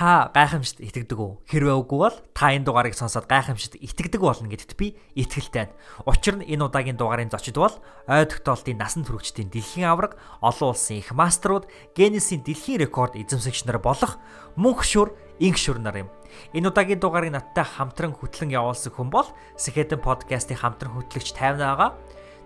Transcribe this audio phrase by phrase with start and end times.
[0.00, 1.44] Та гайхамшигт итгэдэг үү?
[1.44, 5.76] Хэрвээ үгүй бол та энэ дугаарыг сонсоод гайхамшигт итгэдэг болно гэдэгт би итгэлтэй байна.
[6.08, 7.76] Учир нь энэ удаагийн дугаарын зочид бол
[8.08, 13.76] ой тогтоолтын насан туршидтын дэлхийн авраг, олон улсын их мастерууд, Генесийн дэлхийн рекорд эзэмсэгч нар
[13.76, 14.16] болох
[14.56, 16.08] мөнх шүр, инх шүр нар юм.
[16.56, 19.28] Энэ удаагийн дугаарыг надтай хамтран хөтлөн явуулсан хүн бол
[19.60, 21.92] Сэхэдэн подкастын хамтран хөтлөгч 50 байгаа.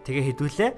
[0.02, 0.70] Тэгээ хэдүүлээ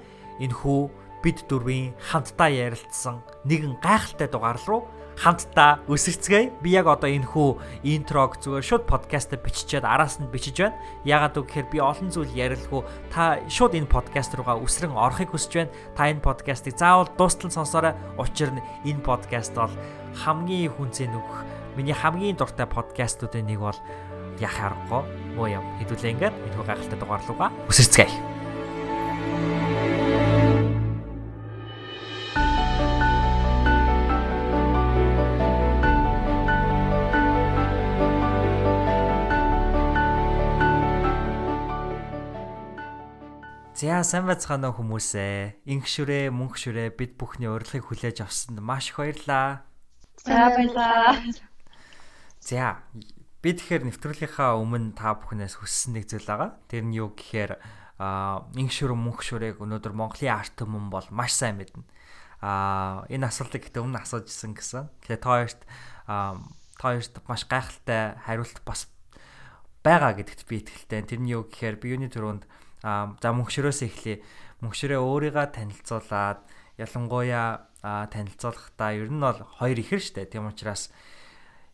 [0.45, 0.81] энэ хүү
[1.25, 4.85] бид дөрвийн хамтдаа ярилцсан нэгэн гайхалтай дугаар руу
[5.17, 6.61] хамтдаа өсөрцгээе.
[6.61, 7.57] Би яг одоо энэ хүү
[7.89, 10.77] интрог зүгээр шууд подкастаар биччихээд араас нь бичиж байна.
[11.03, 15.73] Ягаад гэвэл би олон зүйл ярилгүй та шууд энэ подкаст руугаа үсрэн орохыг хүсэж байна.
[15.97, 17.97] Та энэ подкастыг заавал дуустал сонсоорой.
[18.21, 19.73] Учир нь энэ подкаст бол
[20.21, 21.41] хамгийн хүнцэн нөгөх
[21.73, 23.77] миний хамгийн дуртай подкастуудын нэг бол
[24.37, 25.01] яхаа аргагүй
[25.33, 25.65] муу юм.
[25.81, 29.76] Хэдүүлээ ингээд энэ хүү гайхалтай дугаар руугаа өсөрцгээе.
[43.77, 45.69] За сайн байцгаана уу хүмүүсээ.
[45.69, 49.69] Ингшүрээ, мөнхшүрээ бид бүхний урилгыг хүлээж авсанд маш их баярлаа.
[50.25, 51.21] За баярлаа.
[52.41, 52.81] За
[53.45, 56.57] би тэгэхээр нэвтрүүлгийнхаа өмнө та бүхнээс хүссэн нэг зүйл байгаа.
[56.65, 57.61] Тэр нь юу гэхээр
[58.01, 61.85] а ингшүр мөнхшүрээг өнөөдөр Монголын арт түмэн бол маш сайн мэднэ.
[62.41, 64.89] А энэ асуултыг гэдэг өмнө асуужсэн гэсэн.
[65.05, 65.61] Тэгэхээр та хоёрт
[66.09, 66.41] а
[66.81, 68.89] та хоёрт маш гайхалтай хариулт бас
[69.85, 71.05] байгаа гэдэгт би итгэлтэй.
[71.05, 72.66] Тэр нь юу гэхээр би юуны төрөнд Аа
[73.21, 74.23] за мөнхшөрөөс эхлэе.
[74.63, 76.39] Мөнхшөрөө өөрийгөө танилцуулаад
[76.79, 80.31] ялангуяа танилцуулахдаа ер нь бол хоёр ихэр штэ.
[80.31, 80.89] Тийм учраас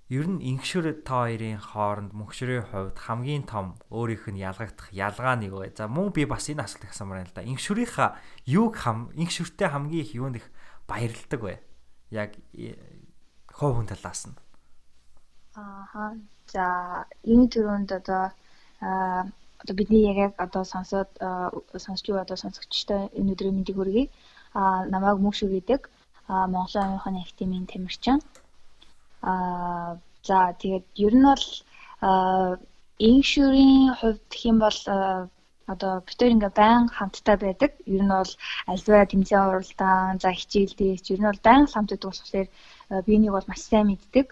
[0.10, 5.52] ер нь инхшөр та хоёрын хооронд мөнхшөрийн хувьд хамгийн том өөрийнх нь ялгагдах ялгаа нэг
[5.56, 5.72] бай.
[5.72, 7.48] За мөн би бас энэ асуултыг асуумаар байна л да.
[7.48, 8.10] Инхшөрийнхаа
[8.46, 10.48] юуг хам инхшөртэй хамгийн их юунд их
[10.88, 11.56] баярлдаг вэ?
[12.12, 12.36] Яг
[13.54, 14.36] хувь хүн талаас нь.
[15.56, 16.14] Аа
[16.52, 16.66] за
[17.24, 18.34] энэ төрөнд одоо
[18.84, 19.24] аа
[19.64, 21.10] одоо бидний яг яг одоо сонсоод
[21.86, 24.06] сонсч юу одоо сонсогчтой энэ өдрийн мэндийг хүргэе.
[24.60, 25.82] Аа намайг мөшүү гэдэг.
[26.28, 28.20] Аа Монголын оюуны активийн тамирчин.
[29.22, 29.98] Аа
[30.28, 31.46] за тэгээд ер нь бол
[33.00, 34.80] иншүрийн хувьд юм бол
[35.74, 37.72] одоо битэр ингээ байн хамттай байдаг.
[37.96, 38.32] Ер нь бол
[38.72, 42.48] альва тэмцээн уралдаан, за хичээлдээс ер нь бол байн хамтдаг болохоор
[43.08, 44.28] биенийг бол маш сайн мэддэг.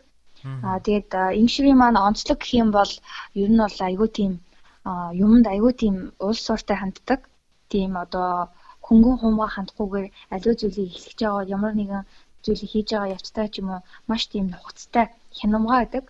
[0.66, 1.10] Аа тэгээд
[1.42, 2.92] иншүрийн маань онцлог гэх юм бол
[3.42, 4.32] ер нь бол айгүй тийм
[5.26, 7.20] юмд аягүй тийм уул сууртай ханддаг.
[7.72, 8.30] Тийм одоо
[8.86, 12.04] хөнгөн хумгаа хандахгүйгээр аливаа зүйлийг эхлэж байгаа ямар нэгэн
[12.44, 15.06] зүйлийг хийж байгаа явцтай ч юм уу маш тийм нухацтай
[15.38, 16.06] хянамгаа байдаг.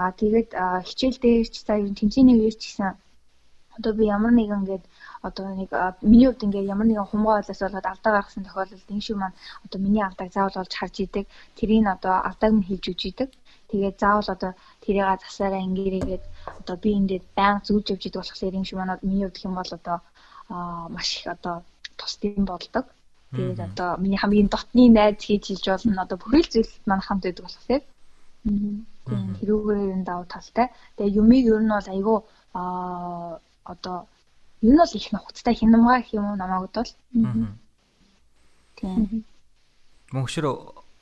[0.00, 0.50] Аа тэгээд
[0.88, 2.90] хичээл дээр ч за юу тэмцээний үеэр ч гэсэн
[3.76, 4.84] одоо би ямар нэгэн ингээд
[5.28, 5.70] одоо нэг
[6.10, 9.78] миний хувьд ингээд ямар нэгэн хумгаа байлаас болоод алдаа гаргасан тохиолдолд энэ шиг маань одоо
[9.84, 11.24] миний алдааг заавал болж харж идэг.
[11.58, 13.30] Тэрийг одоо алдааг нь хэлж үж идэг.
[13.72, 14.52] Тэгээд заавал одоо
[14.84, 16.24] тэрийг засаараа ингээрийгээд
[16.60, 19.72] одоо би эндээ байнга зүүж явж идэг болохоор юм шиг манад миний хувьд хэм бол
[19.78, 19.98] одоо
[20.94, 21.56] маш их одоо
[21.96, 22.84] тусдын болдог.
[23.32, 27.44] Тэгээд одоо миний хамгийн дотны найз хийж илж болно одоо бүхэл зүйл манай хамт байдаг
[27.48, 27.82] болохоор
[29.08, 30.66] тийм тэрүүгээр энэ давуу талтай.
[30.96, 32.18] Тэгээ юмыг ер нь бол айгүй
[32.52, 33.40] аа
[33.72, 33.96] одоо
[34.60, 36.92] ер нь бол их нухацтай хинамгаа гэх юм уу намайг бол.
[38.76, 39.24] Тийм.
[40.12, 40.46] Мөнхшөр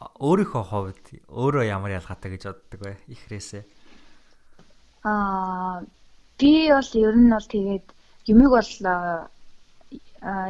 [0.00, 2.92] өөрийнхөө хувьд өөрөө ямар ялгаатай гэж боддог вэ?
[3.14, 3.62] Ихрээсээ.
[5.04, 5.84] Аа
[6.40, 7.86] би бол ер нь бол тэгээд
[8.32, 8.72] юмыг бол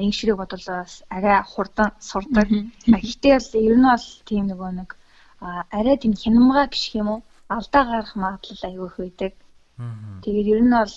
[0.07, 0.67] инх ширэг бодвол
[1.17, 2.49] арай хурдан сурдаг.
[2.87, 4.91] Гэхдээ бол ер нь бол тийм нөгөө нэг
[5.77, 7.21] арай тийм хянамгаа гэх юм уу?
[7.51, 9.33] Алдаа гарах магадлал аягүй их байдаг.
[10.23, 10.97] Тэгээд ер нь бол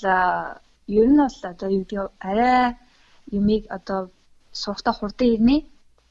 [1.00, 2.78] ер нь бол одоо юу гэдэг арай
[3.38, 4.00] юмыг одоо
[4.52, 5.58] сурахтаа хурдан ирнэ.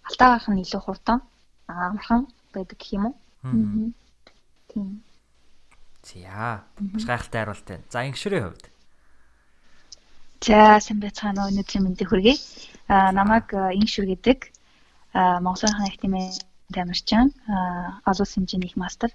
[0.08, 1.19] Алдаа гарах нь илүү хурдан
[1.66, 3.14] амархан байдаг гэх юм уу?
[4.72, 5.02] Тийм.
[6.02, 7.84] За, маш гайхалтай хариулт байна.
[7.90, 8.64] За, ингшрийн хувьд.
[10.43, 11.50] За, сайн байцгаана уу?
[11.54, 12.34] Өнөөдрийн мэндийг хүргэе.
[12.88, 14.50] Аа, намайг ингшүр гэдэг.
[15.14, 16.34] Аа, Монголын хаан актимын
[16.75, 19.10] тамирчин, аа, олон хэмжээний их мастер.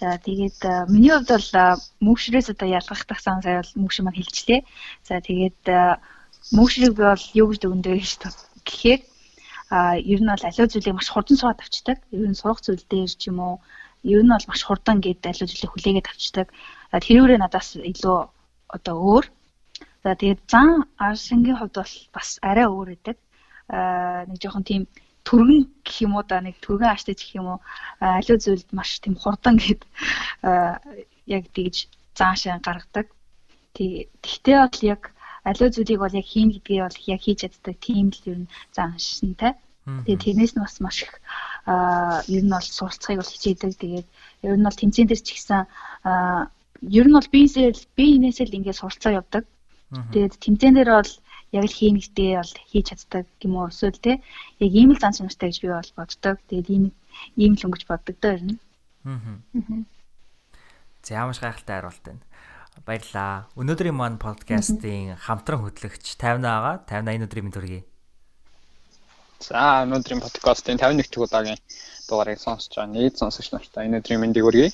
[0.00, 4.66] За, тэгээд миний хувьд бол мөвшрээс одоо ялгах тахсан сая бол мөвшөр маань хэлжлээ.
[5.06, 5.62] За, тэгээд
[6.50, 8.10] мөвшрийг би бол юу гэж дүгнэдэг гэж
[8.66, 9.00] гэхээр
[9.74, 11.98] а ер нь бол аливаа зүйлийг маш хурдан суугаад авчдаг.
[12.14, 13.54] Ер нь сурах зүйл дээр ч юм уу
[14.14, 16.48] ер нь бол маш хурдан гээд аливаа зүйлийг хүлээгээд авчдаг.
[17.04, 18.18] Тэрүүрээ надаас илүү
[18.76, 19.26] одоо өөр.
[20.04, 20.68] За тэгээд зан
[21.06, 23.16] аршингийн хувьд бол бас арай өөр гэдэг.
[23.74, 24.82] Аа нэг жоохон тийм
[25.26, 27.58] түргэн гэх юм уу да нэг түргэн ааштай гэх юм уу
[27.98, 29.82] аливаа зүйлд маш тийм хурдан гээд
[31.36, 31.76] яг тэгж
[32.14, 33.10] зан шин гаргадаг.
[33.74, 35.02] Тэгтээ бол яг
[35.48, 38.50] аливаа зүйлийг бол яг хийн гэдгийг бол яг хийж чаддаг тийм л ер нь
[39.84, 41.12] Тэгээд тэрнээс нь бас маш их
[41.68, 43.72] аа ер нь бол суралцахыг бол хичээдэг.
[43.76, 44.06] Тэгээд
[44.48, 45.68] ер нь бол тэмцээн дээр ч ихсэн
[46.08, 46.48] аа
[46.80, 49.44] ер нь бол биесээ би энэсээ л ингээд суралцаа явдаг.
[50.12, 51.12] Тэгээд тэмцээн дээр бол
[51.52, 54.12] яг л гэдээ бол хийж чаддаг юм уу эсвэл те
[54.64, 56.36] яг ийм л зан чанартай гэж би бол боддог.
[56.48, 56.84] Тэгээд ийм
[57.36, 58.58] ийм л өнгөж боддог доо ер нь.
[59.04, 59.84] Аа.
[61.04, 62.24] За ямар гайхалтай хариулт байна.
[62.88, 63.46] Баярлаа.
[63.54, 66.74] Өнөөдрийн маань подкастын хамтран хөтлөгч 50 байгаа.
[66.88, 67.82] 50 80 өдрийн мэнд төргий.
[69.40, 71.60] За өнөөдрийн подкастын 51 дэх удаагийн
[72.08, 74.70] дугаарыг сонсож байгаа нийт сонсогч нартай өнөөдрийн мэндийг хүргэе.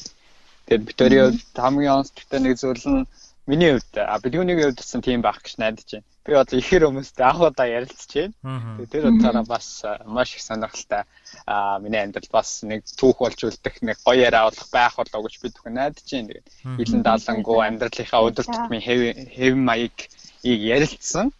[0.66, 1.24] Тэгээд Викторио
[1.56, 3.06] хамгийн онцлогтой нэг зүйл нь
[3.50, 6.06] Миний хувьд бэлгүүний хувьд гэсэн тийм байх гэж найдаж байна.
[6.22, 8.86] Би одоо ихэр хүмүүстэй анх удаа ярилцж байна.
[8.92, 11.02] Тэр утгаараа бас маш их сонирхолтой
[11.50, 15.34] а миний амьдрал бас нэг түүх болж үлдэх нэг гоё яриа болох байх болоо гэж
[15.42, 16.28] би түүх найдаж байна.
[16.30, 16.48] Тэгээд
[16.78, 19.96] хилэн даалангуу амьдралынхаа өдөр тутмын хэв маяг
[20.44, 21.34] ярилцсан.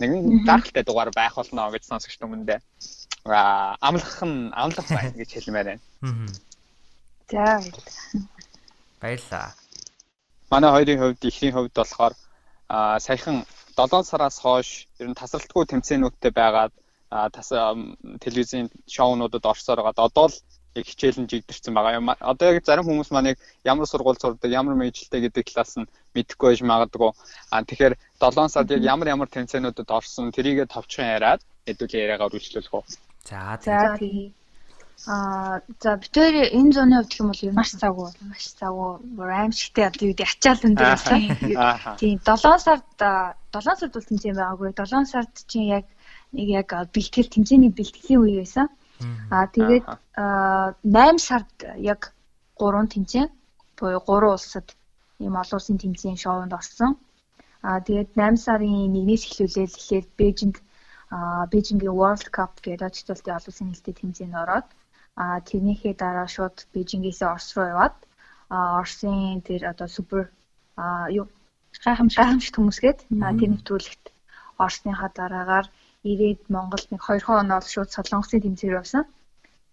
[0.00, 2.60] Нэг дарахтай дугаар байх болно гэж сонсогч хүмүүндээ
[3.24, 5.82] а амлах нь амлах байна гэж хэлмээр байна.
[7.30, 7.62] За
[9.00, 9.54] баярлаа
[10.50, 12.14] манай хоёрын хувьд ихний хувьд болохоор
[12.68, 13.46] а саяхан
[13.76, 16.72] 7 сараас хойш ер нь тасралтгүй тэмцээнүүдтэй байгаад
[17.34, 17.48] тас
[18.24, 20.06] телевизийн шоунуудад орсоор байгаа.
[20.08, 20.36] Одоо л
[20.74, 22.16] яг хичээлэн жигдэрсэн байгаа.
[22.20, 26.48] Одоо яг зарим хүмүүс маань яг ямар сургууль сурдаг, ямар мэдлэлтэй гэдэг талаас нь мэдэхгүй
[26.50, 27.10] байж магадгүй.
[27.50, 27.94] А тэгэхээр
[28.30, 32.84] 7 сард яг ямар ямар тэмцээнүүдэд орсон тэрийгэ товчхон яриад хэдүүл яриагаар үргэлжлүүлэх үү.
[33.28, 33.58] За
[33.98, 34.32] тийм.
[35.06, 40.14] Аа за битээр энэ зууны хувьд юм бол маш завгүй маш завгүй аимшигтэй одоо юу
[40.14, 41.20] гэдэг ачаал өндөр байсан.
[42.00, 44.70] Тийм 7 сард 7 сард бол тэмцээн байгаагүй.
[44.72, 45.84] 7 сард чинь яг
[46.32, 48.66] нэг яг бэлтгэл тэмцээний бэлтгэлийн үе байсан.
[49.34, 49.84] Аа тэгээд
[50.16, 51.52] 8 сард
[51.92, 52.00] яг
[52.56, 53.28] 3 тэмцээн
[53.76, 54.66] буюу 3 улсад
[55.18, 56.96] ийм олон улсын тэмцээн шоунд орсон.
[57.68, 60.56] Аа тэгээд 8 сарын 1-ээс эхлүүлээд эхлээд Бээжинд
[61.16, 64.68] аа Бээжингийн World Cup гэдэг очилтын олон улсын нэлтийн тэмцээнд ороод
[65.16, 67.94] А тэрнийхээ дараа шууд Бээжингээс Орос руу яваад
[68.50, 70.22] а Оросын тэр одоо супер
[70.76, 71.26] а юу
[71.84, 72.98] гайхамшиг гайхамшигт хүмүүсгээд
[73.38, 74.04] тэр нэвтрүүлэгт
[74.62, 75.66] Оросныхаа дараагаар
[76.10, 79.04] ирээд Монголд нэг 2 хоног ол шууд Солонгосын тэмцээн явсан.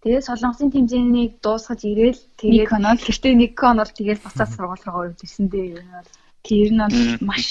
[0.02, 2.70] Тэгээд Солонгосын тэмцээнийг дуусгаж ирээл тэгээд
[3.02, 5.82] гэртээ нэг хоног тэгээд буцаад сургууль руу орж ирсэн дээ.
[5.82, 6.10] Нь бол
[6.46, 6.98] тэр нь бол
[7.28, 7.46] маш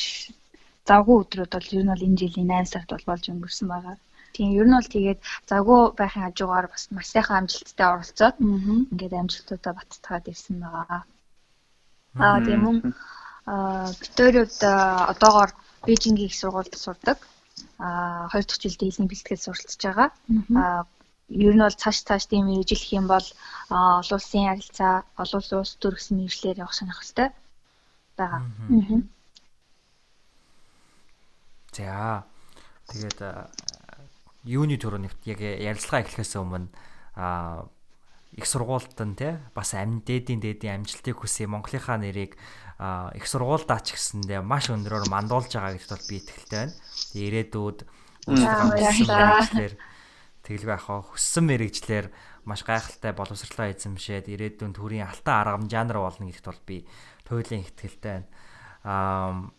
[0.89, 3.95] завгүй өдрүүд бол ер нь бол энэ жилийн 8 сард бол болж өнгөрсөн байгаа.
[4.35, 8.35] Тийм ер нь бол тэгээд завгүй байхын хажуугаар бас маш сайхан амжилттай оролцоод
[8.91, 11.01] ингээд амжилтуудаа баттгаад ирсэн байгаа.
[12.25, 12.77] Аа тийм мөн
[14.01, 14.55] Викториуд
[15.11, 15.51] одоогоор
[15.85, 17.19] Бээжингийн их сургуульд сурдаг.
[17.85, 20.09] Аа хоёр дахь жилдээ эзний бэлтгэл суралцж байгаа.
[20.61, 20.81] Аа
[21.47, 23.27] ер нь бол цааш цааш тийм гэх юм бол
[23.69, 27.29] олон улсын харилцаа, олон улс төр гэсэн мэдлэлээр явах сонирхолтой
[28.21, 28.43] байгаа.
[31.71, 32.25] За.
[32.91, 33.19] Тэгээд
[34.45, 36.69] юуны төрөнөвт яг ярилцлага эхлэхээс өмнө
[37.15, 37.65] а
[38.31, 42.39] их сургуульд нь те бас амин дээдийн дээдийн амжилтыг хүсье Монголынхаа нэрийг
[43.15, 46.73] их сургуульдаа ч гэсэндээ маш өндрөөр мандуулж байгаа гэдэгт бол би итгэлтэй байна.
[47.13, 47.79] Ирээдүйд
[48.31, 49.73] үйлчлэлээр
[50.47, 52.05] тэглэв яхаа хүссэн мэрэгчлэр
[52.47, 56.77] маш гайхалтай боловсрлоо эзэмшээд ирээдүйн төрийн алтан аргам жанр болно гэдэгт бол би
[57.27, 58.27] туйлын итгэлтэй байна.
[58.83, 59.51] Аа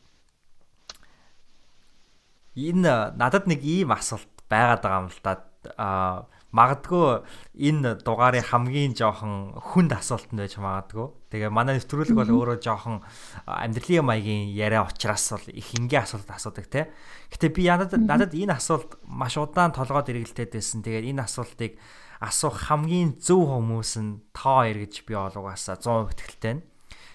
[2.57, 5.33] энэ надад нэг ийм асуулт байгаад байгаа юм л да.
[5.79, 7.25] Аа магадгүй
[7.57, 11.09] энэ дугаарын хамгийн жоохон хүнд асуулт нь байж магадгүй.
[11.33, 13.01] Тэгээ манай нэвтрүүлэг бол өөрөө жоохон
[13.49, 16.93] амьдралын маягийн яриа учраас бол их энгийн асуулт асуудаг те.
[17.33, 20.85] Гэтэ би надад надад энэ асуулт маш удаан толгойд эргэлдээд байсан.
[20.85, 21.81] Тэгээд энэ асуултыг
[22.21, 26.63] асуух хамгийн зөв хүмүүс нь тоо ир гэж би бол угаасаа 100% итгэлтэй байна.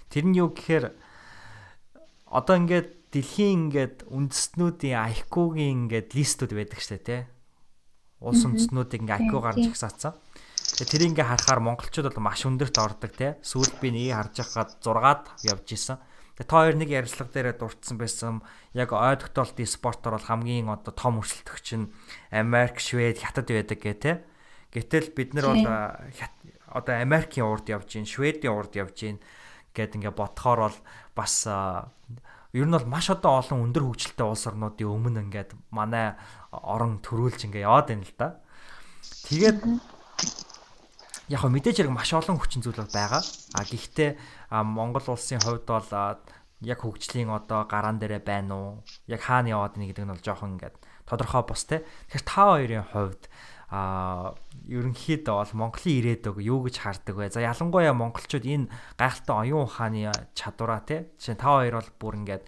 [0.07, 0.95] Тэр нь юу гэхээр
[2.27, 7.21] одоо ингээд дэлхийн ингээд үндэстнүүдийн IQ-гийн ингээд листүүд байдаг штэ тий.
[8.19, 10.15] Улс үндэстнүүдийг ингээд IQ гарч ихсаацсан.
[10.75, 13.39] Тэгээ тэр ингээ харахаар монголчууд бол маш өндөрт ордог тий.
[13.39, 15.97] Сүүлд би нэг харж байхад 6-аад явж исэн.
[16.35, 18.43] Тэгээ та хоёр нэг ярилцлага дээр дурдсан байсан.
[18.75, 21.89] Яг ой тогтоолтын спортоор бол хамгийн одоо том өрсөлдөгч нь
[22.29, 24.15] Америк, Швед, Хятад байдаг гэ тий.
[24.75, 25.65] Гэтэл бид нар бол
[26.67, 29.17] одоо Америкийн урд явж гин, Шведийн урд явж гин
[29.77, 30.77] гэд ингээ бодхоор бол
[31.13, 36.17] бас ер нь бол маш одоо олон өндөр хөгжилтэй улс орнуудын өмнө ингээд манай
[36.50, 38.27] орон төрүүлж ингээд яваад байна л да.
[39.29, 39.60] Тэгээд
[41.29, 43.22] яг хөө мэдээж хэрэг маш олон хүчин зүйл байгаа.
[43.22, 44.17] А гэхдээ
[44.63, 45.91] Монгол улсын хувьд бол
[46.63, 48.72] яг хөгжлийн одоо гараан дээрээ байна уу?
[49.05, 51.86] Яг хаана яваад ийн гэдэг нь бол жоохон ингээд тодорхой бус те.
[52.10, 53.24] Тэгэхээр та хоёрын хувьд
[53.67, 54.31] а
[54.71, 57.27] ерөнхийдөө бол Монголын ирээдүг юу гэж хардаг вэ?
[57.36, 61.12] За ялангуяа монголчууд энэ гайхалтай оюун ухааны чадвараа те.
[61.19, 62.43] Жишээ та хоёр бол бүр ингээд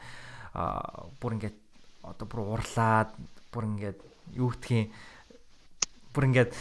[1.20, 1.58] бүр ингээд
[2.08, 3.12] одоо бүр урлаад
[3.52, 4.00] бүр ингээд
[4.40, 4.96] юу гэдгийг
[6.16, 6.52] бүр ингээд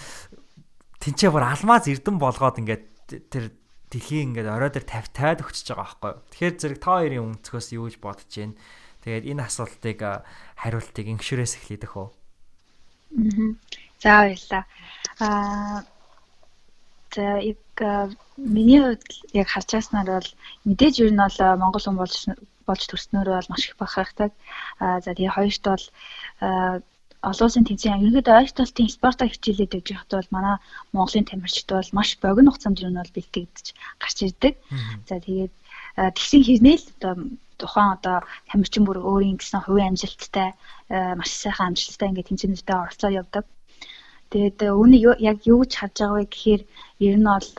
[1.06, 2.84] тэнцээ бүр алмаз эрдэн болгоод ингээд
[3.30, 3.54] тэр
[3.94, 6.12] дэлхийн ингээд орой дээр тавь тавиад өгчөж байгаа байхгүй.
[6.34, 8.58] Тэгэхээр зэрэг та хоёрын өнцгөөс юу гэж бодож байна?
[9.06, 9.98] Тэгээд энэ асуултыг
[10.58, 12.08] хариултыг ингэшрээс эхлэдэх үү?
[13.14, 13.87] Аа.
[14.02, 14.64] За баярлаа.
[15.20, 15.82] Аа
[17.14, 17.58] за яг
[18.36, 20.30] миний хувьд яг харж байснаар бол
[20.68, 22.16] мэдээж ер нь бол Монгол хүн болж
[22.68, 24.30] болж төрснөөр бол маш их бахархдаг.
[24.84, 25.84] Аа за тэгээ хоёрт бол
[27.28, 30.56] олон улсын тэнцэн ерөнхийдөө ойлтолтын спортоо хичээлээд байж байхад бол манай
[30.94, 33.66] Монголын тамирчид бол маш богино хугацаанд юу нь бол бэлтгэгдэж
[34.02, 34.54] гарч ирдэг.
[35.08, 35.54] За тэгээд
[36.16, 37.14] тэгсэн хэрнээл одоо
[37.58, 38.16] тухайн одоо
[38.50, 40.48] тамирчин бүр өөрийн гэсэн хувийн амжилттай
[41.18, 43.44] маш сайхан амжилттай ингээд тэнцэнүүдэд оролцоо явдаг.
[44.32, 46.62] Тэгээд үүнийг яг юу гэж харж байгаа вэ гэхээр
[47.06, 47.50] ер нь бол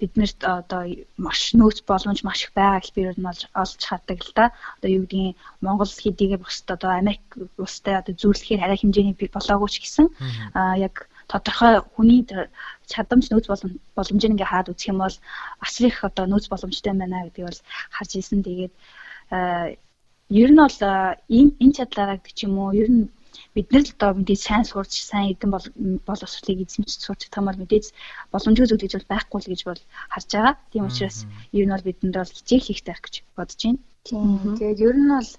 [0.00, 0.82] биднэрт одоо
[1.16, 4.44] маш нөөц боломж маш их байгаа гэж би ер нь олж хардаг л да.
[4.78, 7.24] Одоо юу гэдгийг Монгол хэдийгээр бусд одоо Америк
[7.56, 10.06] улстай одоо зөвлөхээр арай хэмжээний болоогүй ч гэсэн
[10.86, 12.20] яг тодорхой хүний
[12.92, 13.46] чадамж нөөц
[13.96, 15.16] боломжийг ингээ хаад үзэх юм бол
[15.64, 17.60] асар их одоо нөөц боломжтой байна гэдгийг бол
[17.96, 18.40] харж ирсэн.
[18.46, 18.74] Тэгээд
[20.42, 20.78] ер нь бол
[21.38, 23.08] энэ энэ чадлаараа гэдэг ч юм уу ер нь
[23.54, 25.50] бид нар л одоо мэдээж сайн сурч сайн эдэн
[26.08, 27.86] боловсролыг эзэмшиж сурч юм бол мэдээж
[28.32, 30.54] боломжгүй зүйл гэж бол байхгүй л гэж бол харж байгаа.
[30.72, 31.18] Тийм учраас
[31.58, 33.80] ер нь бол бидэнд бол хичээл хийх таах гэж бодож байна.
[34.06, 34.56] Тийм.
[34.58, 35.30] Тэгээд ер нь бол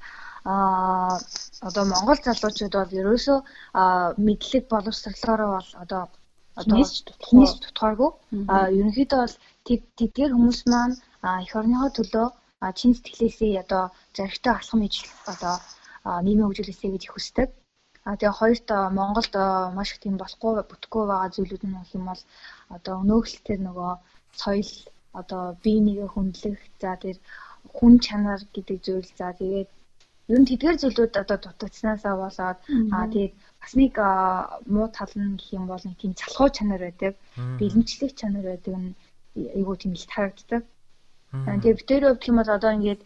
[0.48, 1.20] а
[1.68, 3.40] одоо Монгол залуучууд бол ерөөсөө
[4.26, 6.04] мэдлэг боловсрлоороо бол одоо
[6.60, 8.12] одоо нийс тутгааргүй
[8.54, 9.36] а ерөнхийдөө бол
[9.98, 10.96] тэдгээр хүмүүс маань
[11.44, 12.28] эх орныхоо төлөө
[12.80, 13.84] чин сэтгэлээсээ одоо
[14.18, 15.56] зоригтой алхам ижил одоо
[16.26, 17.50] нийгмийн хөгжүүлээсэй гэж хүсдэг.
[18.08, 19.34] А тэгээ хоёрт Монголд
[19.78, 22.22] маш их тийм болохгүй бүтэхгүй байгаа зүйлүүд нь бол юм бол
[22.76, 23.92] одоо өнөөгөлтөр нөгөө
[24.42, 24.72] соёл
[25.20, 27.18] одоо бие нэгэ хүндлэх за тэр
[27.78, 29.70] хүн чанар гэдэг зүйл за тэгээд
[30.32, 32.58] ер нь тэдгээр зүйлүүд одоо дутагдсанаасаа болоод
[32.96, 33.94] аа тэгээд бас нэг
[34.74, 37.14] муу тал нь гэх юм бол нэг тийм залхуу чанар байдаг
[37.60, 38.90] бэлэмжлэх чанар байдаг нь
[39.58, 40.64] айгуу тийм их харагддаг
[41.28, 43.02] Тэгээ битээр өвдөх юм бол одоо ингээд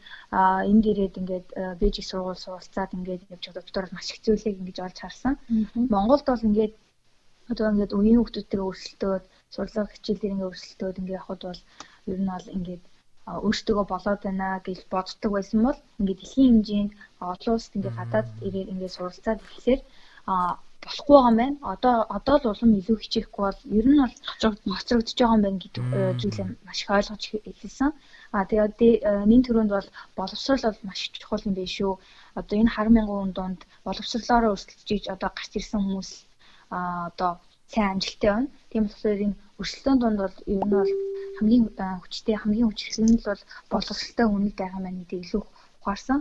[0.69, 1.47] энд ирээд ингээд
[1.81, 5.33] бежиг сургууль суралцаад ингээд явж байгаа битээр маш их зүйлийг ингэж олж харсан.
[5.93, 6.73] Монголд бол ингээд
[7.51, 9.23] одоо ингээд үеийн хүмүүстэйгээ өрсөлдөөд
[9.55, 11.61] сурлага хичээл дээр ингээд өрсөлдөөд ингээд явхад бол
[12.11, 12.83] ер нь бол ингээд
[13.45, 16.91] өөртөө болоод байна гэж боддог байсан бол ингээд дэлхийн хэмжээнд
[17.31, 19.81] олон улсад ингээд гадаад ирээд ингээд суралцаад ирэхээр
[20.83, 21.57] болохгүй байгаа юм байна.
[21.73, 24.15] Одоо одоо л улам илүү хичээхгүй бол ер нь бол
[24.77, 25.83] хоцрогдож байгаа юм байна гэдэг
[26.21, 27.23] зүйлээ маш их ойлгож
[27.61, 27.91] хэлсэн.
[28.35, 28.75] А тэгээд
[29.31, 29.87] нин төрөнд бол
[30.19, 31.93] боловсрол бол маш чухал юм биш үү?
[32.39, 36.09] Одоо энэ 10 мянган хүн донд боловсрлоороо өрсөлдөж одоо гарч ирсэн хүмүүс
[36.75, 36.77] а
[37.09, 37.31] одоо
[37.71, 38.49] сайн амжилттай байна.
[38.71, 40.91] Тийм болохоор энэ өрсөлдөөн донд бол ер нь бол
[41.37, 41.63] хамгийн
[42.01, 45.43] хүчтэй хамгийн хүчрхэг нь л бол боловсролтой хүнийг байгаа маань гэдэг илүү
[45.79, 46.19] ухаарсан.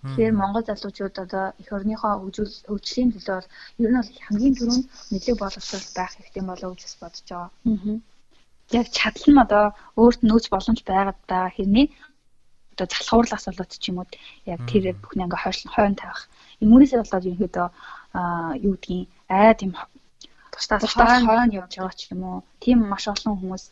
[0.00, 3.48] Тэгэхээр Монгол залуучууд одоо эх орныхоо хөгжлийн төлөө бол
[3.84, 7.50] ер нь бол хамгийн түрүүнд нэлээд боловсрол байх хэрэгтэй болоо гэж бодож байгаа.
[7.68, 8.09] Аа.
[8.78, 9.64] Яг чадал нь одоо
[10.00, 11.86] өөрт нөөц боломж байгаад байгаа хэрнээ
[12.74, 14.08] одоо залхуурлаас болоод ч юм уу
[14.46, 16.22] яг тэр бүхний ингээ хойшлон хойно тавих.
[16.62, 17.68] Юмнээсээ болоод ерөнхийдөө
[18.18, 19.72] аа юу гэдгийг арай тийм
[20.54, 22.38] тусдаа хойно явж байгаа ч юм уу.
[22.62, 23.64] Тийм маш олон хүмүүс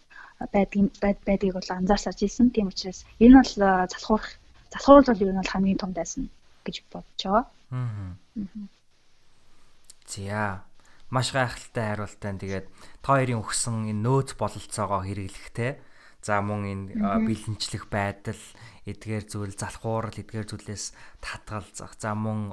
[0.52, 0.92] байдгийг
[1.26, 2.50] байдгийг бол анзаарсаж ирсэн.
[2.50, 3.52] Тийм учраас энэ бол
[3.92, 4.28] залхуурах
[4.72, 6.28] залхуурал бол ер нь бол хамгийн том дайсан
[6.64, 7.44] гэж бодож байгаа.
[7.70, 8.12] Аа.
[10.06, 10.67] За
[11.08, 12.32] маш гайхалтай хариултаа.
[12.36, 12.66] Тэгээд
[13.00, 15.80] та хоёрын өгсөн энэ нөөц бололцоогоо хэрэглэхтэй.
[16.18, 16.84] За мөн энэ
[17.24, 18.42] бэлэнчлэх байдал,
[18.90, 21.94] эдгээр зүйл, залхуурал, эдгээр зүйлээс татгалзах.
[21.94, 22.50] За мөн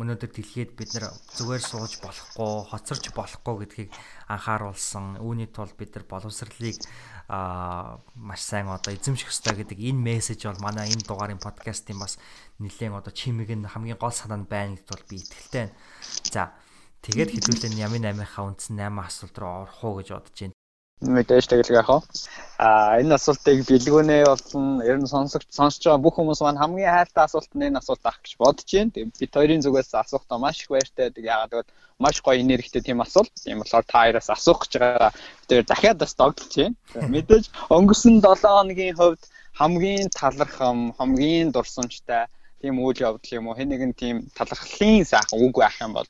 [0.00, 3.90] өнөөдөр дэлхийд бид нар зүгээр сууж болохгүй, хоцорч болохгүй гэдгийг
[4.32, 5.20] анхааруулсан.
[5.20, 6.80] Үүний тулд бид нар боловсрлыг
[7.28, 12.18] а маш сайн одоо эзэмших хэрэгтэй гэдэг энэ мессеж бол манай энэ дугаарын подкастын бас
[12.58, 15.76] нэлээд одоо чимэг нь хамгийн гол санаа нь байна гэдэгт бол би итгэлтэй байна.
[16.28, 16.42] За
[17.04, 20.60] тэгээд хэдүүлэн ямын 8-ынхаа үндсэн 8 асуулт руу орох уу гэж бодож байна
[21.02, 21.98] мэдээж тэгэлэг яах вэ?
[22.62, 27.26] А энэ асуултыг бэлгүүнээ болсон ер нь сонсогч сонсож байгаа бүх хүмүүс маань хамгийн хайртай
[27.26, 28.94] асуулт нь энэ асуулт ах гэж бодож байна.
[28.94, 31.10] Тэгээд бид хоёрын зүгээс асуухдаа маш их баяртай.
[31.18, 33.34] Яагаад гэвэл маш гоё энергитэй тийм асуулт.
[33.34, 35.10] Тийм болохоор та хоёроос асуух гэж байгаа.
[35.50, 36.76] Тэгээд дахиад бас догдолж байна.
[37.14, 39.22] Мэдээж өнгөрсөн 7 хоногийн хувьд
[39.58, 42.30] хамгийн талархам, хамгийн дурсамжтай
[42.62, 46.06] тийм үйл явдал юм уу хэн нэгэн тийм талархлын сайхан үг байх юм бол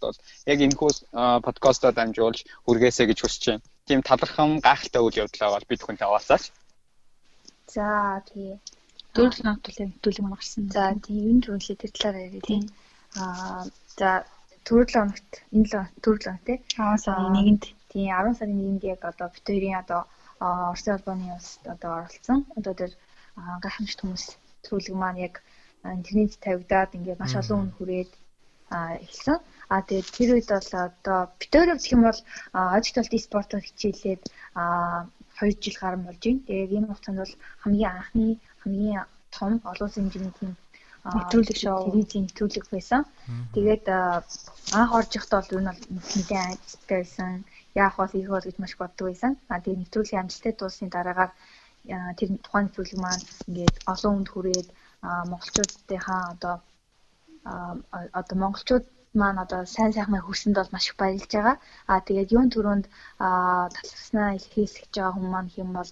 [0.52, 0.90] яг энэ хүү
[1.46, 6.44] подкастоо дамжуулж хүргээсэй гэж хүсэж байна тийм талархам гайхалтай үйл явдлаа бол бид хүнтэй хаваасаач.
[7.74, 8.60] За тий.
[9.14, 9.60] Дөрвөл нот
[10.04, 10.70] төлөв гарсан.
[10.76, 12.62] За тийм энэ зүйлээ тэр талаар яриа тийм.
[13.20, 13.64] Аа
[13.98, 14.10] за
[14.66, 16.58] төрөл оногт энэ л төрөл оног тий.
[16.76, 20.00] 10 сарын 1-нд тийм 10 сарын 1-нд яг одоо бит хоёрын одоо
[20.42, 22.38] Оросын холбооны улсад одоо оролцсон.
[22.58, 22.92] Одоо тэр
[23.62, 24.24] гайхамшигт хүмүүс
[24.66, 25.34] төрөлг маань яг
[25.84, 28.10] интернет тавигдаад ингээд маш олон хүн хүрээд
[29.04, 29.38] эхэлсэн.
[29.72, 32.20] А тэгээд тэр үед бол одоо битүүрээ гэх юм бол
[32.52, 34.22] ажиг талт спортоор хичээлээд
[35.38, 36.46] 2 жил гарсан болж байна.
[36.46, 38.26] Тэгээд энэ хугацаанд бол хамгийн анхны
[38.62, 39.04] хамгийн
[39.36, 40.52] том олон улсын хэмжээний тийм
[41.02, 43.02] нэвтрүүлэг шоу телевизийн нэвтрүүлэг байсан.
[43.54, 43.84] Тэгээд
[44.78, 45.82] анх орж ихтэй бол энэ бол
[46.16, 47.30] нэгэн ажтай байсан.
[47.74, 49.32] Яах бол их бол гэж маш боддог байсан.
[49.50, 51.32] А тэгээд нэвтрүүлгийн амжилттай дуусны дараагаар
[52.18, 54.68] тэр тухайн нэвтрүүлэг маань ингээд олон хүнд хүрээд
[55.02, 56.54] монголчуудынхаа одоо
[58.20, 58.84] одоо монголчууд
[59.20, 61.56] маань одоо сайн сайхныг хүрсэнд бол маш их баярлж байгаа.
[61.90, 62.84] Аа тэгээд юун төрөнд
[63.74, 65.90] талхснаа хийсгэж байгаа хүмүүс маань хэм бол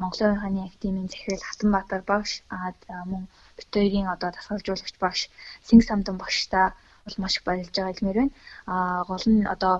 [0.00, 2.72] Монголын ухааны академийн захирал Хатанбаатар багш аа
[3.10, 3.22] мөн
[3.56, 5.20] бит хоёрын одоо дасгалжуулагч багш
[5.66, 6.66] Синг самдан багштай
[7.04, 8.34] бол маш их баярлж байгаа хэлмээр байна.
[8.72, 9.74] Аа гол нь одоо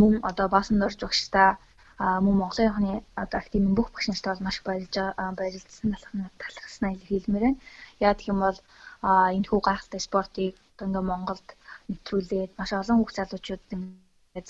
[0.00, 1.48] мөн одоо баасан дорж багштай
[2.00, 2.92] мөн Монголын ухааны
[3.22, 4.96] одоо академийн бүх багш нартай бол маш баярлж
[5.38, 5.88] баярлсан
[6.40, 7.60] талхснаа хэлмээр байна.
[8.06, 8.58] Яа гэх юм бол
[9.36, 10.54] энэ хүү гайхалтай спортыг
[10.84, 11.48] ингээ Монголд
[11.88, 13.62] нэвтрүүлээд маш олон хүүхд залуучууд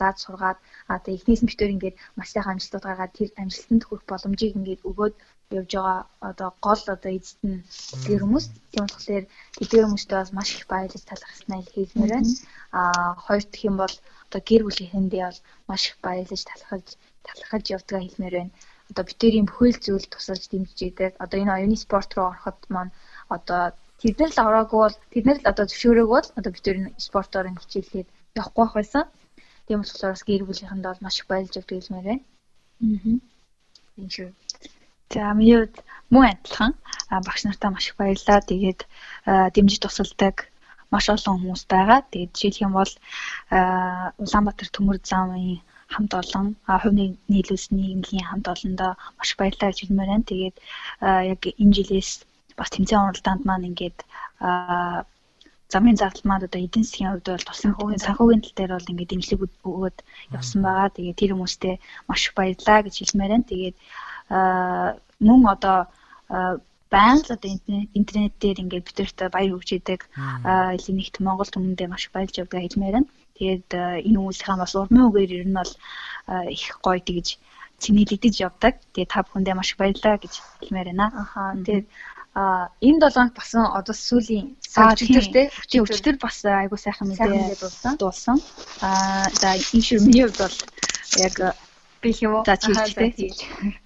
[0.01, 0.59] зааж сургаад
[1.05, 5.15] тэгээ эхнээс нь битээр ингээд маш сайхан амжилтууд гаргаад тэр амжилтанд хүрэх боломжийг ингээд өгөөд
[5.59, 5.99] явж байгаа
[6.31, 7.65] одоо гол одоо эзэд нь
[8.07, 9.25] тэр хүмүүс тийм болохоор
[9.71, 12.33] тэр хүмүүстэй бас маш их баярлаж талархснаа хэлмээр байна.
[12.79, 12.81] А
[13.25, 13.95] хоёр дахь юм бол
[14.27, 15.41] одоо гэр бүлийнхэндээ бол
[15.71, 16.87] маш их баярлаж талархаж
[17.27, 18.53] талархаж явдгаа хэлмээр байна.
[18.91, 21.13] Одоо битэрийн бүхэл зүйл тусалж дэмжижээдэг.
[21.25, 22.93] Одоо энэ оюуны спорт руу ороход маань
[23.37, 23.63] одоо
[24.01, 27.53] Тэд нар л ороогүй бол тэд нар л одоо зөвшөөрөөгүй бол одоо бид тэр спортоор
[27.53, 28.09] ин хичээлээд
[28.41, 29.05] явахгүй байх байсан.
[29.69, 32.25] Тийм болохоор бас гэр бүлийнхэнд бол маш их баялж өгдөг хэлмээр байна.
[32.81, 33.21] Аа.
[34.01, 34.29] Энэ шүү.
[35.13, 35.75] За хувьд
[36.09, 36.73] мөн адилхан
[37.29, 38.41] багш нартаа маш их баярлалаа.
[38.49, 38.81] Тэгээд
[39.55, 40.37] дэмжиж тусалдаг
[40.89, 42.01] маш олон хүмүүс байгаа.
[42.09, 42.93] Тэгээд жишээлх юм бол
[44.23, 45.61] Улаанбаатар төмөр замын
[45.95, 46.47] хамт олон
[46.83, 50.31] хувийн нийлүүлс нийгмийн хамт олондоо маш баярлалаа гэж хэлмээр байна.
[50.31, 50.57] Тэгээд
[51.33, 52.11] яг энэ жилээс
[52.59, 53.99] бас тэмцээн уралдаанд маань ингээд
[55.73, 59.13] замын зардал маань одоо эдийн засгийн хувьд бол тусан хүүгийн санхүүгийн тал дээр бол ингээд
[59.13, 59.99] дэмжлэг өгөөд
[60.37, 60.89] явсан байгаа.
[60.97, 61.75] Тэгээд тэр хүмүүстээ
[62.11, 63.51] маш баярлалаа гэж хэлмээр байна.
[63.51, 63.77] Тэгээд
[65.27, 65.79] мөн одоо
[66.95, 67.51] байнга л одоо
[67.99, 70.01] интернет дээр ингээд бидэрт баяр идэг
[70.75, 73.11] элийн нэгт Монгол хүмүүндээ маш их баярлж явдаг хэлмээр байна.
[73.41, 73.69] Тэгээд
[74.05, 75.73] энэ хүмүүсийн бас урмын үгээр ер нь бол
[76.53, 77.41] их гоё тэгж
[77.81, 78.75] цэнгэлэгдэж явдаг.
[78.93, 81.07] Тэгээд та бүхэндээ маш их баярлалаа гэж хэлмээр байна.
[81.17, 81.57] Ахаа.
[81.65, 81.87] Тэгээд
[82.35, 85.47] А энэ долооног басан одоо сүүлийн өчтөртэй
[85.83, 87.59] өчтөр бас айгуу сайхан мэдээ
[87.99, 88.39] дуулсан.
[88.87, 90.57] А за энэ шир миний хувьд бол
[91.27, 91.35] яг
[92.03, 92.45] би юм уу?
[92.47, 93.35] За чийгтэй.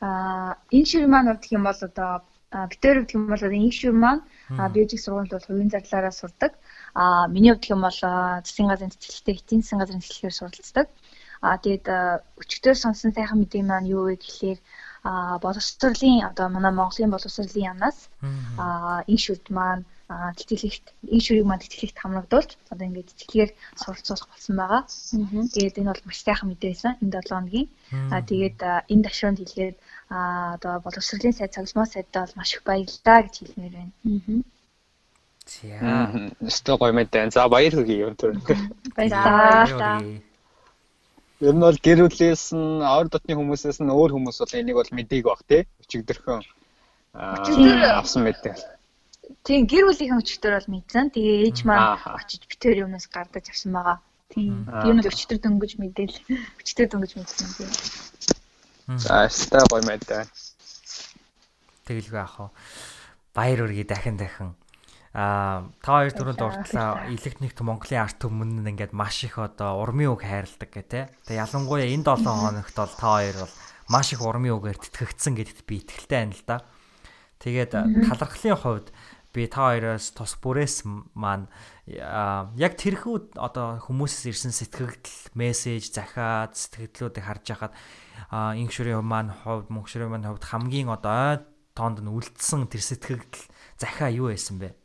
[0.05, 2.11] А энэ шир маань бол гэх юм бол одоо
[2.69, 4.21] битээр гэх юм бол энэ шир маань
[4.75, 6.53] биологик сургуульд бол хувийн зарлаараа сурдаг.
[6.95, 10.87] А миний хувьд юм бол засгийн газрын цэцгэлтэй эцсийн засгийн газрын цэцгэлээр суралцдаг.
[11.45, 11.87] А тэгээд
[12.41, 14.59] өчтөр сонсон сайхан мэдээ маань юу вэ гэхлээр
[15.05, 17.99] а боловсролын одоо манай Монголын боловсролын яамнаас
[18.57, 19.85] а энэ шүд маань
[20.39, 24.83] тэтгэлэгт энэ шүрийг маань тэтгэлэгт хамрагдуулж одоо ингээд тэтгэлгээр суралцуулах болсон байгаа.
[25.55, 27.69] Тэгээд энэ бол маш сайхан мэдээ байсан энэ 7 хоногийн.
[28.15, 28.59] А тэгээд
[28.93, 29.77] энэ ташуунд хэлгээд
[30.15, 30.19] а
[30.57, 33.93] одоо боловсролын сайд цогцлмоо сайдаа бол маш их баярлалаа гэж хэлмээр байна.
[35.45, 36.33] За.
[36.41, 37.31] Өстой гоё мэдээ.
[37.31, 38.33] За баяр хүргэе юм тэр.
[38.97, 40.01] Баярлалаа.
[41.45, 44.97] Ер нь бол гэр бүлээс нь ойр дотны хүмүүсээс нь өөр хүмүүс бол энийг бол
[44.97, 45.69] мэдээгүй бах тий.
[45.85, 46.41] Өчигдөрхөн
[47.13, 48.57] авсан мэдээ.
[49.45, 51.13] Тийм гэр бүлийнхэн өчигдөр бол мэдсэн.
[51.13, 53.99] Тэгээ ээж маань очиж битээр юмнаас гардаж авсан байгаа.
[54.33, 54.65] Тийм.
[54.65, 56.17] Тэр нь өчигдөр дөнгөж мэдээл.
[56.65, 57.71] Өчигдөр дөнгөж мэдсэн тийм.
[58.97, 60.25] За, өстой гоё мэдээ.
[61.85, 62.51] Тэгэлгүй ах уу.
[63.37, 64.57] Баяр үргээ дахин дахин
[65.15, 70.11] Аа та хоёр түрүүнд дурдлаа электроникт Монголын арт түмэн нь ингээд маш их одоо урмын
[70.11, 71.01] үг хайрладаг гэх те.
[71.31, 73.55] Тэгээ ялангуяа энэ 7 хоногт бол та хоёр бол
[73.95, 76.57] маш их урмын үгээр тэтгэгдсэн гэдэгт би итгэлтэй байна л да.
[77.39, 77.73] Тэгээд
[78.11, 78.89] талархлын хувьд
[79.31, 80.83] би та хоёроос тус бүрээс
[81.15, 81.47] маань
[81.87, 87.75] яг тэрхүү одоо хүмүүсээс ирсэн сэтгэгдэл, мессеж, захиад, сэтгэлдлүүдийг харж байхад
[88.35, 91.43] инхшүрийн маань хувьд, мөнхшүрийн маань хувьд хамгийн одоо
[91.75, 93.47] тоонд нь үлдсэн тэр сэтгэгдэл
[93.79, 94.84] захиа юу байсан бэ?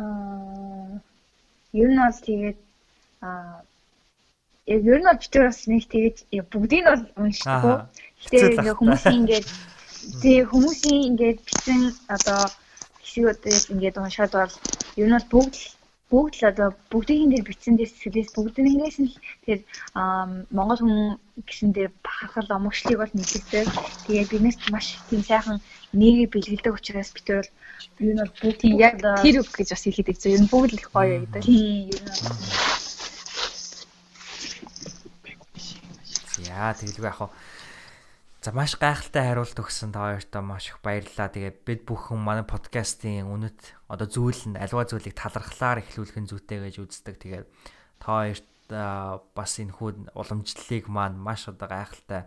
[0.00, 1.00] Аа
[1.72, 2.58] ер нь бол тэгээд
[3.26, 3.62] аа
[4.74, 6.16] яг ер нь бол бид бас нэг тэгээд
[6.52, 7.76] бүгдийг нь бол уншдаггүй.
[8.22, 9.46] Гэтэ ингээ хүмүүсийн ингээд
[10.22, 11.80] тий хүмүүсийн ингээд бичсэн
[12.14, 12.40] одоо
[13.02, 13.40] хэсгүүд
[13.72, 14.54] ингээд уншаад бол
[15.00, 15.54] ер нь бол бүгд
[16.10, 19.58] бүгд л одоо бүгдийн дээр бичсэн дээр сэтгэлээс бүгднээс нь л тэр
[20.50, 20.98] Монгол хүн
[21.46, 23.66] гисэн дээр бахархал омогшлыг бол мэддэг.
[24.10, 25.62] Тэгээ биднээс маш тийм сайхан
[25.94, 27.50] нэгийг бэлгэлдэг учраас бид бол
[28.02, 30.34] юу нь бүгд тийм яг тэр үг гэж бас хэлээд байгаа.
[30.34, 31.42] Ер нь бүгд л их гоё гэдэг.
[31.46, 32.70] Тийм ер нь
[36.50, 37.30] Яа тэгэлгүй яг хаа
[38.40, 41.28] За маш гайхалтай хариулт өгсөн та хоёртоо маш их баярлалаа.
[41.28, 46.64] Тэгээ бид бүхэн манай подкастын үнэт одоо зүйл нь альва зүйлийг талархлаар эхлүүлэх нь зүйтэй
[46.64, 47.20] гэж үздэг.
[47.20, 47.46] Тэгээд
[48.00, 48.48] та хоёрт
[49.36, 52.24] бас энэ хүү уламжлалыг маань маш одоо гайхалтай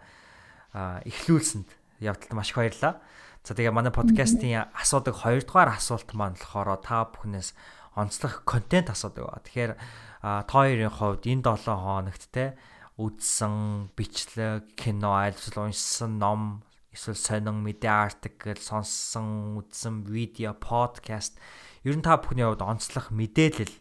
[1.02, 1.74] эхлүүлсэнд
[2.06, 3.02] явдалд маш их баярлалаа.
[3.42, 7.58] За тэгээ манай подкастын асуудаг хоёрдугаар асуулт маань болохоор та бүхнээс
[7.98, 9.42] онцлог контент асуудаг.
[9.50, 9.74] Тэгэхээр
[10.22, 12.54] та хоёрын хувьд энэ 7 хоногт те
[12.98, 16.62] үзсэн бичлэг, кино, альсвал уншсан ном,
[16.94, 21.38] эсвэл сонин мэдээ артикл, сонссон, үзсэн видео, подкаст
[21.84, 23.76] ер нь та бүхний хувьд онцлох мэдээлэл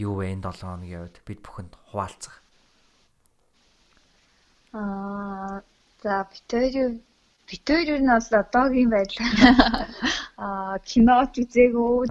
[0.00, 2.36] юу вэ энэ 7 хоногийн хувьд бид бүхэнд хуваалцах.
[4.72, 5.62] Аа
[6.02, 6.98] за битээр
[7.48, 9.36] битээр нь бол одоогийн байдлаар
[10.38, 12.10] аа киноч үзээгүү.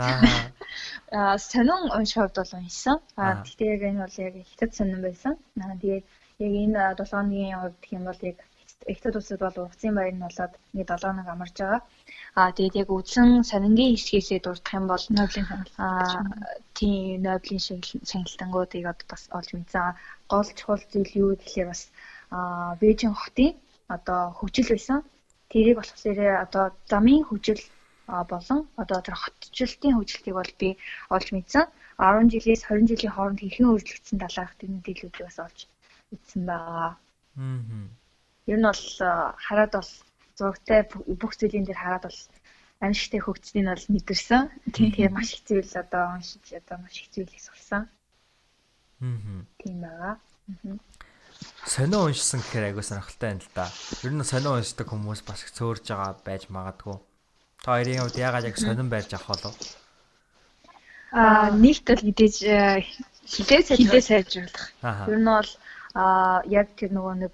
[1.11, 2.97] Аа сонин уншихад бол уншсан.
[3.19, 5.33] Аа тэгтээ яг энэ бол яг хятад сонин байсан.
[5.59, 6.05] Аа тэгээд
[6.45, 8.37] яг энэ 7 хоногийн хувьд гэх юм бол яг
[8.93, 11.81] Эхтэд улсад бол угцын баяр нь болоод нэг 7 хоног амарч байгаа.
[12.39, 15.47] Аа тэгээд яг үдсэн сонингийн хэсгээсээ дурдах юм бол Нобелийн
[15.85, 16.21] аа
[16.77, 19.97] тийм Нобелийн шагналтангуудыг одоо бас олж мэдсэн.
[20.31, 21.81] Гол чухал зүйл юу гэхээр бас
[22.37, 23.51] аа Бээжин хотын
[23.95, 24.99] одоо хөгжил байсан.
[25.51, 27.61] Тэрийг болохоор одоо замын хөгжил
[28.31, 30.69] болон одоо тэр хотчлтын хөгжилтийг бол би
[31.15, 31.65] олж мэдсэн.
[31.97, 35.59] 10 жилээс 20 жилийн хооронд хэрхэн өөрчлөгдсөн талаарх тэр мэдээллүүдийг бас олж
[36.11, 36.91] мэдсэн байгаа.
[37.37, 37.87] Аа.
[38.47, 38.85] Ер нь бол
[39.45, 39.91] хараад бол
[40.37, 42.21] зургтай бүх зүйлийн дээр хараад бол
[42.85, 44.43] амьжтай хөгжсөнийг бол мэдэрсэн.
[44.75, 47.83] Тэгээ маш их зүйл одоо уншиж одоо маш их зүйлийг сурсан.
[49.01, 49.43] Аа.
[49.59, 50.15] Тийм байгаа.
[50.15, 50.77] Аа.
[51.65, 53.65] Сонио уншсан гэхээр айгуу сонирхолтой юм л да.
[54.05, 56.97] Ер нь сонио уншдаг хүмүүс бас их цөөрж байгаа байж магадгүй.
[57.61, 59.55] Та хоёрын хувьд яагаад яг сонин байрж авах болов?
[61.11, 62.35] Аа нэгт бол мэдээж
[63.27, 63.61] хилээ
[64.01, 64.65] сайжруулах.
[65.11, 65.51] Ер нь бол
[66.03, 67.33] аа яг тэр нөгөө нэг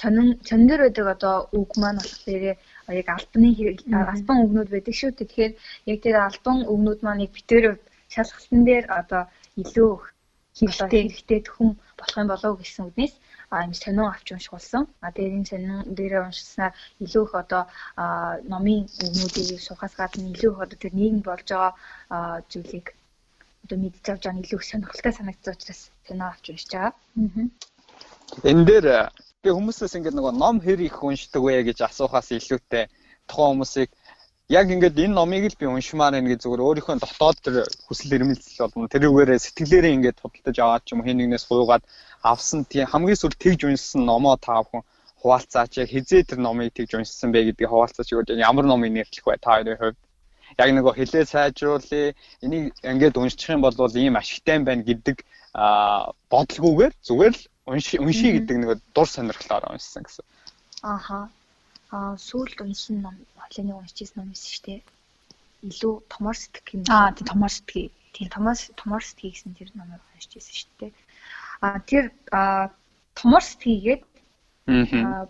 [0.00, 2.44] сонин сонин дээр байдаг одоо үг маань болохоор
[3.00, 3.50] яг альбаны
[4.12, 5.10] альбан үгнүүд байдаг шүү.
[5.12, 5.52] Тэгэхээр
[5.92, 7.66] яг тэр альбан үгнүүд маань яг битээр
[8.14, 9.22] шалгалтын дээр одоо
[9.62, 9.92] илүү
[10.56, 13.14] хэрэгтэй хэрэгтэй төхөн болох юм болов уу гэсэн үгнээс
[13.52, 14.82] а юм сонин авч унших болсон.
[15.04, 17.62] А дээр энэ сонин дээрээ уншсанаар илүү их одоо
[18.52, 22.86] номын үгнүүдийг сухаас гадна илүү их одоо тэр нийгэм болж байгаа зүйлийг
[23.64, 26.92] одоо мэдж авч байгаа илүү их сонирхолтой санагдсан учраас сонио авч уншиж байгаа.
[27.20, 27.73] Аа.
[28.42, 28.86] Энэ дээр
[29.42, 32.88] би хүмүүсээс ингээд нөгөө ном хэр их уншдаг вэ гэж асуухаас илүүтэй
[33.28, 33.90] тухайн хүмүүсийг
[34.48, 37.56] яг ингээд энэ номыг л би уншмаар байна гэж зүгээр өөрийнхөө дотоод тэр
[37.88, 38.92] хүсэл эрмэлзэл болно.
[38.92, 41.84] Тэрүүгээрээ сэтгэлээрээ ингээд худалдаж аваад ч юм хэн нэгнээс хуугаад
[42.20, 44.84] авсан тийм хамгийн сүүл тэгж уншсан номоо та бүхэн
[45.24, 49.40] хуваалцаач яг хизээ тэр номыг тэгж уншсан бэ гэдгийг хуваалцаач өгөөд ямар номыг нэрлэх вэ
[49.40, 49.98] та хоёрын хувьд?
[50.60, 52.12] Яг нөгөө хилээ сайжруулъя.
[52.44, 55.24] Энийг ингээд уншчих юм бол ийм ашигтай байна гэдэг
[56.28, 60.24] бодлогоогоор зүгээр л унши унши гэдэг нэг дур сонирхлоор уншсан гэсэн.
[60.82, 61.28] Ааха.
[61.90, 64.80] Аа сүүлд уншсан ном хоолойны уншижсэн ном биш шүү дээ.
[65.68, 66.82] Илүү томор сэтгэх юм.
[66.92, 67.88] Аа тийм томор сэтгэе.
[68.12, 70.92] Тийм томор томор сэтгэе гэсэн тэр номыг уншижсэн шүү дээ.
[71.64, 72.04] Аа тэр
[72.36, 72.68] аа
[73.16, 74.02] томор сэтгэгээд
[74.68, 75.24] аа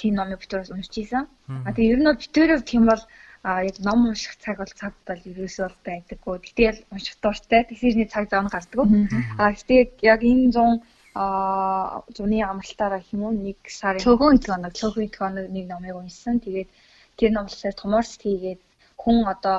[0.00, 1.28] тийм номыг битүүрээс уншижсэн.
[1.66, 3.04] Аа тэгээ ер нь бол битүүрээ тийм бол
[3.42, 6.36] а яг ном унших цаг бол цагт бол ерөөсөө бол байдаггүй.
[6.46, 7.66] Гэтэл унших дуртай.
[7.66, 8.88] Тэгсэрний цаг зав нь гардаггүй.
[9.36, 10.80] А гэтээ яг энэ 100
[11.14, 16.40] а зуны амралтаараа хэмээн нэг сарын цөөхөн идэх оног цөөхөн идэх оног нэг номыг уншсан.
[16.40, 16.70] Тэгээд
[17.18, 18.60] тэр номлосоор томорс хийгээд
[19.02, 19.58] хүн одоо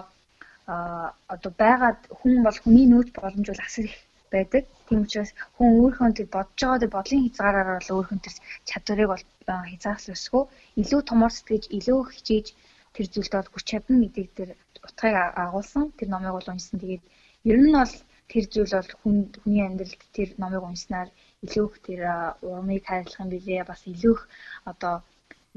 [0.65, 3.97] а одоо байгаад хүн бол хүний нөөц боломж бол асар их
[4.33, 4.63] байдаг.
[4.87, 8.35] Тийм учраас хүн өөрийнхөө тэр бодож байгаа тэр бодлын хязгаараар бол өөрийнхөө тэр
[8.69, 9.23] чадварыг бол
[9.69, 10.43] хязгаарлахгүй
[10.81, 12.47] илүү томор сэтгэж илүү хичээж
[12.95, 14.49] тэр зүйлд бол хүч чадна гэдгийг тэр
[14.87, 15.83] утгыг агуулсан.
[15.97, 16.77] Тэр номыг бол уншсан.
[16.81, 17.03] Тэгээд
[17.51, 17.93] ер нь бол
[18.31, 21.09] тэр зүйл бол хүн хүний амьдралд тэр номыг уншсанаар
[21.43, 22.01] илүү их тэр
[22.41, 23.63] урмыг хайрлах юм билээ.
[23.67, 24.23] Бас илүү их
[24.71, 24.93] одоо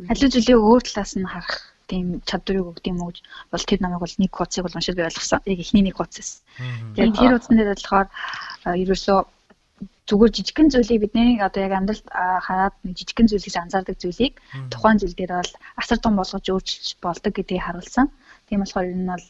[0.08, 3.12] халийн зүйлийг өөр талаас нь харах тийм чадварыг өгд юм уу
[3.52, 5.40] бол тэр намайг бол нэг кодсыг бол уншиж би ойлгосон.
[5.46, 6.42] Яг ихний нэг кодсээс.
[6.94, 8.08] Тэгээд тэр утсан дээр болохоор
[8.82, 9.18] ерөөсөө
[10.08, 12.06] зүгээр жижигхэн зүйлийг бидний одоо яг амьдралд
[12.46, 14.34] хараад жижигхэн зүйлээс анзаардаг зүйлийг
[14.70, 18.06] тухайн зүйл дээр бол асар том болгож өөрчилж болдог гэдгийг харуулсан.
[18.46, 19.26] Тийм болохоор ер нь бол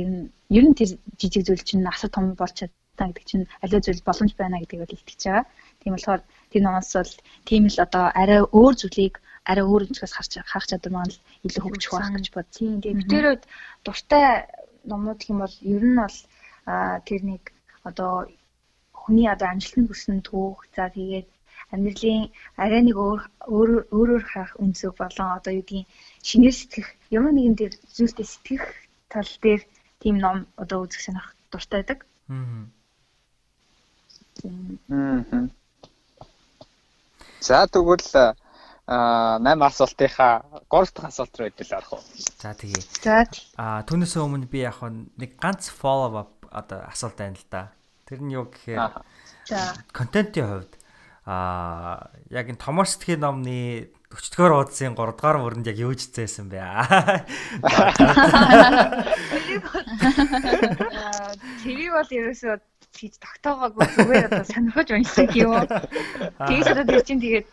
[0.00, 0.22] ер нь
[0.56, 2.56] ер нь тэр жижиг зүйл чинь асар том болж
[2.98, 5.44] чадна гэдэг чинь аливаа зүйл боломж байна гэдгийг бол илтгэж байгаа.
[5.80, 7.12] Тийм болохоор тэр номоос бол
[7.46, 9.14] тийм л одоо арай өөр зүйлийг
[9.46, 12.48] арай өөр өнцгөөс харж харах чадвар маань л илүү хөгжих байх гэж бод.
[12.50, 12.82] Тийм.
[12.82, 13.42] Тэгээд битэрүүд
[13.86, 14.26] дуртай
[14.90, 16.16] номууд гэх юм бол ер нь бол
[17.08, 17.42] тэр нэг
[17.88, 18.12] одоо
[18.92, 21.28] хүний одоо амжилтанд хүрсэн түүх за тэгээд
[21.72, 22.24] амьдралын
[22.62, 23.20] арай нэг өөр
[23.96, 25.86] өөрөөр харах үнцөг болон одоо юу гэдгийг
[26.28, 28.64] шинээр сэтгэх ямар нэгэн дээр зүйлтэй сэтгэх
[29.12, 29.62] тал дээр
[30.02, 31.98] тийм ном одоо үзэх сонирх дуртай байдаг.
[32.28, 32.68] Аа.
[37.40, 38.36] За тэгвэл
[38.88, 42.00] а 8 асуултынхаа 3 дахь асуулт руу хэдэл орох уу.
[42.40, 42.80] За тэгье.
[43.04, 43.28] За.
[43.60, 47.76] А түүнээс өмнө би яг нэг ганц follow up одоо асуулт байна л да.
[48.08, 49.04] Тэр нь юу гэхээр
[49.44, 50.72] за контентын хувьд
[51.28, 56.08] а яг энэ томор сэтгэхийн номны 40 дугаар уудсын 3 дугаар мөрөнд яг юу ч
[56.08, 56.56] зээсэн бэ?
[61.60, 62.56] Тэрийг бол ерөөсөө
[62.98, 65.52] хийж тогтоогоогүй зүгээр одоо сонирхож уншдаг юм.
[66.48, 67.46] Тэгээд одоо тэр чинь тэгээд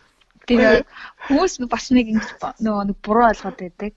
[0.46, 0.86] Тэгээ
[1.26, 2.28] хүмүүс бас нэг ингэж
[2.62, 3.92] нөгөө нэг буруу ойлгоод байдаг.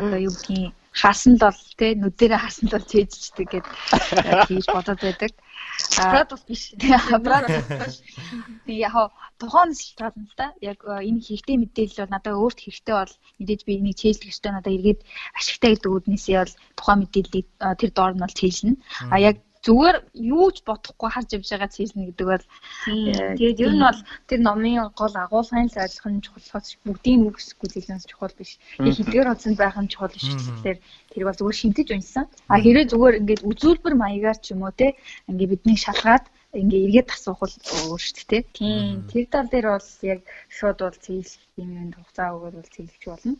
[0.00, 3.66] Одоо юу гэдгийг хаасан л бол тий нүдэрээ хаасан л бол чэйжчдэг гэд
[4.48, 5.32] тийж бодоод байдаг.
[6.00, 6.62] Брат бол биш.
[7.20, 7.96] Брат биш.
[8.64, 8.96] Би яг
[9.36, 13.72] тухайн шалтгаан л та яг энэ хэрэгтэй мэдээлэл бол надад өөрт хэрэгтэй бол мэдээж би
[13.76, 15.00] энийг чэйжлэх ёстой надад эргээд
[15.36, 17.46] ашигтай гэдэг үднээсээ бол тухайн мэдээллийг
[17.80, 18.80] тэр доор нь бол чэйжлэнэ.
[19.12, 19.36] А яг
[19.66, 22.44] зүгээр юу ч бодохгүй харж явж байгаа хийлнэ гэдэг бол
[22.88, 27.68] э, тэгээд ер нь бол тэр номын гол агуулгын л ойлгох нь чухалхаас бүгдийн үгсгүй
[27.68, 28.56] зүйлээс чухал биш.
[28.80, 30.78] Хэдгээр утсанд байх нь чухал биш гэхэлээр
[31.12, 32.24] тэр бол зүгээр шимтэж уншсан.
[32.48, 34.96] А хэрэг зүгээр ингээд үзүүлбэр маягаар ч юм уу те
[35.28, 36.24] ингээд бидний шалгаад
[36.56, 40.98] ингээ эргээд асуух бол өөр шүү дээ тийм тэр тал дээр бол яг шууд бол
[41.04, 43.34] цэглэх юм юм хугацаа өгөөд бол цэглэж болно.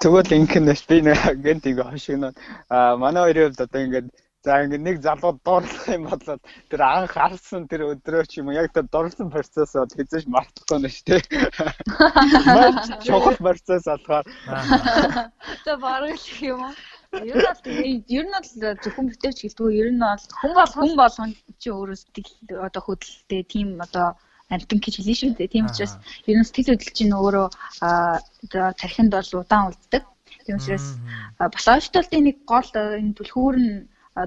[0.00, 2.32] Тэгвэл инкэнэш би нэг гэнт ингээ хошигноо
[2.68, 4.08] а манай хоёрын хувьд одоо ингээд
[4.46, 6.22] За ингээд нэг залуу дуурлах юм бол
[6.70, 10.26] тэр анх харсан тэр өдрөө ч юм уу яг тэр дурлсан процесс бол хэзээ ч
[10.30, 11.22] мартахгүй нь шүү дээ.
[13.02, 14.30] Чухал процесс болохоор.
[15.66, 16.74] За бараг л юм уу?
[17.18, 17.66] Ер нь бол
[18.14, 21.98] ер нь бол зөвхөн бүтээч гэлтгүй ер нь бол хүн бол хүн болгон чи өөрөө
[21.98, 24.14] сэтгэл одоо хөдөлтэй тийм одоо
[24.54, 25.50] амтан гэж хэлсэн шүү дээ.
[25.50, 25.98] Тийм учраас
[26.30, 27.46] ер нь сэтгэл хөдлөл чинь өөрөө
[27.82, 30.06] одоо тархинд бол удаан үлддэг.
[30.46, 30.86] Тийм учраас
[31.42, 33.72] ойртолтын нэг гол энэ түлхүүр нь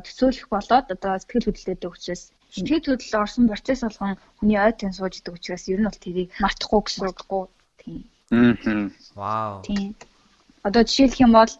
[0.05, 2.23] төсөөлөх болоод одоо сэтгэл хөдлөлтэй учраас
[2.55, 6.81] сэтгэл хөдлөл орсон процесс болгон хүний ойтын сууж идэг учраас ер нь бол тэрийг мартахгүй
[6.83, 7.43] гэсэн үггүй
[7.81, 7.99] тийм.
[8.31, 8.89] Аа.
[9.15, 9.61] Вау.
[9.67, 9.95] Тийм.
[10.67, 11.53] Одоо жишээлх юм бол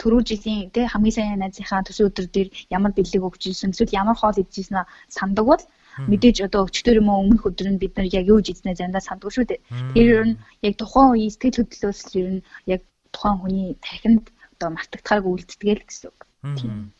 [0.00, 4.16] түрүү жилийн тэ хамгийн сайн найзынхаа төсөө өдөр дээр ямар бэлэг өгч ирсэн эсвэл ямар
[4.18, 5.62] хоол идчихсэн сандаг бол
[6.04, 9.32] мэдээж одоо өчтөр юм уу өмнөх өдөр нь бид нар яг юу жизнээ заримдаа сандгүй
[9.32, 9.60] шүү дээ.
[9.96, 12.40] Тэр ер нь яг тухайн үеийн сэтгэл хөдлөлөөс ер нь
[12.74, 12.80] яг
[13.16, 16.20] тухайн хүний тархинд одоо мартагдахааргүй үлддэг л гэсэн үг.
[16.60, 16.92] Тийм.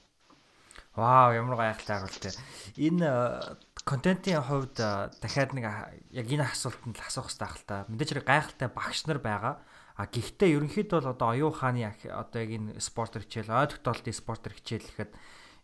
[0.97, 2.33] Вау, ямар гайхалтай харуулт те.
[2.81, 5.69] Энэ э, контентын хувьд э, дахиад нэг
[6.09, 7.85] яг энэ асуултанд л асуух хэрэгтэй ахalta.
[7.93, 9.61] Мэдээж хэрэг гайхалтай багш нар байгаа.
[10.01, 14.49] А гэхдээ ерөнхийдөө бол одоо оюун ухааны одоо яг энэ спорт хичээл, ой тогтоолтын спорт
[14.49, 15.13] хичээл гэхэд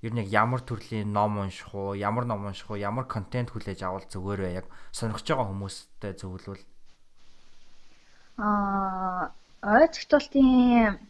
[0.04, 3.84] ер нь яг ямар төрлийн ном унших уу, ямар ном унших уу, ямар контент хүлээж
[3.88, 4.50] авал зүгээр вэ?
[4.64, 6.64] Яг сонирхож байгаа хүмүүстэй зөвлөвөл.
[8.36, 9.32] Аа,
[9.64, 11.00] ой тогтоолтын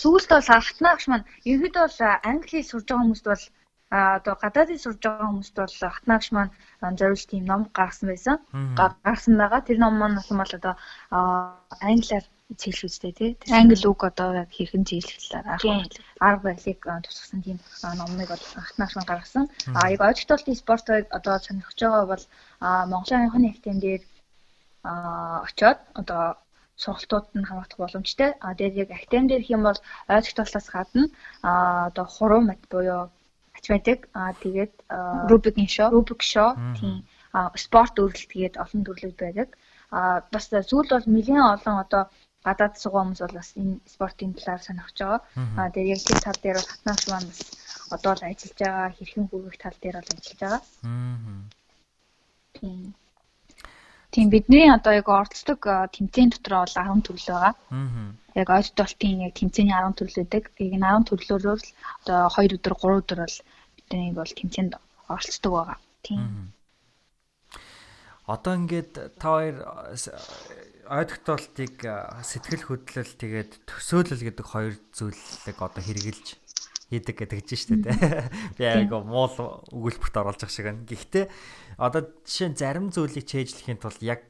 [0.00, 3.44] сүүлд бол хатнаа багш маань ерөөдөө бол англи сурж байгаа хүмүүст бол
[3.90, 8.36] одоо гадаадын сурж байгаа хүмүүст бол хатнаа багш маань зориулж тийм ном гаргасан байсан.
[8.78, 9.60] Гаргасан байгаа.
[9.66, 10.74] Тэр ном маань бол одоо
[11.88, 12.24] англиар
[12.60, 13.30] цэглэх үстэй тий.
[13.50, 15.86] Англи үг одоо яг хэрхэн цэглэх талаар
[16.18, 17.58] арга барилыг тусгасан тийм
[17.98, 19.44] номыг бол хатнаач маань гаргасан.
[19.74, 22.24] А яг ойртолтын спортыг одоо сонирхож байгаа бол
[22.90, 24.02] Монголын анхны актем дээр
[24.82, 26.22] очоод одоо
[26.82, 28.30] сургалтууд нь хамаагдах боломжтой.
[28.44, 31.04] А тэгээд яг актем дээр их юм бол ойлгох талаас гадна
[31.48, 31.50] а
[31.88, 33.02] одоо хуруу мат буюу
[33.56, 34.72] математик а тэгээд
[35.30, 37.04] рубикийн шоу, рубик шоу тийм
[37.64, 39.48] спорт өөрлөлт тэгээд олон төрлүүд байдаг.
[39.90, 42.02] А бас зүйл бол нэлээд олон одоо
[42.46, 45.20] гадаад суугаа хүмүүс бол бас энэ спортын талаар сонирхож байгаа.
[45.58, 47.40] А тэгээд яг тэр тал дээр бол хатнаач маань бас
[47.94, 50.62] одоо л ажиллаж байгаа, хэрхэн хүргэх тал дээр бол ажиллаж байгаа.
[50.88, 51.42] Аа.
[52.56, 52.94] Тийм.
[54.10, 57.54] Тийм бидний одоо яг оролцдог тэмцээн дотор бол 10 төрлөө байгаа.
[57.70, 58.10] Аа.
[58.34, 60.44] Яг ойртолтын яг тэмцээний 10 төрлөөдөг.
[60.58, 61.68] Яг энэ 10 төрлөөр л
[62.02, 63.36] одоо 2 өдөр 3 өдөр бол
[63.78, 64.72] бидний бол тэмцээнд
[65.06, 65.78] оролцдог байгаа.
[66.02, 66.50] Тийм.
[68.26, 69.56] Одоо ингээд та хоёр
[70.90, 71.74] ойртолтыг
[72.26, 76.34] сэтгэл хөдлөл тэгээд төсөөлөл гэдэг хоёр зүйлийг одоо хэрэгжилж
[76.90, 77.90] хийдэг гэдэг гэж штэ тэ.
[78.58, 80.84] Би яг муул өгүүлбэрт оруулж байгаа шиг байна.
[80.84, 81.24] Гэхдээ
[81.78, 84.26] одоо жишээ нь зарим зүйлийг чэйжлэхийн тулд яг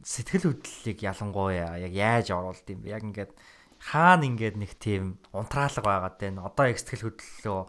[0.00, 2.96] сэтгэл хөдлөлийг ялангуяа яг яаж оруулд юм бэ?
[2.96, 3.32] Яг ингээд
[3.76, 6.48] хаана ингээд нэг тийм унтраалга байгаад байна.
[6.48, 7.60] Одоо яг сэтгэл хөдлөлөө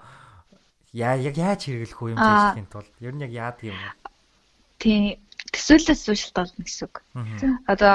[0.94, 3.92] яа яг яаж хэрэглэх үү юм чэйжлэхийн тулд ер нь яг яадаг юм бэ?
[4.80, 5.02] Тийм
[5.54, 6.96] төсөөллөөс зүйл шалтгаална гэсэн үг.
[7.70, 7.94] Одоо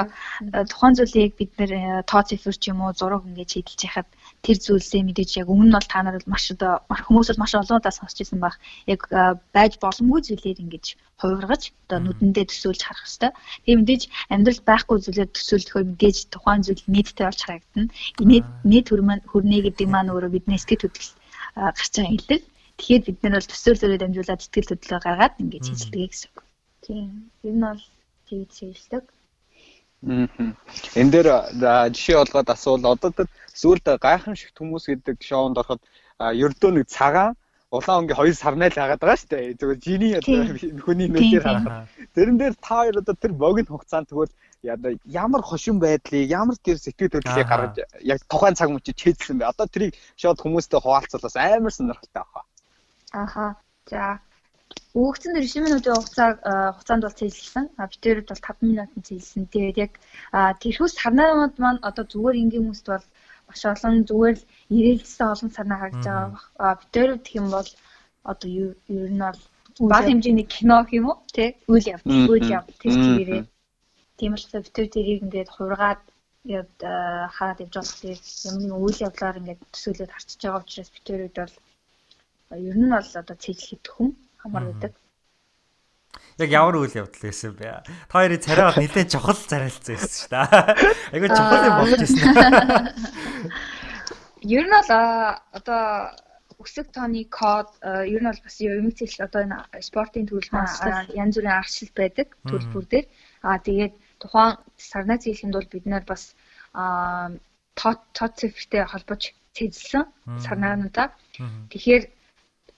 [0.71, 4.07] тухайн зүйлийг бид нэр тоо цифр ч юм уу зураг ингэж хийдэлж яхад
[4.45, 7.53] тэр зүйлсээ мэдээж яг өмнө нь бол та нар бол маш одоо хүмүүс бол маш
[7.59, 8.55] олон удаа сонсч ирсэн баг.
[8.87, 9.01] Яг
[9.55, 10.85] байж боломгүй зүйлээр ингэж
[11.19, 13.31] хувиргаж одоо нүдэндээ төсөөлж харах хэрэгтэй.
[13.67, 17.91] Тэгээ мэдээж амьдрал байхгүй зүйлээр төсөөлөхөөр мэдээж тухайн зүйл нийтдээ болж харагдана.
[18.29, 21.13] Нийт нийт хөрнээ гэдэг маань өөрөө бидний сэтгэл хөдлөл
[21.59, 22.41] гарч байгаа хэлдэг.
[22.79, 26.39] Тэгэхээр бид нар бол төсөөлөлөөр дамжуулаад сэтгэл хөдлөлөө гаргаад ингэж хийжлэгээ гэсэн үг.
[26.87, 27.07] Тийм.
[27.43, 27.83] Ер нь бол
[28.27, 29.05] тэгж хийжлэг.
[30.01, 31.27] Энд дээр
[31.91, 35.83] жишээ олгоод асуул одоо тэр сүүлд гайхамшигт хүмүүс гэдэг шоунд ороход
[36.19, 37.35] ердөө нэг цагаан
[37.69, 39.59] улаан өнгийн хоёр сарнай л хагаад байгаа шүү дээ.
[39.59, 40.11] Зүгээр жиний
[40.81, 41.91] хүний нүдээр харахад.
[42.15, 44.33] Тэрэн дээр та хоёр одоо тэр богино хугацаанд тэгвэл
[45.05, 49.51] ямар хошин байдлыг ямар тэр сэтгэл хөдлөлийг гаргаж яг тухайн цаг мөчид хийдсэн бэ?
[49.51, 52.45] Одоо тэрийг шууд хүмүүстэй хуваалцвал бас амар сонирхолтой авах.
[53.11, 53.45] Аха.
[53.85, 54.19] За
[54.99, 56.35] Өгөгдсөн 90 минутын хугацааг
[56.75, 57.65] хугацаанд бол цэжлсэн.
[57.77, 59.43] Битүүрэд бол 5 минутын цэжлсэн.
[59.53, 59.93] Тэгээд яг
[60.61, 63.05] тэрхүүс санаанууд маань одоо зүгээр ингийн хүмүүст бол
[63.47, 66.79] маш олон зүгээр л ирээлсэн олон санаа харагдаж байгаа.
[66.81, 67.69] Битүүрэд гэх юм бол
[68.31, 69.41] одоо ер нь бол
[69.91, 71.17] баг хэмжээний кино гэх юм уу?
[71.35, 71.55] Тэ?
[71.71, 73.43] Үйл явдал, үйл явдал тэр чигээрээ.
[74.17, 76.01] Тийм битүүр тэрийг ингээд хургаад
[76.43, 76.71] яд
[77.35, 81.55] хараад явж байгаа хэрэг ямар нэгэн үйл явдлаар ингээд төсөөлөд харчиж байгаа учраас битүүрүүд бол
[82.69, 84.09] ер нь бол одоо цэжлэх хүн
[84.41, 84.93] хамар байдаг.
[86.39, 87.83] Яг ямар үйл явдал байсан бэ?
[88.07, 90.47] Та хоёрын царайгаа нэлээд чухал зарайлцсан байсан шүү дээ.
[91.13, 92.31] Айгуу чухал юм болж ирсэн.
[94.55, 94.91] Ер нь бол
[95.51, 95.83] одоо
[96.63, 100.55] өсөг тооны код ер нь бол бас юм цэжл одоо энэ спортын төрөл
[101.11, 103.07] янз бүрийн аргачлал байдаг төлбөр дээр.
[103.43, 106.35] Аа тэгээд тухайн сарнаа цэжлэнд бол бид нар бас
[107.79, 110.03] тоо тоо цифртэй холбож цэжлсэн
[110.43, 111.15] сарнаануудаа.
[111.71, 112.03] Тэгэхээр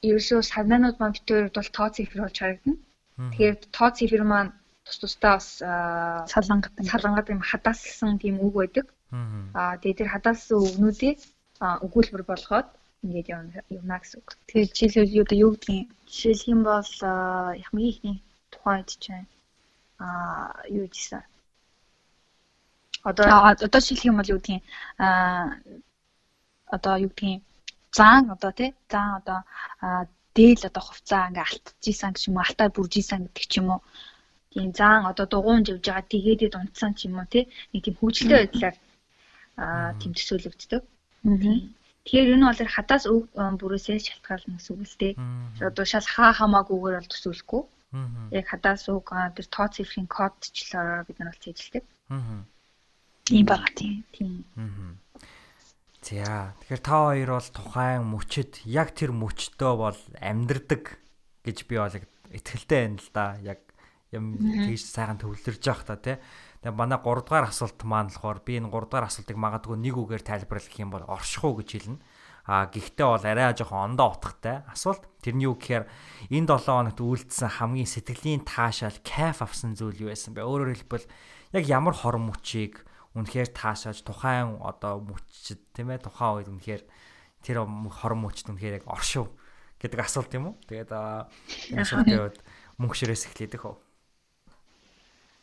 [0.10, 2.78] ерөөсөө санаанууд маань битүүрд бол тоо цифр болж харагдана.
[3.32, 4.52] Тэгэхээр тоо цифр маань
[4.86, 5.48] тус тусдаа бас
[6.34, 8.88] салангад салангад юм хадаалсан тийм үг байдаг.
[9.60, 11.18] Аа тэгээд тэр хадаалсан үгнүүдийг
[11.86, 12.68] өгүүлбэр болгоод
[13.04, 13.28] ингээд
[13.78, 14.30] явна гэсэн үг.
[14.50, 16.92] Тэгээд жишээлбэл юу юу гэдгийг жишээлх юм бол
[17.64, 18.18] яхмын ихний
[18.54, 19.30] тухайд чинь
[20.02, 21.22] аа юу гэсэн
[23.10, 23.26] одоо
[23.68, 24.64] одоо жишээлх юм бол юу гэдгийг
[24.98, 25.62] аа
[26.76, 27.42] одоо юу гэдгийг
[27.98, 29.40] заан одоо тий заан одоо
[30.36, 33.82] дээл одоо хувцаа ингээ алтжижсэн гэж юм уу алтаа бүржижсэн гэдэг ч юм уу
[34.52, 38.40] тийм заан одоо дугуун живж байгаа тэгээдэд унтсан ч юм уу тий нэг тийм хөвчлөлтэй
[38.40, 38.76] байдлаар
[39.64, 40.84] аа тийм төсөөлөгддөг.
[42.02, 43.24] Тэгэхээр энэ бол хадаас өг
[43.62, 45.14] бүрээсээ шалтгаална гэсэн үг л дээ.
[45.70, 47.64] Одоо шал хаа хамаагүйгээр бол төсөөлөхгүй.
[48.38, 51.84] Яг хадаас өг тэр тоо цифрын кодчлоор бид нар бол цэжилдэг.
[53.28, 54.02] Тийм бага тийм.
[54.16, 54.34] Тийм.
[56.02, 60.98] За тэгэхээр та хоёр бол тухайн мөчөд яг тэр мөчтөө бол амьдрдаг
[61.46, 61.94] гэж би бол
[62.34, 63.26] итгэлтэй байна л да.
[63.46, 63.62] Яг
[64.10, 66.18] юм тэгж сайхан төвлөрж явах та тий.
[66.66, 70.24] Тэгээ манай 3 дугаар асуулт маань болохоор би энэ 3 дугаар асуултыг магадгүй нэг үгээр
[70.26, 72.02] тайлбарлах юм бол оршихуу гэж хэлнэ.
[72.50, 75.06] А гэхдээ бол арай жоохон ондоо утгатай асуулт.
[75.22, 75.86] Тэрний юу гэхээр
[76.34, 80.42] энэ 7 хоногт үйлдэлсэн хамгийн сэтгэлийн таашаал кайф авсан зүйл юу байсан бэ?
[80.42, 81.06] Өөрөөр хэлбэл
[81.54, 82.82] яг ямар хор мөчийг
[83.16, 86.84] үнэхээр таашааж тухайн одоо мөчд тийм ээ тухайн үед үнэхээр
[87.44, 89.28] тэр хор мөчд үнэхээр яг оршив
[89.82, 90.56] гэдэг асуулт юм уу?
[90.70, 92.38] Тэгээд үед
[92.80, 93.76] мөнх ширээс эхлэдэг хөө.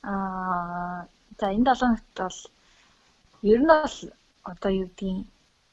[0.06, 1.04] Аа
[1.38, 2.38] за энэ 7 хоногт бол
[3.42, 3.96] ер нь бол
[4.48, 5.26] одоо юу гэдгийг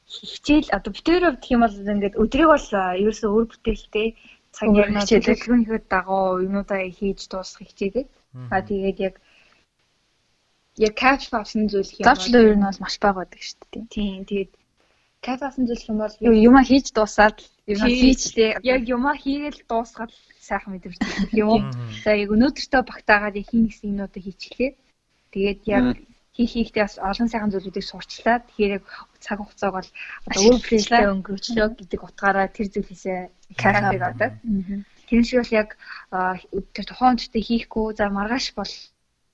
[0.06, 2.68] хичээл одоо битүүрээ гэх юм бол ингээд өдрийг бол
[3.02, 4.08] ерөөсөө өөр бүтээлтэй
[4.56, 8.06] цаг ярнаа төлөвлөгөөнийхөө дагуу юмудаа хийж дуусгах хичээдэг.
[8.54, 9.16] Аа тэгээд яг
[10.78, 12.06] яг catch авсан зүйл юм.
[12.06, 13.86] Завчлаа ер нь бол маш бага байдаг шүү дээ.
[13.96, 14.20] Тийм.
[14.28, 14.52] Тэгээд
[15.24, 18.60] catch авсан зүйл юм бол юма хийж дуусаад юма хийчлээ.
[18.64, 20.12] Яг юма хийгээл дуусгаад
[20.44, 21.00] сайхан мэдэрч
[21.44, 21.72] юм?
[22.04, 24.72] За яг өнөөдөртөө багтаагаад яг хин гэсэн юмнуудыг хийчихлээ.
[25.32, 25.86] Тэгээд яг
[26.36, 28.44] хийх хийхдээ бас олон сайхан зүйлүүдийг сурчлаа.
[28.44, 28.86] Тэгэхээр яг
[29.24, 29.90] цаг хугацааг бол
[30.36, 33.20] өөр 프레стэй өнгөрчлөө гэдэг утгаараа тэр зүйлээсээ
[33.56, 34.32] кайф авдаг.
[35.08, 35.70] Тэр шиг бол яг
[36.76, 38.74] тэр тухайн үедээ хийхгүй за маргааш бол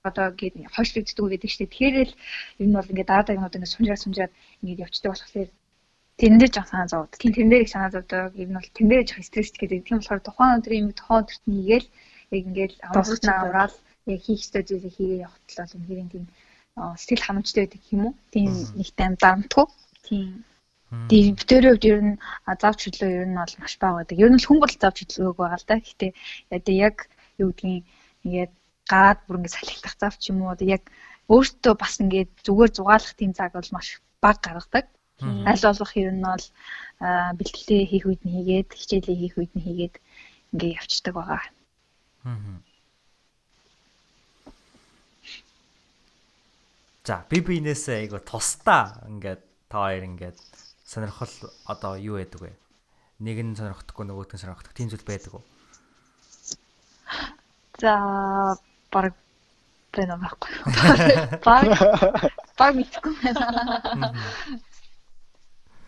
[0.02, 2.14] одоо гээд хойшлогддог гэдэг чинь тэгэхээр л
[2.62, 5.50] ер нь бол ингээд дараа дараагнууд ингээд сунжаад сунжаад ингээд явцдаг болохоор
[6.18, 7.12] тэрэн дээр жоо санаа зовд.
[7.22, 8.34] Тэрэн дээр их санаа зовдог.
[8.42, 9.86] Ер нь бол тэрэн дээр жоо стресс гэдэг.
[9.86, 11.88] Тийм болохоор тухайн өдрийн юм тухайн өдөрт нийгээл
[12.34, 13.74] яг ингээд амралтнаа аваад
[14.10, 16.24] яг хийх ёстой зүйлийг хийгээ явахт л бол үнээр тийм
[16.98, 18.14] сэтгэл ханамжтай байдаг юм уу?
[18.34, 19.66] Тийм нэг тайм дарамтгүй.
[20.06, 20.28] Тийм.
[21.08, 22.14] Тийм битэрийн хувьд ер нь
[22.62, 24.16] завч хөдлөө ер нь бол маш бага байдаг.
[24.18, 25.76] Ер нь хүн бол завч хөдлөөг байгаа л да.
[26.50, 26.96] Гэтэ яг
[27.38, 27.84] юу гэдгийг
[28.24, 28.52] ингээд
[28.90, 30.84] гараад бүр ингэ салхилах зав ч юм уу одоо яг
[31.30, 34.86] өөртөө бас ингээд зүгээр зугаалах тийм цаг бол маш бага гаргадаг.
[35.22, 36.46] Аль болох ер нь бол
[37.38, 39.94] бэлтгэлээ хийх үед нь хийгээд хичээлээ хийх үед нь хийгээд
[40.52, 41.42] ингээ явцдаг байгаа.
[47.06, 50.38] За би биенээсээ айгу тусдаа ингээд та хоёр ингээд
[50.86, 51.34] сонирхол
[51.66, 52.52] одоо юу байдаг вэ?
[53.22, 55.44] Нэг нь сонирхдаггүй нөгөөт нь сонирхдаг тийм зүйл байдаг уу?
[57.82, 57.94] За
[58.92, 59.14] баг
[59.92, 60.52] байна байхгүй.
[61.44, 61.64] Баг
[62.58, 64.12] баг мэдгүй байна.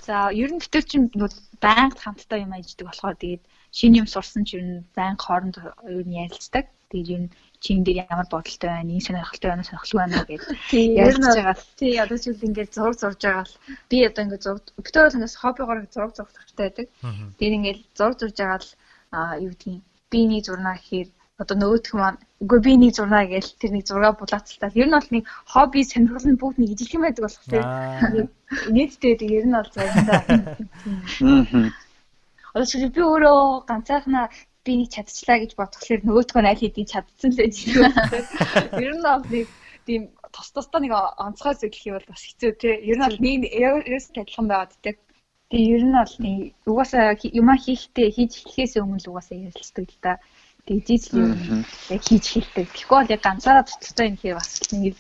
[0.05, 1.09] За ер нь битэр чинь
[1.65, 3.43] байнга хамтдаа юм ажилладаг болохоор тэгээд
[3.73, 5.57] шинэ юм сурсан ч ер нь байнга хооронд
[5.89, 6.69] ер нь ярилцдаг.
[6.93, 7.31] Тэгээд ер нь
[7.65, 10.43] чин дээр ямар бодолтой байна, энэ сонирхолтой байна, сонирхолгүй байна гэж
[11.01, 11.57] ярьж байгаа.
[11.81, 13.57] Тий, одоо ч үл ингээд зураг зурж байгаа л
[13.89, 16.87] би одоо ингээд зураг битэр бол ингээс хоббигоор зураг зурх хэрэгтэй байдаг.
[17.41, 18.71] Тэгээд ингээд зураг зурж байгаа л
[19.41, 19.81] юу гэдгийг
[20.13, 21.09] би нэг зурнаа гэхээр
[21.43, 24.71] одоо нөгөөх маань үгүй би нэг зурнаа гээл тэр нэг зураг булаацалтаа.
[24.79, 27.67] Ер нь бол нэг хобби сонирхол нь бүгд нэг ижилхэн байдаг болох тийм.
[28.75, 30.23] Нийтдээ тэр ер нь бол заримдаа.
[32.55, 34.31] Одоо чи би өөрөө ганцаархнаа
[34.63, 37.91] би нэг чадчихлаа гэж бодглохлоор нөгөөтгөө аль хэдийн чадсан л байж байна.
[38.79, 39.47] Ер нь бол нэг
[39.87, 42.75] тийм тос тостоо нэг онцгой зүйл хийх бол бас хэцүү тий.
[42.91, 44.95] Ер нь бол нэг ерөөс адилхан байгаад тий.
[45.51, 46.15] Тэгээ ер нь бол
[46.71, 50.23] угаасаа юмаа хийхдээ хийж эхлэхээс өмнө л угаасаа ярилцдаг л да.
[50.65, 52.67] Тэгжиж л юм яг хийж хэлдэг.
[52.73, 54.97] Тэгэхгүй бол яг ганцаараа туцтай юм хэрэг бас нэг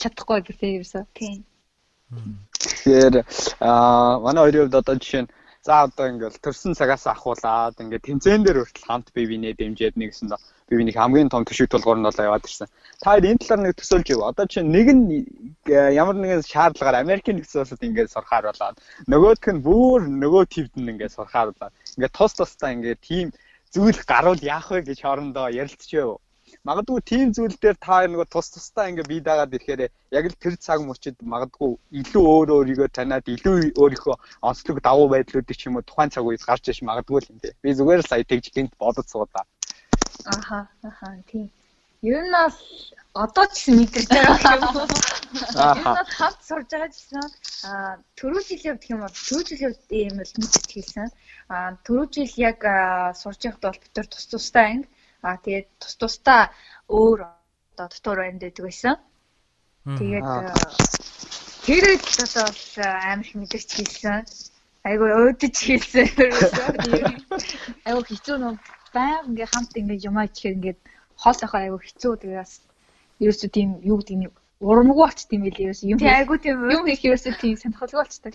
[0.00, 1.04] чадахгүй гэдэг ерөөсөө.
[1.12, 1.44] Тийм.
[2.56, 3.14] Тэгэхээр
[3.60, 5.32] аа манай хоёрын хувьд одоо жишээ нь
[5.66, 10.32] за одоо ингээл төрсэн цагаас ахуулаад ингээд тэмцээн дээр хүртэл хамт бие бинээ дэмжиад нэгсэн
[10.68, 12.68] бие биний хамгийн том төшиг тулгуур нь бол яваад ирсэн.
[13.02, 14.20] Та хоёр энэ талаар нэг төсөөлж ив.
[14.24, 15.04] Одоо чинь нэг нь
[15.68, 18.76] э, ямар нэгэн шаардлагаар Америкийн нэгдсэн улсад ингээд сурахаар болоод
[19.08, 23.26] нөгөөх нь бүр нөгөө төвд нь ингээд сурахаар болоод ингээд тус тустай ингээд тийм
[23.74, 26.16] зүйл гарвал яах вэ гэж хоорондоо ярилцчихв.
[26.68, 29.80] Магадгүй тийм зүйл дээр та нөгөө тус тустай ингээ бие даагаад ирэхээр
[30.18, 34.16] яг л тэр цаг мөчид магадгүй илүү өөр өөрийгөө таниад илүү өөрийнхөө
[34.48, 37.60] онцлог давуу байдлуудыг ч юм уу тухайн цаг үед гарч иж магадгүй л юм дээ.
[37.62, 39.44] Би зүгээр л сая тэгж гинт бодож суудаа.
[40.24, 40.58] Аха
[40.88, 41.48] аха тийм.
[42.02, 42.58] Ер нь бол
[43.24, 44.88] одоо ч гэсэн мэдэрч байгаа юм.
[45.60, 47.24] Ер нь бол хамт сурж байгаа гэсэн
[47.68, 51.08] аа түрүү жилийн хувьд юм бол түрүү жилийн хувьд ийм л мэдэрч хэлсэн.
[51.12, 52.60] Аа түрүү жил яг
[53.16, 54.88] сурж байхад бол бид тус тустай анги
[55.22, 56.42] аа тэгээд тус тустай
[56.88, 58.96] өөр одоо дотор байнд байдаг байсан.
[59.98, 60.28] Тэгээд
[61.64, 62.46] тэр үед одоо
[63.12, 64.24] амар их мэдэрч хэлсэн.
[64.84, 66.08] Айгу өөдөж хэлсэн.
[67.88, 68.54] Айгу хэцүү нөө
[68.92, 70.76] баян ингээ хамт ингээ юмаа ичихээр ингээ
[71.16, 72.12] хоол ахаа айгу хэцүү.
[72.22, 72.52] Тэгээс
[73.24, 74.28] ерөөсөө тийм юу гэдэг нь
[74.60, 78.32] урамгүй болчт юм байл ерөөсөө юм айгу тийм юм хийх ерөөсөө тийм сонирхолтой болчтой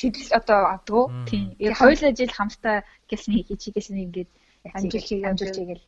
[0.00, 1.44] шийдэл одоо авдгуу тийм.
[1.60, 2.76] Яг хоёулаа жил хамтдаа
[3.10, 4.30] гэлсэн хийж гэлсэн ингээд
[4.76, 5.84] амжилт амжилт хийгээл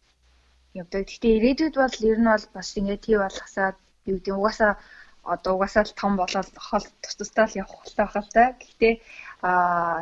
[0.81, 1.03] явдаг.
[1.09, 3.77] Гэхдээ ирээдүйд бол ер нь бол бас ингээд тий болгосаад
[4.11, 4.73] юу гэдэг угаасаа
[5.35, 8.45] одоо угаасаа л том болоод хол тус тусдаа л явах хэрэгтэй байх л та.
[8.61, 8.95] Гэхдээ
[9.49, 9.99] аа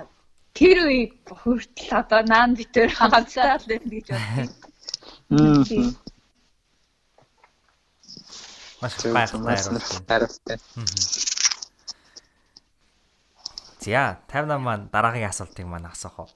[0.59, 3.63] тэр үед хүртэл одоо наан битээр хамтдаа.
[3.63, 4.07] л байна гэж
[5.31, 5.87] бодчих.
[8.81, 8.95] Маш
[10.09, 10.59] гайхалтай.
[13.81, 16.31] За 58 маань дараагийн асуултыг маань асуух уу.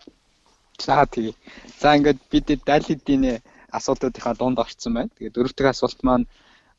[0.79, 1.33] За тэгье.
[1.81, 3.43] За ингээд бид дайлидийн
[3.79, 5.15] асуудлуудынхаа дунд орсон байна.
[5.17, 6.27] Тэгээд дөрөвдөг асуулт маань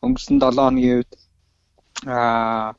[0.06, 1.12] өнгөрсөн 7 хоногийн үед
[2.10, 2.74] аа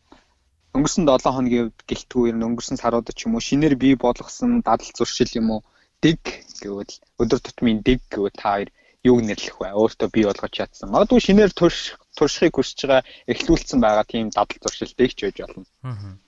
[0.77, 4.51] өнгөрсөн 7 хоногийн үед гэлтгүй ер нь өнгөрсөн сарууд ч юм уу шинээр бий болгосон
[4.67, 5.61] дадал зуршил юм уу
[6.05, 6.21] дэг
[6.63, 8.69] гэвэл өдөр тутмын дэг гэвэл та хоёр
[9.09, 9.69] юуг нэрлэх вэ?
[9.81, 10.91] Өөртөө бий болгож чадсан.
[10.91, 15.65] Магадгүй шинээр турших туршихыг хүсэж байгаа эхлүүлсэн байгаа тийм дадал зуршилтэй ч байж болно.
[15.87, 16.19] Аа,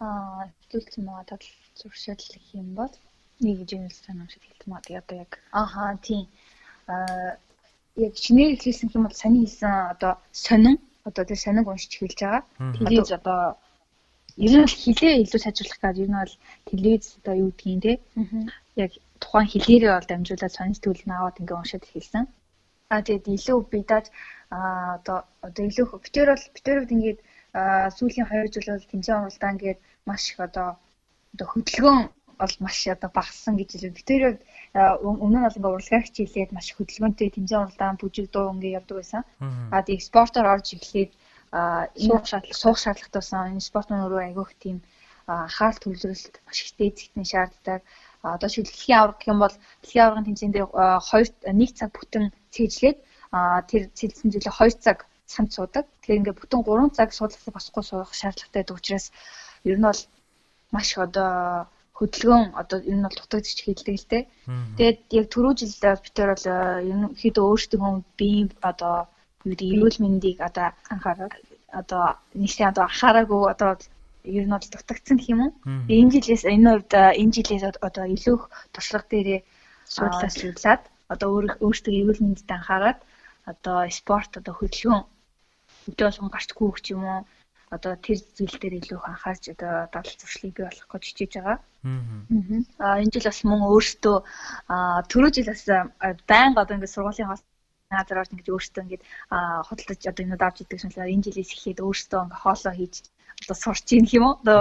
[0.00, 2.94] эхлүүлсэн байгаа дадал зуршил гэх юм бол
[3.40, 4.82] нэг жинэл санам шиг хэлсэн маа.
[4.82, 6.26] Тэгээ одоо яг ааха тийм.
[6.86, 7.36] Аа
[7.96, 10.76] яг шинээр эхлүүлсэн юм бол саний хэлсэн одоо сонин
[11.08, 12.42] одоо тэр сониг уншиж эхэлж байгаа.
[12.78, 13.40] Тэгээд одоо
[14.36, 16.34] ер нь хилээ илүү сайжруулах гэдэг ер нь бол
[16.68, 17.92] телевиз одоо юу гэдгийг те.
[18.84, 18.90] Яг
[19.22, 22.24] тухайн хилээрээ бол дамжуулаад сонирч төлн аваад ингээ уншаад эхэлсэн.
[22.90, 24.06] А тэгээд илүү бидаад
[24.50, 24.58] а
[24.98, 27.20] одоо одоо илүү битэр бол битэрүүд ингээд
[27.54, 30.68] сүүлийн 2 жил бол тэмцээн уралдаан ингээд маш их одоо
[31.34, 32.02] одоо хөдөлгөөн
[32.40, 33.98] бол маш одоо багассан гэж хэлээ.
[33.98, 34.38] Битэрүүд
[35.06, 39.22] өмнө нь бол ингээд урлагаарч хилээд маш хөдөлгөөнтэй тэмцээн уралдаан бүжиг дуу ингээд явдаг байсан.
[39.70, 41.12] А тэгээд спортоор орж эхлээд
[42.06, 43.50] суух шаардлага суух шаардлагатай байсан.
[43.54, 44.76] Энэ спорт нь өөрөө айгүйх тийм
[45.30, 47.80] анхаарал төвлөрөлт маш их дээдсэгтэн шаарддаг
[48.34, 50.68] одоо шиг дэлхийн аварга гэх юм бол дэлхийн аваргын тэмцээн дээр
[51.08, 51.28] хоёр
[51.60, 52.24] нэг цаг бүтэн
[52.54, 52.98] цээжлээд
[53.70, 55.84] тэр цэжлсэн зүйлээ 2 цаг санд суудаг.
[56.02, 59.06] Тэгэхээр ингээд бүтэн 3 цаг суудлыг босхгүй суух шаардлагатай байдаг учраас
[59.64, 60.00] ер нь бол
[60.74, 61.30] маш одоо
[61.98, 64.24] хөдөлгөөн одоо ер нь бол дутагдчих хэлдэг л дээ.
[64.76, 66.46] Тэгээд яг түрүү жил битэр бол
[66.90, 68.94] ерөнхийдөө өөрсдөө бие одоо
[69.44, 71.34] юу гэдэг эрүүл мэндийг одоо анхаарал
[71.80, 72.04] одоо
[72.40, 73.70] нэгсэн одоо анхаараагүй одоо
[74.38, 75.52] ер нь бол дутагдсан гэх юм уу.
[75.96, 78.36] Энэ жилээс энэ үед энэ жилээс одоо илүү
[78.74, 79.40] туршлага дээрээ
[79.94, 82.98] суудлааслуулад одоо өөр өөртөө эрүүл мэндэд анхаарат
[83.50, 85.02] одоо спорт одоо хөдөлгөөн
[85.90, 87.20] өдөө болгон гарч гүөх ч юм уу?
[87.74, 91.58] Одоо тэр зүйл дээр илүү их анхаарч одоо дадал зуршлыг бий болгох гэж хичээж байгаа.
[92.78, 94.16] Аа энэ жил бас мөн өөртөө
[95.10, 95.62] түрүү жил бас
[96.30, 97.42] байнга одоо ингээд сургуулийн хоол
[98.20, 99.02] орж ингэж өөртөө ингэж
[99.68, 102.94] хөдөлж одоо энэ давж идэг шинжилгээ энэ жилээс эхлээд өөртөө ингээ хоолоо хийж
[103.42, 104.34] одоо сурч ийн юм уу?
[104.42, 104.56] Одоо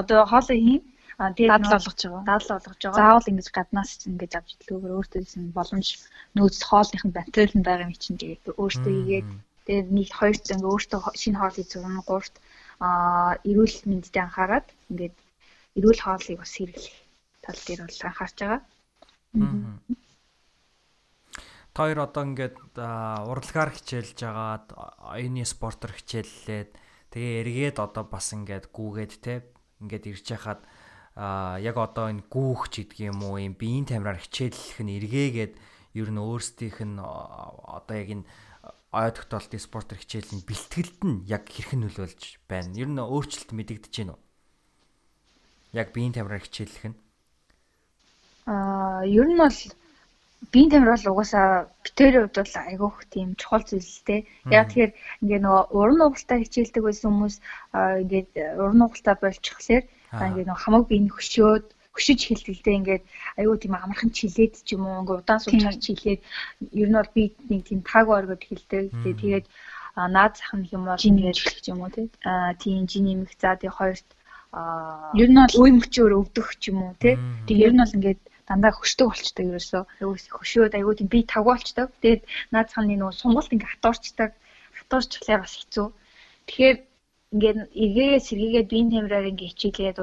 [0.00, 0.82] одоо хоолоо хийн
[1.18, 2.24] А тэгээд дадал олгож байгаа.
[2.26, 2.98] Дадал олгож байгаа.
[2.98, 5.88] Заавал ингэж гаднаас ч ингэж авч идлгүүгээр өөртөө гэсэн боломж
[6.34, 9.28] нөөц хоолныхын материал нь байгаа юм чинь тэгээд өөртөө хийгээд
[9.64, 12.34] тэгээд нэг хоёр ингээ өөртөө шинэ хоол хийж зурна гуурт
[12.80, 15.16] а эрүүл мэндэд анхаарат ингээд
[15.78, 16.96] эрүүл хоолыг бас хэрэглэх
[17.44, 18.62] тал дээр бол анхаарч байгаа.
[21.74, 24.66] Та хоёр одоо ингээд урлагаар хичээлж агаад
[25.10, 26.70] оюуны спортоор хичээллээд
[27.10, 29.42] тэгээ эргээд одоо бас ингээд гүүгээд те
[29.82, 30.60] ингээд ирж яхад
[31.14, 35.54] а яг одоо энэ гүүх ч гэдэг юм уу юм биеийн тамираар хичээллэх нь эргээгээд
[35.98, 38.26] ер нь өөрсдийнх нь одоо яг энэ
[38.94, 42.78] ой тогтоолтын спортер хичээлийн бэлтгэлд нь яг хэрхэн нөлөөлж байна?
[42.78, 44.22] Ер нь өөрчлөлт мэдэгдэж байна уу?
[45.74, 46.96] Яг биеийн тамираар хичээллэх нь.
[48.46, 49.58] Аа ер нь бол
[50.52, 54.20] биеийн тамир бол угаасаа битэрийн хувьд бол айгүйх тийм чухал зүйл л дээ.
[54.54, 54.92] Яг тэгэхээр
[55.22, 57.36] ингээ нөгөө уран угалтаа хичээлдэг байсан хүмүүс
[58.02, 58.30] ингээд
[58.62, 59.84] уран угалтаа болчихлоор
[60.14, 63.04] ингээд нөгөө хамаг биений хөшөөд хөшиж хэлтгэлтэй ингээд
[63.40, 66.20] аюу тийм амархан чилээд ч юм уу ингээд удаан суучаар чилээд
[66.82, 68.84] ер нь бол би нэг тийм таг оргод хэлдэг.
[69.06, 69.46] Тэгээд
[70.16, 72.06] наад зах нь юм бол ингээд хэлчих юм уу тий.
[72.26, 74.08] Аа тийм жин нэмэх за тий хоёрт
[74.50, 77.14] аа ер нь бол үе мөчөөр өвдөх ч юм уу тий.
[77.46, 79.82] Тэгээд ер нь бол ингээд дандаа хөшдөг болчтой ерөөсөө.
[80.38, 81.86] Хөшөөд аюу тийм би таг болчтой.
[82.02, 84.30] Тэгээд наад зах нь нөгөө сунгалт ингээд хатуурчдаг.
[84.78, 85.86] Хатуурчлаар бас хэцүү.
[86.50, 86.76] Тэгэхээр
[87.34, 89.98] ингээд эргээ сэргийгээд биеийн тамираар ингээд хичээлээд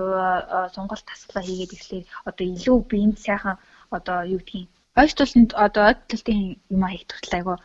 [0.76, 3.56] сонголт тасалбаа хийгээд ихлээр одоо илүү биеинд сайхан
[3.96, 4.68] одоо юу гэдгийг
[5.00, 6.40] ойч тултанд одоо ойд тултын
[6.76, 7.56] юм хийх тул айгу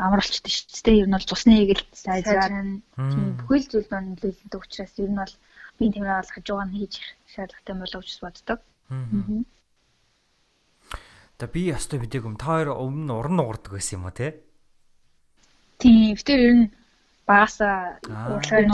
[0.00, 1.00] амар болчихдээ шүү дээ.
[1.04, 2.54] Ер нь бол цусны хийгээл сайжраад
[2.96, 5.34] тийм бүхэл зүйл маань нөлөөлөдөг учраас ер нь бол
[5.76, 6.94] биеийн тамираа бол хажуугаар нь хийж
[7.32, 8.58] шаардлагатай болов гэж боддог.
[11.36, 12.36] Та би ястай бидэг юм.
[12.40, 14.40] Та хоёр өмнө уран нугардаг байсан юм уу те?
[15.80, 16.16] Тийм.
[16.16, 16.66] Гэтэр ер нь
[17.30, 17.76] багасаа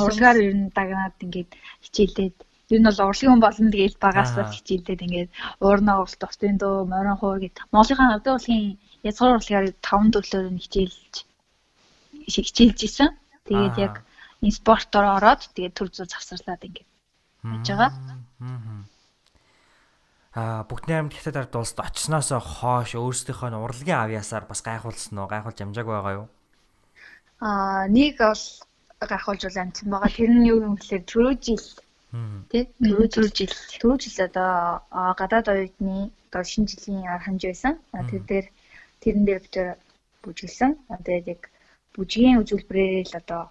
[0.04, 1.50] урлагаар ер нь дагнаад ингээд
[1.84, 2.36] хичээлээд
[2.72, 5.30] ер нь бол урлагийн болно тэгээд багасаа хичээлээд ингээд
[5.64, 8.66] уурнаа уралт устын дөө морин хуур гэд Монголынхаа өдөө урлагийн
[9.08, 11.14] язгуур урлагаар 5 төрлөөр нь хичээлж
[12.26, 13.10] хичээлж исэн.
[13.46, 13.94] Тэгээд яг
[14.42, 16.88] энэ спортоор ороод тэгээд төр зүй завсарлаад ингээд
[17.46, 17.90] хийж байгаа.
[20.36, 25.30] Аа бүгд найрамд хятад ард улсад очсноос хойш өөрсдийнхөө урлагийн авьяасаар бас гайхуулсан уу?
[25.30, 26.26] Гайхуулж амжааг байгаа юу?
[27.40, 28.44] Аа нэг бол
[29.10, 30.10] гайхуулж бол амтсан байгаа.
[30.16, 31.66] Тэр нь юу юм гэхээр түрүү жил
[32.50, 33.06] тий түрүү
[33.36, 34.52] жил түрүү жил одоо
[35.20, 37.74] гадаад оюутны одоо шинэ жилийн арга хэмжээ байсан.
[38.10, 38.46] Тэр дээр
[39.02, 39.56] тэрэн дээр бид
[40.22, 40.72] бүжиглсэн.
[41.04, 41.42] Тэгээд яг
[41.94, 43.42] бүжгийн үзүүлбэрээр л одоо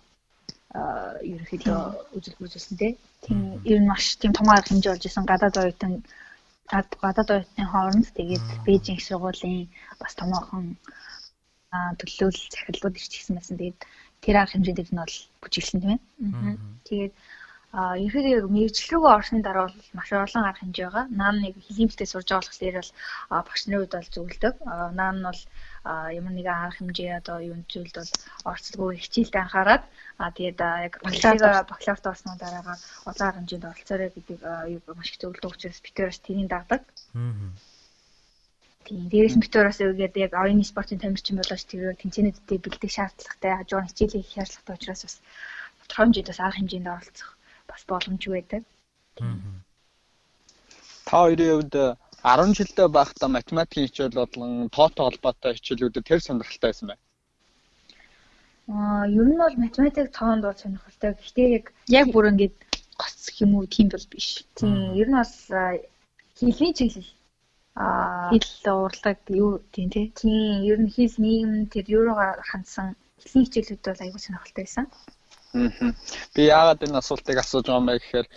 [1.31, 1.79] ерөнхийдөө
[2.17, 2.93] үзүүлбэр үзүүлсэн тий.
[3.25, 3.39] Тийм
[3.71, 5.93] ер нь маш тийм том арга хэмжээ болж исэн гадаад оюутан
[7.05, 9.69] гадаад оюутны хооронд тэгээд Бээжин сургуулийн
[10.01, 10.65] бас томоохон
[11.99, 13.57] төлөөлөл захирлууд ирчихсэн байсан.
[13.57, 13.79] Тэгээд
[14.23, 16.01] тэр арга хэмжээнд нь бол бүжиглсэн тийм ээ.
[16.87, 17.13] Тэгээд
[17.75, 21.05] а ерөөдөө яг мэрэгжил рүүгээ орсны дараа бол маш олон арга хэмжээ байгаа.
[21.11, 22.91] Наан нэг хилимжтэй сурж байгаа болохоор бол
[23.47, 24.55] багш нарын хувьд бол зөвлөдөг.
[24.99, 25.41] Наан нь бол
[26.17, 28.11] ямар нэгэн арга хэмжээ одоо юу зүйлд бол
[28.51, 29.83] орцолгүй хичээлд анхаарад
[30.23, 32.79] а тэгээд яг бакалавр бакалаврт орсны дараагаар
[33.11, 34.39] арга хэмжээнд оролцоорой гэдэг
[34.71, 36.81] юу маш их зөвлөдөг учраас бид тэрс тэрийг дагдаг.
[37.11, 37.74] Аа
[38.85, 39.09] Тийм.
[39.09, 43.89] Дээрээс нь битүүр бас үгээд яг оюуны спортын тамирчин болооч тэр тэмцээнүүдэд бэлдэх шаардлагатай, хажуугаар
[43.89, 45.15] хичээлээ хийх шаардлагатай учраас бас
[45.81, 47.29] тодорхой хэмжээнд бас арга хэмжээнд оролцох
[47.65, 48.61] бас боломжгүй байдаг.
[51.05, 51.75] Та хоёрын хувьд
[52.21, 57.03] 10 жилдээ байхдаа математикийн хичээл бодлон тоотой холбоотой хичээлүүдэд тэр сонирхолтой байсан байна.
[58.69, 61.17] Аа, ер нь бол математик тоонд бол сонирхолтой.
[61.17, 62.53] Гэхдээ яг яг бүр ингэж
[63.01, 64.45] гоц юм уу тийм бол биш.
[64.57, 65.33] Тийм, ер нь бол
[66.37, 67.14] хэлний чиглэл аа
[67.75, 70.07] хэл урлаг юу тийм тий.
[70.15, 74.85] Тийм, ер нь хэл нийгэм тэр юуруугаар хандсан хэлний хичээлүүд бол аягүй сонирхолтой байсан.
[76.35, 78.27] Би яагаад энэ асуултыг асууж байгаа юм бэ гэхээр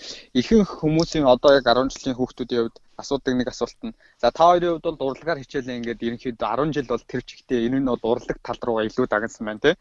[0.40, 4.78] ихэнх хүмүүсийн одоо яг 10 жилийн хүүхдүүдийн хувьд асуудаг нэг асуулт нь за та хоёрын
[4.78, 8.38] хувьд бол урлагаар хичээлээ ингээд ерөнхийдөө 10 жил бол тэр чигтээ энэ нь бол урлаг
[8.46, 9.74] тал руугаа илүү дагнсан байна тий.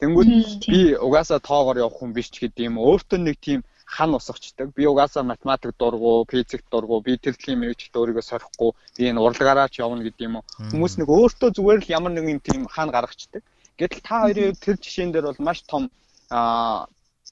[0.00, 0.28] Тэнгүүд
[0.72, 3.60] би угаасаа тоогоор явах хүн биш ч гэдэм өөртөө нэг тийм
[3.92, 4.72] хан усахчдаг.
[4.72, 9.84] Би угаасаа математик дургу, физик дургу, би төрлийн мэрэгчлэлд өөрийгөө сорихгүй, би энэ урлагаараа ч
[9.84, 10.44] явна гэдэг юм уу.
[10.72, 13.44] Хүмүүс нэг өөртөө зүгээр л ямар нэгэн тийм хан гаргацдаг.
[13.76, 15.92] Гэтэл та хоёрын тэр жишээн дээр бол маш том
[16.32, 16.88] аа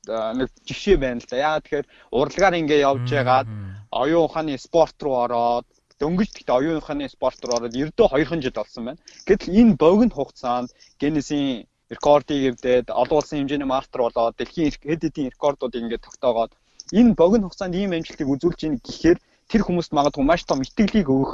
[0.08, 1.36] нэг жишээ байна л да.
[1.36, 3.48] Яагаад тэгэхээр урлагаар ингээ явж байгаад
[3.90, 5.66] оюун ухааны спорт руу ороод
[6.00, 9.00] дөнгөж тэгтээ оюун ухааны спорт руу ороод ердөө 2 жил болсон байна.
[9.28, 15.32] Гэтэл энэ богино хугацаанд генесийн рекордыг эвдээд олон улсын хэмжээний мастер болоод дэлхийн хэд хэдийн
[15.34, 16.52] рекордуудыг ингээд тогтоогоод
[16.98, 19.18] энэ богино хугацаанд ийм амжилтыг үзүүлж ийн гэхээр
[19.50, 21.32] тэр хүмүүст магадгүй маш том итгэлийг өгөх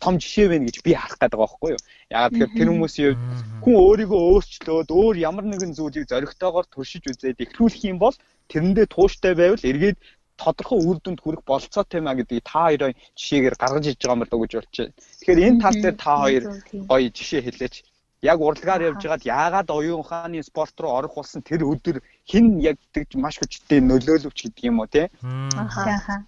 [0.00, 1.82] том жишээ байна гэж би харах гэдэг байгаа байхгүй юу.
[2.10, 7.44] Яагаад тэгэхээр тэр хүмүүсийн хувьд хүн өөрийгөө өөрчлөөд өөр ямар нэгэн зүйлийг зоригтойгоор туршиж үзээд
[7.44, 8.16] эхлүүлэх юм бол
[8.48, 9.98] тэрэндээ тууштай байвал эргээд
[10.40, 14.40] тодорхой үр дүнд хүрэх болцоотой маа гэдгийг та хоёрын жишээгээр гаргаж иж байгаа юм болоо
[14.42, 14.88] гэж болчих.
[15.20, 16.44] Тэгэхээр энэ тал дээр та хоёр
[16.90, 17.74] гоё жишээ хэлээч.
[18.22, 21.96] Яг урлагаар явж байгаад яагаад оюун ухааны спорт руу орох болсон тэр өдөр
[22.30, 25.10] хэн яг тэгж маш хүчтэй нөлөөлөвч гэдэг юм уу те?
[25.26, 26.22] Аа.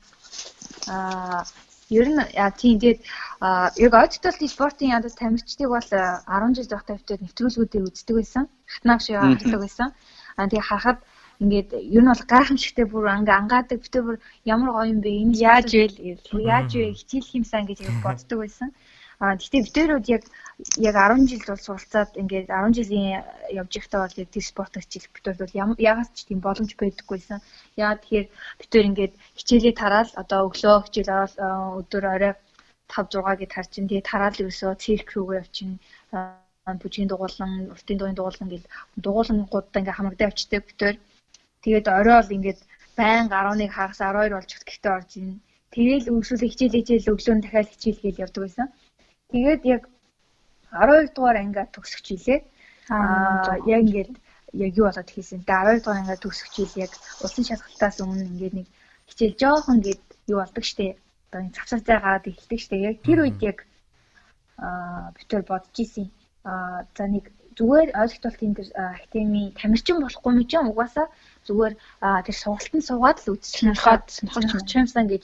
[0.91, 1.43] Аа
[1.99, 2.19] Ер нь
[2.59, 3.01] тийм тэгээд
[3.87, 8.45] яг ойцтолтын спортын ядас тамирчдыг бол 10 жил зохтой хөвтөд нэвтрүүлгүүдийг үздэг байсан.
[8.73, 9.89] Хатнаа шиг явдаг байсан.
[10.35, 10.99] Аа тэгээд харахад
[11.43, 14.17] ингээд ер нь бол гайхамшигтай бүр ингээ ангаадаг битээ бүр
[14.55, 15.85] ямар гоё юм бэ энэ яаж вэ
[16.57, 18.69] яаж вэ хичээл хиймсэн гэж боддог байсан.
[18.73, 18.94] Аа
[19.39, 20.23] гэхдээ битээрүүд яг
[20.87, 23.09] яг 10 жил бол суралцаад ингээд 10 жилийн
[23.61, 25.59] явж байхдаа бол яг тэр спорт хичээл битүүд бол
[25.91, 27.39] ягаад ч тийм боломж байдаггүйсэн.
[27.83, 28.29] Яагаад тэгэхээр
[28.61, 31.35] битээр ингээд хичээлээ тараал одоо өглөө хичээл аваад
[31.81, 32.33] өдөр орой
[32.93, 35.71] 5 6 гэд харж ин тэгээ тараал ерөөсөө цирк рүүгээ явчин
[36.83, 38.67] бүжгийн дугуулан, уртын дугуйн дугуулан гэл
[39.05, 40.97] дугуулангуудаа ингээ хамрагдаа авчдаг битээр
[41.65, 42.61] тэгээд орой бол ингээд
[42.99, 45.29] байн 11 хагас 12 болж гэхдээ орж ин
[45.75, 48.69] Тэгэл үргэлжлүүлээ хичээл хичээл өглөө нь дахиад хичээл гээл явдаг байсан.
[49.35, 49.83] Тэгээд яг
[50.71, 52.39] 12 дугаар ангиа төгсөх жилээ.
[52.95, 54.15] Аа яг ингээд
[54.63, 55.43] яг юу болоод хийсэн.
[55.43, 58.67] Тэгээд 12 дугаар ангиа төгсөх жил яг улсын шалгалтаас өмнө ингээд нэг
[59.11, 61.03] хичээл жоохон гээд юу болдог штеп.
[61.27, 62.81] Одоо энэ цавцар зай гараад эхэлдэг штеп.
[62.87, 63.59] Яг тэр үед яг
[64.63, 66.07] аа битэр бодож исэн.
[66.47, 67.27] Аа за нэг
[67.59, 71.07] зүгээр ойлголтол тийм тэр академи тамирчин болохгүй мэт юм угаасаа
[71.47, 71.75] зүгээр
[72.27, 75.23] тэр сургалтанд суугаад л үзчихнэхад сонирхчихсан гэж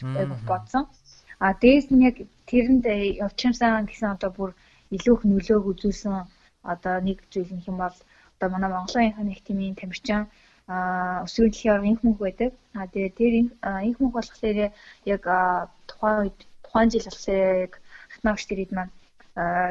[0.50, 0.90] бодсон.
[1.38, 2.16] А дээс нь яг
[2.50, 2.84] тэрэнд
[3.26, 4.50] явчихсан гэсэн одоо бүр
[4.96, 6.14] илүү их нөлөөг үзүүлсэн
[6.72, 7.96] одоо нэг зүйл нь хэм бол
[8.34, 10.22] одоо манай Монголын инханы академийн тамирчин
[10.70, 10.76] а
[11.26, 12.50] өсвөр дэлхийн орны инх мөнх байдаг.
[12.78, 13.32] А тэгээ тэр
[13.88, 14.58] инх мөнх болохоор
[15.14, 15.22] яг
[15.90, 17.72] тухайн үед тухайн жил болохоор яг
[18.12, 18.92] хатнаагч тэрийд маань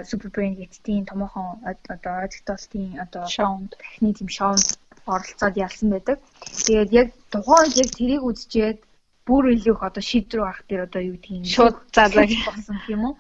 [0.10, 1.48] супер брейн гэдгийн томоохон
[1.94, 4.68] одоо аудиторийн одоо шоунд техник юм шоунд
[5.14, 6.18] оролцоод ялсан байдаг.
[6.66, 8.80] Тэгээд яг тухайн үед яг тэрийг үзчихэд
[9.30, 13.16] бүр илүү их одоо шийдвэр гарах дээр одоо юу гэдгийг шууд заалаа болсон юм уу?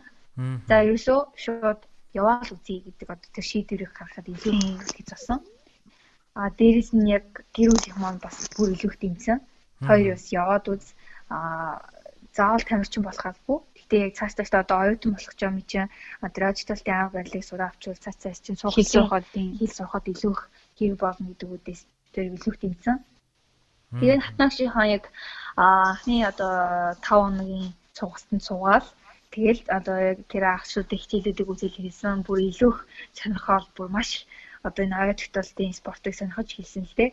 [0.70, 1.82] За ерөөсөө шууд
[2.14, 4.54] яваал үзье гэдэг одоо тэр шийдвэрийг гаргахад илүү
[4.98, 5.40] гэж зосон.
[6.34, 9.40] А дээрэс нь яг гэр бүл их маань бас бүр илүү их дэмжсэн.
[9.88, 10.86] Хоёр бас яваад үз
[11.30, 11.38] а
[12.34, 13.60] заавал тамирчин болох албагүй.
[13.78, 15.92] Гэтэ яг цааш цааш одоо оюутан болох ч юм чинь
[16.26, 20.42] адрожтолтын анх барилыг сураа авчвал цааш цааш чинь суух сурахад хэл сурахад илүү их
[20.78, 21.82] гэр болно гэдэг үдээс
[22.14, 22.98] тэр илүү их дэмжсэн.
[24.00, 25.04] Тэгээд хатнаагчийнхаа яг
[25.56, 26.54] анхны одоо
[27.02, 28.86] 5 хоногийн цугтанд суугаад
[29.34, 32.74] тэгэл одоо яг тэр ахшуудын хичээлүүдийг үзэл хэлсэн бүр илүү
[33.18, 34.10] сонирхол бүр маш
[34.68, 37.12] одоо энэ авиа тогтоолтын спортыг сонирхож хэлсэн л дээ.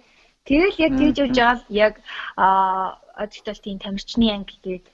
[0.49, 1.95] Тэгэл яг тэгж явж байгаа л яг
[2.37, 4.87] авиа тогтоолтын тамирчны анги гээд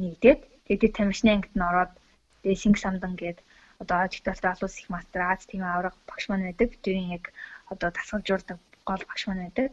[0.00, 1.92] нэгдээд тэгээд тамирчны ангид нь ороод
[2.42, 3.38] тэгээд Синг самдан гээд
[3.82, 6.70] одоо тогтоолтын олон улс их мастер Аз тийм авраг багш маань байдаг.
[6.84, 7.24] Тэрийн яг
[7.72, 9.66] одоо тасгалжуулдаг гол багш маань байдаг.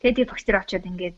[0.00, 1.16] Тэгээд die багш нар очиод ингээд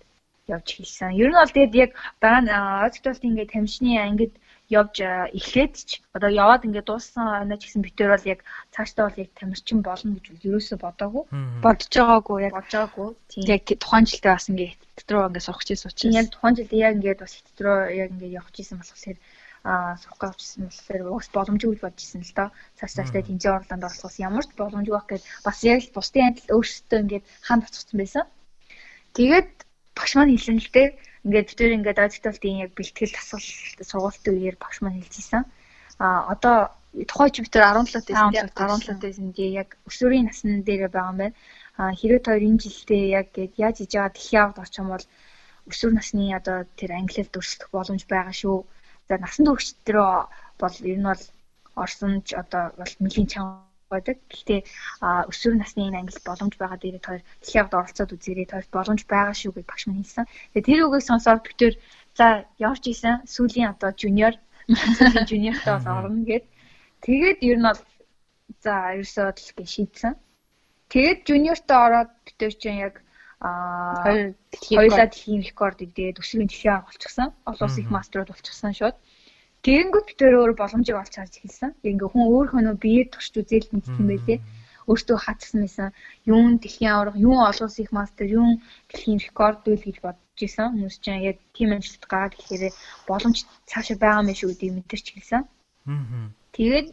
[0.49, 1.15] явж хэлсэн.
[1.15, 1.91] Ер нь бол тэгээд яг
[2.23, 4.35] дараа нь аудиторт ингээд тамшны ангид
[4.73, 4.97] явж
[5.39, 8.41] эхлээд ч одоо яваад ингээд дууссан оноо ч гэсэн битээр бол яг
[8.75, 11.25] цаашдаа бол яг тамирчин болно гэж юусоо бодоагүй.
[11.65, 13.09] Бодож байгаагүй яг бодож байгаагүй.
[13.53, 16.17] Яг тухайн жилдээ бас ингээд дотроо ингээд сурах гэсэн учраас.
[16.19, 19.19] Яг тухайн жилдээ яг ингээд бас дотроо яг ингээд явах гэсэн болохоор
[19.63, 22.49] а сурах гэж авчихсан болохоор уус боломжгүй гэж бодож ирсэн л доо.
[22.79, 26.55] Цааш цаашдаа тэмцээн орлоонд оролцох ямар ч боломжгүй байх гэж бас яг л бусдын адил
[26.57, 28.25] өөрсдөө ингээд ханд оцсон байсан.
[29.15, 29.53] Тэгээд
[29.97, 30.89] багш маань хэлсэн л дээ.
[31.25, 33.47] Ингээд бид тээр ингээд аудиторийн яг бэлтгэл тасгал
[33.91, 35.43] сургалтын үеэр багш маань хэлжсэн.
[36.03, 36.57] А одоо
[37.11, 41.13] тухайн чи бид тээр 17 байсан тийм 17 байсан тийм яг өсвөрийн насны дээр байгаа
[41.13, 41.37] юм байна.
[41.81, 45.05] А хэрэг тойр энэ жилдээ яг гээд яаж иж байгаа дэлхийн авд орчим бол
[45.71, 48.59] өсвөр насны одоо тэр англиар дүрслэх боломж байгаа шүү
[49.13, 50.11] За насан туршид рүү
[50.63, 51.23] бол ер нь бол
[51.83, 54.17] орсон ч одоо бол нэлийн чанга байдаг.
[54.33, 54.61] Гэхдээ
[55.31, 58.47] өсвөр насны энэ англи боломж байгаа дээрээ хоёр дэлхийн авд оролцоод үзээрэй.
[58.49, 60.27] Хоёр боломж байгаа шүү гэж багш минь хэлсэн.
[60.57, 61.75] Тэгээ тэр үгийг сонсоод битэр
[62.19, 62.27] за
[62.57, 64.37] явж исэн сүүлийн одоо сүүлийн
[65.31, 66.45] жуниортай бол орно гэд.
[67.05, 67.83] Тэгээд ер нь бол
[68.65, 70.13] за ерөөсөө л гэж шийдсэн.
[70.93, 72.95] Тэгээд жуниортай ороод битэр чинь яг
[73.43, 74.31] Аа
[74.71, 77.29] хоёулаа дэлхийн рекордыг дээд өсвөрийн дэлхийн арга болчихсон.
[77.43, 78.97] Олон улсын их мастерууд болчихсон шууд.
[79.63, 81.71] Тэгэнгүүт бид өөр боломжийг олж харж эхэлсэн.
[81.87, 84.39] Ингээ хүн өөрийнхөө нөө биеэ турш үзэл мэдсэн байлээ.
[84.91, 85.89] Өөртөө хатсан байсан.
[86.27, 88.59] Юун дэлхийн авраг, юун олон улсын их мастер, юун
[88.91, 90.75] дэлхийн рекорд үйл гэж бодож исэн.
[90.75, 92.75] Хүмүүс ч яг тийм амжилт гараад гэхээр
[93.07, 93.39] боломж
[93.71, 95.43] цаашаа байгаа мэй шүү гэдгийг мэдэрч эхэлсэн.
[96.59, 96.89] Тэгээд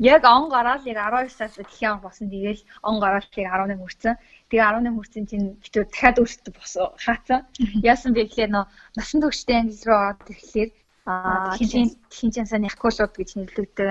[0.00, 2.32] Яг он гараад яг 12 сард дэлхийн авах болсон.
[2.32, 4.16] Тэгээл он гараад яг 18 хүрсэн.
[4.48, 6.88] Тэгээ 18 хүрсэн чинь битүү дахиад өөртөө босон.
[7.04, 7.40] Хаацсан.
[7.84, 8.64] Яасан бэ гэхээр нөө
[8.96, 10.70] насан туршидаа англи руу ороод ирэхлээр
[11.06, 13.88] Аа хин чин сайн Якулууд гэж нэрлэгддэг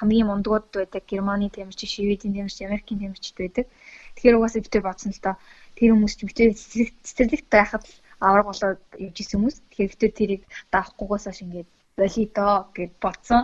[0.00, 3.66] хамгийн мундгууд байдаг Германы тамирч, Шведийн тамирч, Америкийн тамирчид байдаг.
[4.16, 5.36] Тэгэхээр угаасаа бид тэр бодсон л доо
[5.76, 6.56] тэр хүмүүс ч битээ
[7.04, 7.84] цэцэрлэгт байхад
[8.24, 9.56] авраг болоод явж исэн хүмүүс.
[9.68, 10.42] Тэгэхээр бид тэрийг
[10.72, 11.68] даахгүйгээс хойш ингээд
[12.00, 13.42] болидо гэд бодсон.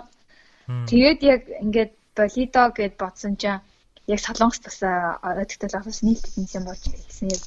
[0.88, 3.60] Тэгээд яг ингээд болидо гэд бодсон чинь
[4.08, 4.78] яг солонгос бас
[5.28, 6.24] ойдогтой л бас нийт
[6.56, 7.42] юм болж хэлсэн яг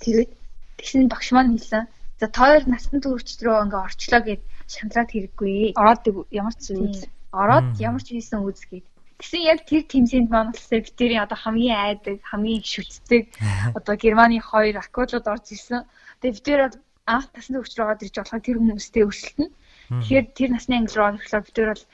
[0.00, 0.32] тэр үед
[0.80, 1.84] тэгсэн багш маань хэлсэн.
[2.20, 4.42] За тоор насан турш руу ингээ орчлоо гэд
[4.74, 5.74] шантраад хэрэггүй.
[5.80, 7.06] Ороод ямар ч үз.
[7.34, 8.86] Ороод ямар ч хийсэн үз гээд.
[9.20, 13.22] Тэгсэн яг тэр тэмцээнд маань болохоор битэрийн одоо хамгийн айдаг, хамгийн шүтдэг
[13.78, 15.84] одоо Германы хоёр акулууд орж ирсэн.
[16.24, 16.60] Тэгээ битэр
[17.04, 19.50] анх тасны рүү ороод ирж болохоор тэр хүмүүстэй өрсөлдөн.
[19.90, 21.84] Тэгэхээр тэр насны англи руу орохдоо битэр бол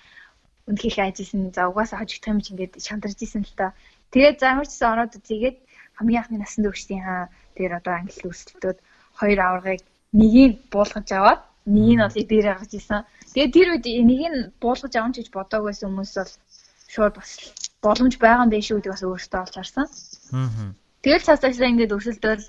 [0.70, 1.42] үнэхээр айжсэн.
[1.56, 3.74] За угаасаа хожигдох юм чи ингээд шантарч исэн л та.
[4.12, 5.58] Тэгээд за ямар ч гэсэн ороод үзээгээд
[5.98, 7.22] хамгийн анхны насны өвчтийн хаа
[7.56, 8.78] тэр одоо англи өрсөлдөд
[9.18, 13.02] хоёр аваргыг нэгийг буулгаж аваад нэг нь бол дээр гаргаж исэн.
[13.34, 16.32] Тэгээд тэр үед энийг нь буулгаж авах гэж бодоагүйсэн хүмүүс бол
[16.94, 17.30] шууд бас
[17.82, 19.86] боломж байгаа юм биш үү гэдэг бас өөртөө олж харсан.
[20.32, 20.72] Аа.
[21.02, 22.44] Тэгэл цаасаасаа ингээд өрсөлдөөл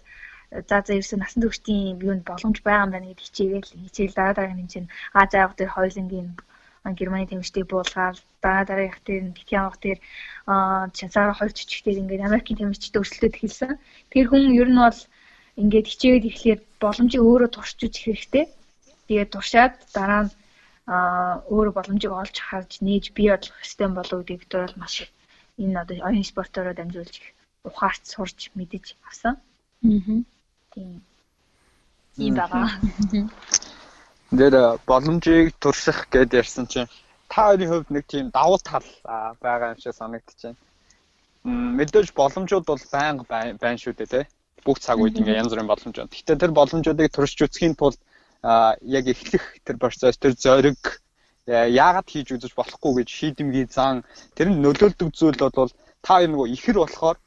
[0.70, 4.64] за за ерөөсөө насан туршийн юунд боломж байгаа юм байна гэдэг хичээгээл хичээл дараа дараагийн
[4.64, 6.30] юм чинь а заах дээр хоёлынгийн
[6.98, 10.00] Германы тэмчдийг буулгаад дараа дараагийнх дээр Битгий авах дээр
[10.98, 13.72] чансаараа хоёр жижиг дээр ингээд Америкийн тэмчдтэй өрсөлдөд эхэлсэн.
[14.12, 15.00] Тэр хүн ер нь бол
[15.62, 18.46] ингээд хичээгээд ирэхлээр боломжийг өөрөө туршиж үзэх хэрэгтэй.
[19.08, 20.32] Тэгээд туршаад дараа нь
[20.88, 24.96] өөрөө боломжийг олж харж нээж бий болох систем болов гэдэг бид бол маш
[25.60, 27.16] энэ одоо оюун спортороо дамжуулж
[27.68, 29.36] ухаарч сурч мэдэж авсан.
[29.84, 30.24] Аа.
[30.74, 31.02] Тийм.
[32.16, 32.68] Тийм байгаа.
[34.32, 34.54] Тэр
[34.88, 36.90] боломжийг турших гэд ярьсан чинь
[37.28, 38.88] та хоёрын хувьд нэг тийм давуу тал
[39.44, 40.56] байгаа юм шиг байна.
[41.44, 43.24] Мэдээж боломжууд бол байнга
[43.64, 44.28] байна шүү дээ, тэ.
[44.66, 46.12] Бүх цаг үед ингээ янз бүрийн боломжууд.
[46.12, 48.00] Гэхдээ тэр боломжуудыг туршиж үзэхийн тулд
[48.44, 51.02] яг эхлэх тэр процесс тэр зориг
[51.48, 54.04] яагаад хийж үзэж болохгүй гэж шийдэмгийн зан
[54.36, 55.72] тэр нь нөлөөлдөг зүйл бол
[56.04, 57.18] та нөгөө ихэр болохоор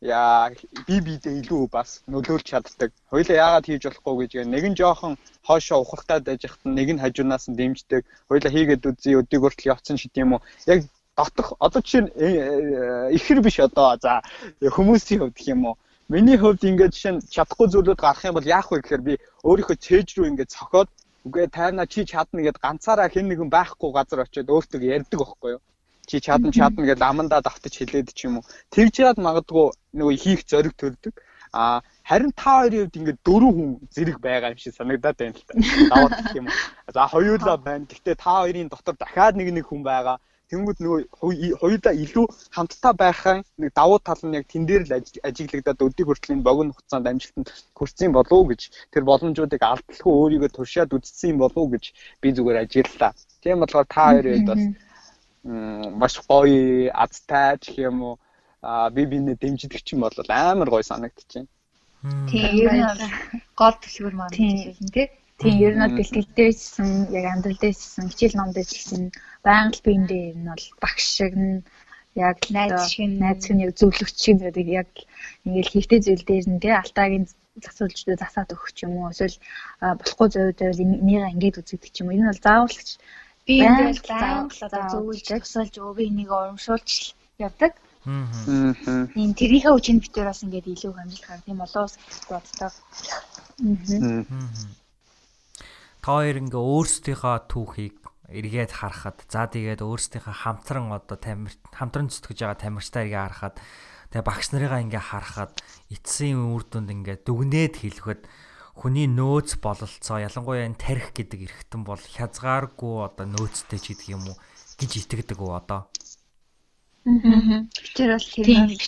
[0.00, 0.50] яа
[0.88, 2.90] би бидээ илүү бас нөлөөлж чаддаг.
[3.12, 7.44] Хоёлаа яагаад хийж болохгүй гэж нэг нь жоохон хоошоо ухалтаад байж хат нэг нь хажуунаас
[7.48, 8.02] нь дэмждэг.
[8.28, 10.44] Хоёлаа хийгээд үзье өдийг хүртэл явцсан шид юм уу.
[10.66, 14.24] Яг дотох одоо чинь э, э, ихэр биш одоо за
[14.62, 15.76] хүмүүсийн хувьд гэх юм уу
[16.10, 19.14] Миний хувьд ингээд жишээ нь чадахгүй зүйлүүд гарах юм бол яах вэ гэхээр би
[19.46, 20.90] өөрийнхөө цээж рүү ингээд цохоод
[21.22, 25.62] үгүй тайна чи чадна гэд ганцаараа хэн нэгэн байхгүй газар очиод өөртөө ярьдаг байхгүй юу?
[26.10, 28.48] Чи чадна чадна гэд амандаа давтаж хэлээд ч юм уу.
[28.74, 31.14] Тэгж яад магадгүй нөгөө хийх зориг төрдөг.
[31.54, 35.46] А харин та хоёрын хувьд ингээд дөрвөн хүн зэрэг байгаа юм шиг санагдаад байна л
[35.46, 35.54] та.
[35.94, 36.58] Даваад гэх юм уу.
[36.90, 37.86] За хоёулаа байна.
[37.86, 40.18] Гэхдээ та хоёрын дотор дахиад нэг нэг хүн байгаа.
[40.50, 41.00] Тэнгүүд нөгөө
[41.62, 42.26] хоёулаа илүү
[42.56, 44.94] хамтдаа байхын нэг давуу тал нь яг тэн дээр л
[45.28, 47.48] ажиглагдаад өдийг хүртлийн богино хугацаанд амжилтанд
[47.78, 51.84] хүрсэн болов уу гэж тэр боломжуудыг алдахгүй өөрийгөө туршаад үзсэн болов уу гэж
[52.18, 53.12] би зүгээр ажиглалаа.
[53.42, 54.62] Тийм болохоор та хоёрын бас
[56.00, 58.14] маш гоё азтай гэх юм уу?
[58.94, 61.46] Би бинэ дэмждэг ч юм бол амар гоё санагдчихэв.
[62.26, 62.66] Тийм
[63.54, 64.74] гол төлөвөр маань тийм.
[64.90, 69.02] тийм Тийм ер нь бол бэлтгэл дээрсэн яг амьдрал дээрсэн хичээл ном дээрсэн
[69.46, 71.64] байнга л биендээ ер нь бол багш шиг нь
[72.12, 74.66] яг найз шиг найз шиг яг зөвлөгч шиг байдаг.
[74.80, 74.90] Яг
[75.48, 77.26] ингээл хийхтэй зүйл дээр нь тий алтаагийн
[77.64, 79.36] засуулждээ засаад өгөх юм уу эсвэл
[79.80, 82.16] болохгүй зөвөд байвал энийг ингээд үзэгдэх юм уу.
[82.16, 82.88] Энэ бол заавалч
[83.46, 86.90] би ингээд заавал одоо зөвлөж засуулж өвөө энийг урамшуулж
[87.46, 87.72] явдаг.
[89.16, 92.72] Тийм тэрийнхээ үчинд битээр бас ингээд илүү хамжилт гаргах юм болоо гэж боддог.
[93.64, 94.79] Аа
[96.00, 97.96] та хоёр ингээ өөрсдийнхөө түүхийг
[98.30, 103.56] эргээд харахад за тэгээд өөрсдийнхөө хамтран одоо тамир хамтран зүтгэж байгаа тамирчтай эргээ харахад
[104.14, 105.52] тэгээ багш нарыгаа ингээ харахад
[105.92, 108.22] эцсийн үр дүнд ингээ дүгнээд хэлэхэд
[108.80, 114.24] хүний нөөц бололцоо ялангуяа энэ тарих гэдэг эргэтэн бол хязгааргүй одоо нөөцтэй ч гэдэг юм
[114.30, 114.36] уу
[114.78, 115.90] гэж итгэдэг үү одоо
[117.96, 118.28] Тэр бол.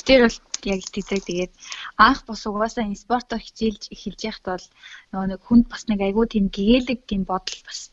[0.05, 1.23] Тэр бол яг итгэдэг.
[1.27, 1.53] Тэгээд
[1.97, 4.67] анх бос угаасаа энэ спортоо хичээлж эхэлж яхад бол
[5.13, 7.91] нөгөө нэг хүнд бас нэг айгүй тийм гэгээлэг тийм бодол бас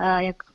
[0.00, 0.48] яг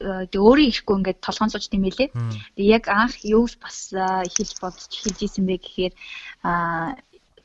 [0.00, 2.08] өөрийн ирэхгүй ингээд толгоон сууж тийм байлээ.
[2.56, 5.94] Тэгээд яг анх юус бас эхэлж бодож эхэлж исэн бэ гэхээр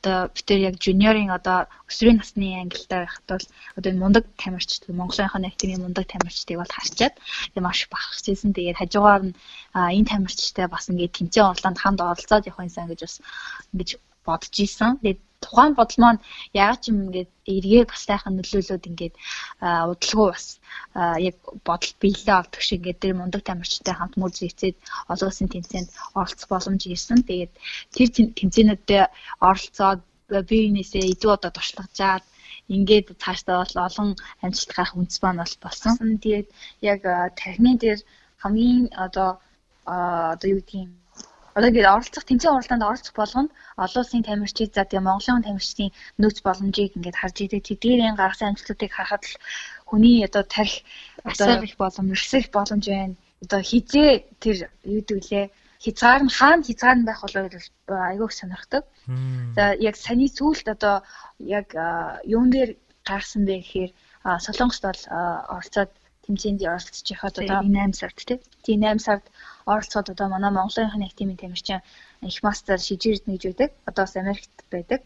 [0.06, 4.70] одоо бид тэр яг жуниорын одоо өсвөрийн насны ангилалтай байхад бол одоо энэ мундаг тамирч
[4.86, 8.54] Монголынхаа нэгтгэний мундаг тамирчдыг бол харчаад тэгээ маш багасчихсэн.
[8.54, 9.36] Тэгээд хажуугаар нь
[9.74, 13.16] энэ тамирчтай бас ингээд тэмцээн орлоонд хамт оролцоод явах юмсан гэж бас
[13.74, 13.90] ингэж
[14.22, 15.02] бодож исэн.
[15.02, 16.20] Тэгээд тухайн бодол маань
[16.62, 19.14] ягаад ч юм ингээд эргээ бас тайхан нөлөөлөд ингээд
[19.92, 20.46] удалгүй бас
[21.28, 21.36] яг
[21.68, 24.76] бодол биелээ авдаг шиг ингээд тэр мундаг тамирчтай хамт мөр зэцээд
[25.12, 27.20] олон улсын тэмцээнд оролцох боломж ирсэн.
[27.28, 27.52] Тэгээд
[27.94, 28.08] тэр
[28.38, 29.12] тэмцээнүүдэд
[29.48, 30.00] оролцоод
[30.50, 32.24] биенээсээ илүү одоо туршлагажаад
[32.74, 34.08] ингээд цаашдаа бол олон
[34.44, 35.94] амжилт гарах үндэс маань бол болсон.
[36.24, 36.48] Тэгээд
[36.92, 37.00] яг
[37.38, 38.00] тархины дээр
[38.42, 39.30] хамгийн одоо
[39.86, 40.90] одоо юу гэдгийг
[41.56, 43.50] одоо ингээд оролцох тэмцээн уралдаанд оролцох болгонд
[43.80, 45.90] олон улсын тамирчид за тэгээ Монголын тамирчдын
[46.20, 47.64] нөөц боломжийг ингээд харж идэг.
[47.64, 49.34] Тэдгээрийн гаргасан амжилтуудыг харахад л
[49.88, 50.84] хүний одоо тарих
[51.24, 53.16] одоо их боломж, өсөх боломж байна.
[53.44, 55.48] Одоо хизээ тэр юу гэвэл
[55.80, 58.84] хязгаар нь хаана хязгаар нь байх болоо гэж айгүйх сонирхдаг.
[59.56, 60.96] За яг саний сүүлд одоо
[61.40, 61.72] яг
[62.24, 62.76] юун дээр
[63.08, 63.92] гарсан бэ гэхээр
[64.44, 65.02] Солонгост бол
[65.54, 65.90] оролцоод
[66.26, 68.18] тэмцээнд оролцож байхад одоо 8 сард
[68.66, 69.24] тийм 8 сард
[69.72, 71.80] оролцоод одоо манай Монголын их тимийн тамирчин
[72.22, 73.70] их мастер шижирд нэгж байдаг.
[73.88, 75.00] Одоо бас Америкт байдаг.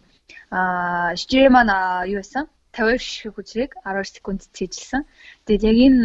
[0.51, 1.73] Аа шижир маань
[2.13, 2.45] юу байсан?
[2.73, 5.03] 50 шиг хүчрийг 12 секунд цээжилсэн.
[5.47, 6.01] Тэгээд яг энэ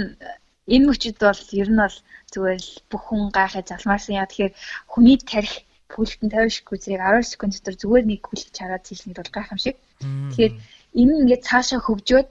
[0.74, 1.98] энэ мөчид бол ер нь бол
[2.34, 4.18] зүгээр л бүх хүн гайхаж залмаарсан.
[4.18, 4.54] Яа тэгэхээр
[4.92, 5.56] хүний тарих
[5.92, 9.76] пүлтэн 50 шиг хүчрийг 12 секунд дотор зүгээр нэг хүлээж хараад цэжлэхэд бол гайхамшиг.
[10.02, 10.54] Тэгэхээр
[11.00, 12.28] энэ ингээд цаашаа хөгжөөд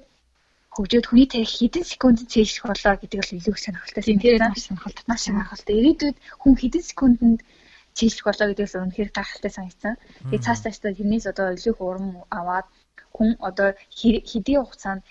[0.75, 4.03] хөгжөөд хүний тарих хэдэн секунд цээжлэх болоо гэдэг л илүү сонирхолтой.
[4.03, 5.05] Тэр маш сонирхолтой.
[5.07, 5.75] Маш сонирхолтой.
[5.79, 7.41] Ирээдүйд хүн хэдэн секундэд
[7.95, 9.95] цээжлэх болоо гэдэгс үнэхээр гайхалтай санагдсан.
[10.27, 12.07] Тэгээ цааш цаашдаа тэрнээс одоо илүү урам
[12.39, 12.67] аваад
[13.15, 13.69] хүн одоо
[14.31, 15.03] хэдийн хугацаанд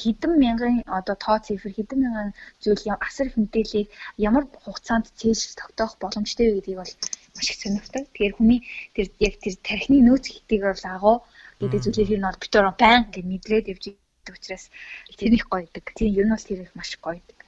[0.00, 2.30] хэдэн мянган одоо тоо цифр хэдэн мянган
[2.62, 3.88] зүйл асар их мэдээллийг
[4.28, 6.94] ямар хугацаанд цээж тогтоох боломжтой вэ гэдгийг бол
[7.34, 8.02] маш их сонирхдаг.
[8.06, 8.60] Тэгэхээр хүний
[8.94, 11.16] тэр яг тэр тархины нөөц хитгийг бол агуу
[11.58, 13.84] гэдэг зүйлийг нь бол бид өөр баян гэж мэдрээд явж
[14.30, 14.70] байдаг учраас
[15.18, 15.84] тэр их гоё байдаг.
[15.98, 17.40] Тийм ер нь бол тэр их маш гоё байдаг.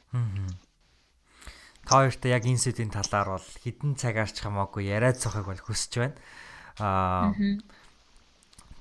[1.86, 6.16] Та хоёрт яг энэ сэдвийн талаар бол хідэн цагаарч хамаагүй яриад цохыг бол хүсэж байна.
[6.78, 7.34] Аа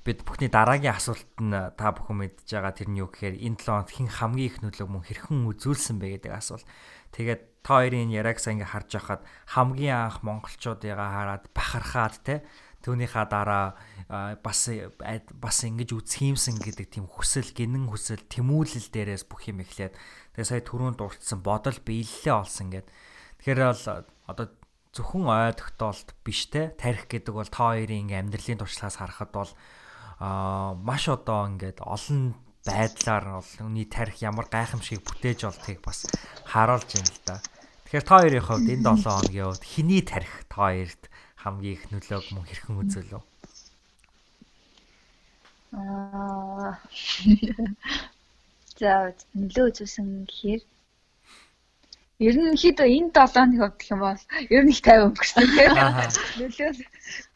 [0.02, 3.70] бид бүхний дараагийн асуулт нь та бүхэн мэдж байгаа тэр нь юу гэхээр энэ 7
[3.70, 6.66] хоног хин хамгийн их нөлөөг мөн хэрхэн үзүүлсэн бэ гэдэг асуулт.
[7.14, 12.42] Тэгээд та хоёрын яриаг сайн ингээ харж байхад хамгийн анх монголчуудыгаа хараад бахархаад те
[12.82, 13.78] түүнийхээ дараа
[14.44, 14.68] бас
[15.40, 19.96] бас ингэж үзхиймсэн гэдэг тийм хүсэл гинэн хүсэл тэмүүлэл дээрээс бүх юм эхлээд
[20.36, 22.86] тэгээ сая түрүүнд дурдсан бодол биелэлээ олсон гэд
[23.40, 23.84] тэгэхээр бол
[24.28, 24.46] одоо
[24.92, 29.52] зөвхөн ой тогтоолт биш те тарих гэдэг бол та хоёрын амьдралын туршлагаас харахад бол
[30.20, 32.36] аа маш одоо ингээд олон
[32.68, 36.06] байдлаар бол үний тарих ямар гайхамшиг бүтээж болдгийг бас
[36.44, 37.36] харуулж байна л да.
[37.88, 41.02] Тэгэхээр та хоёрын хувьд энэ 7 хоногийн хувьд хэний тарих та хоёрт
[41.42, 43.22] хамгийн их нөлөөг мөн хэрхэн үзүүлв?
[45.72, 46.78] Аа
[48.82, 50.62] За нөлөө үзүүлсэн гэхээр
[52.26, 54.22] ерөнхийдөө энэ 7 хоног хувьд гэх юм бол
[54.54, 55.72] ер нь их 50 өнгөрсөн тийм.
[56.38, 56.70] Нөлөө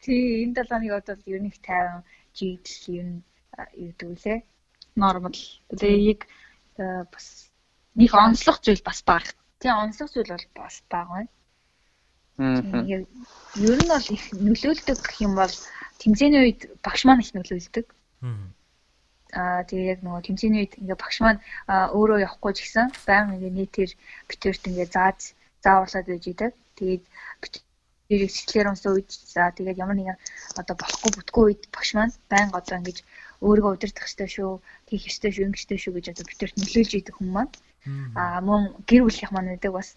[0.03, 2.03] тий энэ 7 хоног хувьд бол ер нь их 50
[2.37, 3.19] жигдэл ер нь
[3.83, 4.39] юу гэдгүүлээ.
[5.01, 5.39] Нормал.
[5.69, 6.21] Тэгээ яг
[7.13, 7.27] бас
[7.95, 9.25] нэг онцлог зүйл бас баг.
[9.61, 11.31] Тий онцлог зүйл бол бас баг байна.
[12.37, 15.53] Ер нь бол их нөлөөлдөг гэх юм бол
[16.01, 17.85] тэмцээний үед багш маань их нөлөөлдөг.
[19.33, 23.57] Аа тэгээ яг нөгөө тэмцээний үед ингээ багш маань өөрөө явахгүй ч гэсэн баян ингээ
[23.57, 23.91] нийтээр
[24.29, 25.19] битэрт ингээ зааж
[25.65, 26.53] зааварлаад байж идэг.
[26.77, 27.03] Тэгээд
[27.41, 30.17] битэрийг сэтгэлээр унсан үед за тэгээд ямар нэгэн
[30.61, 32.97] одоо болохгүй бүтгүй үед багш маань байнга одоо ингэж
[33.41, 34.51] өөрийгөө удирдах хэрэгтэй шүү,
[34.89, 37.53] хийх хэрэгтэй шүү, ингэх хэрэгтэй шүү гэж одоо битэрт нөлөөлж идэг хүмүүс маань.
[38.21, 39.89] Аа мөн гэр бүлийнх маань байдаг бас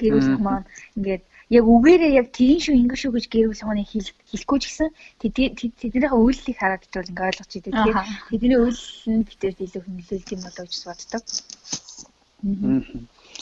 [0.00, 4.58] гэр бүлийнх маань ингээд яг үгээрээ яг тийм шүү ингэ шүү гэж гэрүүл хооны хэлэхгүй
[4.62, 4.88] ч гэсэн
[5.18, 7.74] тэднийхээ үйлдэлийг хараад битүүл ингээ ойлгож идэг.
[7.74, 7.98] Тэгээд
[8.30, 11.22] тэдний үйлдэл нь битээр илүү хөндлөлт юм болоо гэж боддог.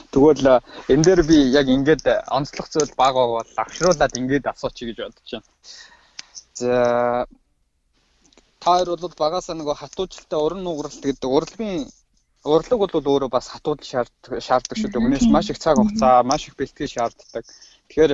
[0.08, 0.46] Тэгвэл
[0.88, 5.48] энэ дээр би яг ингээд онцлог зүйл баг бол агшруулад ингээд асуучих гэж бодож байна.
[6.56, 6.72] За
[8.62, 11.86] та хоёр бол багасаа нөгөө хатуужилтаа уран нугаралт гэдэг урлагийн
[12.44, 15.04] урлаг бол өөрөө бас хатууд шаарддаг шаарддаг шүү дээ.
[15.06, 17.44] Үнээс маш их цаг хугацаа, маш их бэлтгэл шаарддаг.
[17.88, 18.12] Тэгэхээр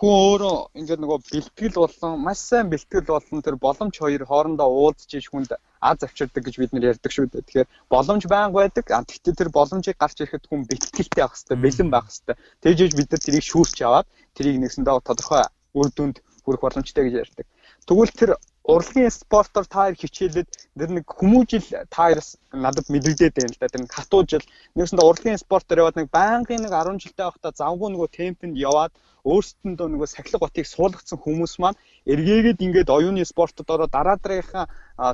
[0.00, 5.12] хүн өөрөө ингээд нөгөө бэлтгэл болон маш сайн бэлтгэл болон тэр боломж хоёр хоорондоо уулзж
[5.12, 7.44] иж хүнд аз авчирдаг гэж бид нар ярьдаг шүү дээ.
[7.44, 8.84] Тэгэхээр боломж байнга байдаг.
[8.88, 12.36] Гэхдээ тэр боломжийг гарч ирэхэд хүн бэлтгэлтэй байх хэрэгтэй, бэлэн байх хэрэгтэй.
[12.64, 15.44] Тэгж иж бид нар тэрийг шүүрч аваад тэрийг нэгсэндээ тодорхой
[15.76, 17.46] үр дүнд хүрэх боломжтой гэж ярьдаг.
[17.84, 18.30] Тэгвэл тэр
[18.64, 23.72] урлагийн спортоор та хоёр хичээлээд тэр нэг хүмүүжил та хоёроос надад мэдэгдээд байна л да.
[23.72, 24.44] Тэр нэг хатуу жил
[24.76, 28.92] нэгсэндээ урлагийн спортоор яваад нэг байнгын нэг 10 жилтэй байхдаа завгүй нөгөө темпэнд яваад
[29.24, 31.80] өөрсдөндөө нөгөө сахилга готыг суулгацсан хүмүүс маань
[32.12, 34.66] эргээгээд ингээд оюуны спортод ороо дараа дараагийнхаа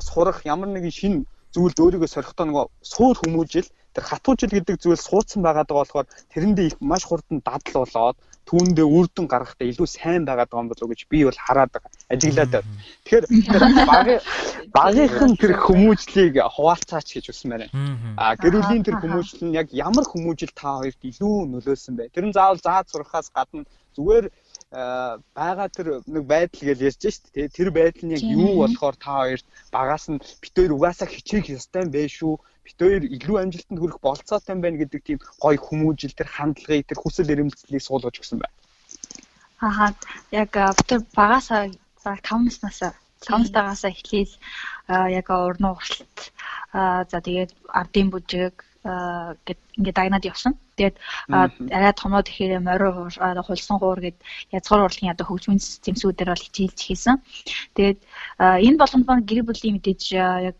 [0.03, 1.13] сурах ямар нэгэн шин
[1.55, 3.67] зүйлд өөрийгөө сорихтоо нөгөө суур хүмүүжил
[3.97, 8.85] тэр хатуужил гэдэг зүйл суудсан байгаад байгаа болохоор тэрэндээ их маш хурдан дадал болоод түүндээ
[8.85, 11.89] үр дүн гаргахтаа илүү сайн байгаад байгаа юм болов уу гэж би бол хараад байгаа.
[12.13, 12.69] Ажиглаад байна.
[13.03, 13.25] Тэгэхээр
[13.89, 14.21] багийн
[14.77, 17.67] багийнхан тэр хүмүүжлийг хуваалцаач гэж үсэн байна.
[18.21, 22.13] А гэрүүлийн тэр хүмүүжил нь яг ямар хүмүүжил та хоёрт илүү нөлөөлсөн бэ?
[22.13, 23.65] Тэр нь заавал заад сурахаас гадна
[23.97, 24.29] зүгээр
[24.71, 27.55] байгаа тэр нэг байдал гэж ярьж шүү дээ.
[27.55, 31.91] Тэр байдал нь яг юу болохоор та хоёрт багаас нь битээр угаасаа хичээх ёстой юм
[31.95, 32.35] бэ шүү
[32.67, 36.99] бит хоёр илүү амжилтанд хүрэх болцоотой юм байна гэдэг тийм гоё хүмүүжил тэр хандлагыг тэр
[36.99, 38.55] хүсэл эрмэлзлийг суулгаж өгсөн байна.
[39.63, 39.95] Аа
[40.35, 41.71] яг бит багасаа
[42.03, 42.79] баг 5 наснаас
[43.23, 44.33] 5 тагаас эхлээл
[45.19, 46.19] яг урнуу уралт
[47.11, 48.67] за тэгээд ардын бүжиг
[49.47, 50.53] гэд ингээд дагнаад явсан.
[50.77, 50.95] Тэгээд
[51.29, 53.09] арай томоод ихээр морин
[53.43, 54.17] хулсан хуур гэд
[54.53, 57.15] язгуур урлагийн одоо хөгжмийн зэмсүүдээр бол хичээлж хийсэн.
[57.75, 57.99] Тэгээд
[58.39, 60.01] энэ болгонд маань гэр бүлийн мэдээж
[60.49, 60.59] яг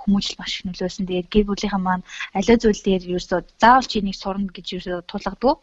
[0.00, 1.06] хүмүүжил маш их нөлөөсөн.
[1.08, 2.06] Тэгээд гэр бүлийнхэн маань
[2.36, 5.54] аливаа зүйл дээр ерөөсөө заавал чи энийг сурна гэж ерөөсөө тулгадгүй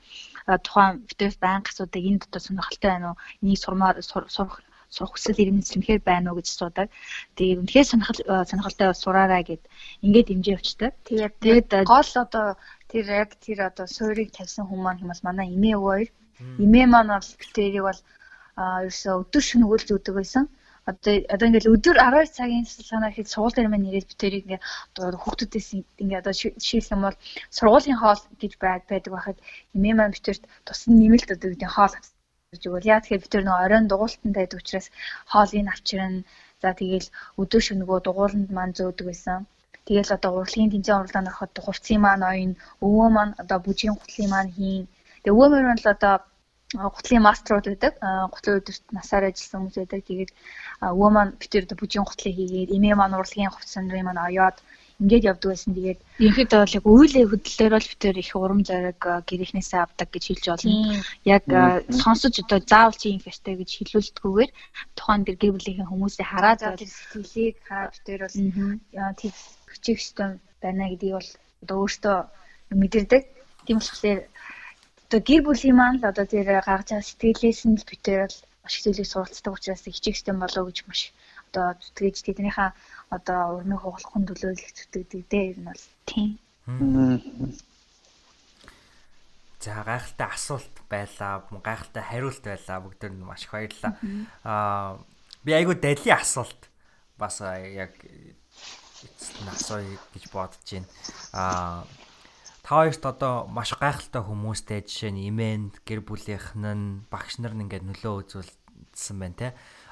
[0.66, 3.18] тухайн битээс байнга асуудаг энэ дотор сонирхолтой байна уу?
[3.44, 6.88] Энийг сурмаар сурах сурах хүсэл ирмэлцлэмхээр байна уу гэж асуудаг.
[7.38, 9.64] Тэгээд үнэхээр сонирхол сонирхолтой сураарай гэд
[10.06, 10.92] ингээд дэмжиж явцдаг.
[11.08, 12.48] Тэгээд тэгээд гол одоо
[12.92, 16.08] тэр яг тэр одоо суурийг тавьсан хүмүүс маань хүмүүс манай эмээ өвөр
[16.64, 18.02] эмээ маань бол тэрийг бол
[18.60, 20.46] ерөөсөө өдөр шөнөглөж өгдөг байсан
[20.90, 24.62] одоо одоо ингээл өдөр 12 цагийн судалгаанаар хэд сургууль дээр маань нэрээд битэрийг ингээ
[24.98, 25.70] одоо хүүхдүүдээс
[26.02, 27.18] ингээ одоо жишээлх юм бол
[27.58, 29.38] сургуулийн хоол гэж байдаг байхад
[29.76, 31.94] эмээ маань битэрт тусна нэмэлт одоо гэдэг хоол
[32.54, 34.88] гэж өгвөл яа тэгэхээр бид тэр нэг оройн дугуултанд байдаг учраас
[35.32, 36.26] хоолыг авчирна.
[36.62, 37.08] За тэгээл
[37.42, 39.40] өдөө шөнөгөө дугууланд маань зөөдөг байсан.
[39.88, 42.52] Тэгэл одоо урлагийн тэнцэн уралдаанд ороход хувцсын маань ойн,
[42.86, 44.86] өвөө маань одоо бүжгийн гутлын маань хийн.
[45.22, 46.16] Тэгээ өвөө маань бол одоо
[46.96, 47.94] гутлын маструуд байдаг.
[48.34, 50.02] Гутлын өдөрт насаар ажилласан хүмүүс байдаг.
[50.10, 50.32] Тэгээд
[50.94, 54.58] өвөө маань бид тэр бүжгийн гутлыг хийгээд эмээ маань урлагийн хувцсан нарын маань оёод
[55.00, 55.72] ингээд явдаг байсан.
[55.76, 60.46] Тэгээд ерөнхийдөө бол яг үйлээ хөдлөлөөр бол битэр их урам зориг гэрийнхнээсээ авдаг гэж хэлж
[60.52, 61.00] болно.
[61.24, 61.44] Яг
[62.04, 64.52] сонсож одоо заавал чи юм фэстэй гэж хэлүүлдэггүйгээр
[65.00, 68.36] тухайн дэр гэр бүлийн хүмүүсээ хараад сэтгэлийг хараад битэр бол
[69.20, 69.34] тийм
[69.72, 70.30] хүчих систем
[70.60, 71.32] байна гэдгийг бол
[71.64, 72.18] одоо өөртөө
[72.76, 73.24] мэдэрдэг.
[73.66, 74.20] Тийм болохоор
[75.08, 78.84] одоо гэр бүлийн маань л одоо тэр гаргаж байгаа сэтгэлээс нь битэр бол маш их
[78.84, 81.02] зүйлийг суралцдаг учраас хичээх систем болоо гэж маш
[81.50, 82.70] одоо зүтгэж тэднийхээ
[83.10, 86.38] одоо өрнөх хугалахын төлөөлөх зүтгэдэг дээ ер нь бол тийм.
[89.60, 92.80] За гайхалтай асуулт байлаа, гайхалтай хариулт байлаа.
[92.80, 93.94] Бүгд нь маш их баярлалаа.
[94.46, 95.02] Аа
[95.44, 96.70] би айгүй дайли асуулт
[97.20, 97.92] бас яг
[99.04, 100.88] эцэст нь асууя гэж бодож байна.
[101.36, 101.84] Аа
[102.64, 107.68] та хоёрт одоо маш гайхалтай хүмүүстэй жишээ нь имэнд гэр бүлийнхэн нь багш нар нь
[107.68, 109.50] ингээд нөлөө үзүүлсэн байна те.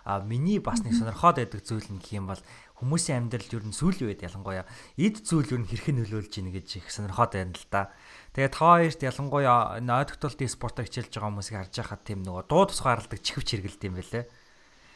[0.07, 2.39] А миний бас нэг сонирхоод байдаг зүйл нь гэх юм бол
[2.79, 4.63] хүмүүсийн амьдралд ер нь сүүлийн үед ялангуяа
[4.95, 7.91] эд зүйл ер нь хэрхэн нөлөөлж ийн гэж их сонирхоод байна л да.
[8.31, 13.19] Тэгээд та хоёрт ялангуяа нойтгтолт спортоо хичээлж байгаа хүмүүсийг харж байхад тийм нөгөө дуу тусгаарладаг
[13.19, 14.25] чихвч хэрэгэлт юм байлээ.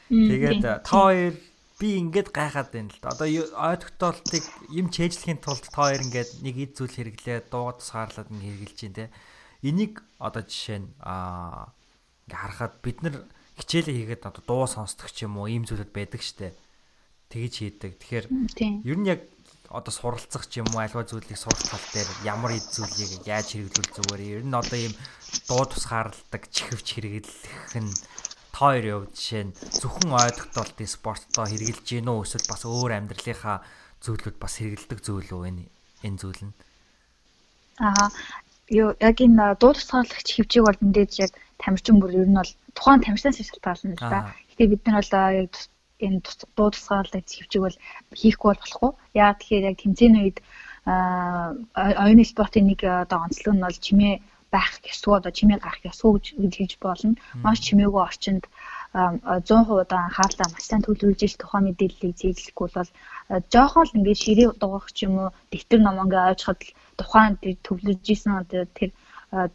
[0.07, 1.35] Тэгээд та хоёр
[1.81, 3.11] би ингээд гайхаад байна л да.
[3.11, 8.79] Одоо ойдогтолтыг юм чэйжлэхийн тулд та хоёр ингээд нэг эд зүйл хэрэглээ дуу тусгаарлаад хэрэгжилж
[8.79, 9.05] байна те.
[9.65, 11.73] Энийг одоо жишээ нь аа
[12.29, 13.15] ингээ харахад бид нар
[13.59, 16.55] хичээлээ хийгээд одоо дуу сонсдог ч юм уу ийм зүйлүүд байдаг штэ.
[17.31, 17.91] Тэгэж хийдэг.
[17.99, 18.25] Тэгэхээр
[18.87, 19.27] ер нь яг
[19.71, 23.91] одоо суралцах ч юм уу альва зүйлийг сурах тал дээр ямар эд зүйлийг яаж хэрэглүүл
[23.95, 24.93] зүгээр ер нь одоо ийм
[25.47, 27.91] дуу тусгаарладаг чихвч хэрэглэх нь
[28.51, 33.57] та хоёрын хувьд жишээ нь зөвхөн ойдогтолтын спортоо хэрэгжилж гин үү эсвэл бас өөр амьдралынхаа
[34.03, 35.63] зүйлүүд бас хэрэгэлдэг зүйл үү энэ
[36.03, 36.53] энэ зүйл нь?
[37.79, 38.11] Аа
[38.67, 41.31] юу яг энэ дуу тусгаарлагч хөвчийг бол мэдээж яг
[41.63, 44.19] тамирчин бүр ер нь бол тухайн тамирчнаас шалтгаална л да.
[44.49, 45.13] Гэтэ бид нар бол
[45.43, 45.53] яг
[46.05, 46.19] энэ
[46.57, 47.77] дуу тусгаарлалт хөвчиг бол
[48.19, 48.91] хийхгүй бол болохгүй.
[49.13, 50.39] Яа тэгэхээр яг тэмцээний үед
[50.85, 54.15] оюуны спортын нэг одоо онцлог нь бол чимээ
[54.51, 56.11] байх ёсгүй одоо чимээ гарах ёсгүй
[56.41, 57.15] гэж хэлж болно.
[57.45, 58.43] Маш чимээгүй орчинд
[58.93, 62.91] 100% одоо анхаарлаа маш сайн төлөвлөж ил тухайн мэдээллийг зээлэхгүй бол
[63.53, 66.61] жоохон л ингээд ширээ дугах ч юм уу дэвтэр ном ингээ ойлгоход
[66.99, 67.33] тухайн
[67.65, 68.91] төвлөж исэн одоо тэр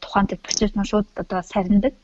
[0.01, 1.95] тухайн тэр процесс нь шууд одоо сарндаг.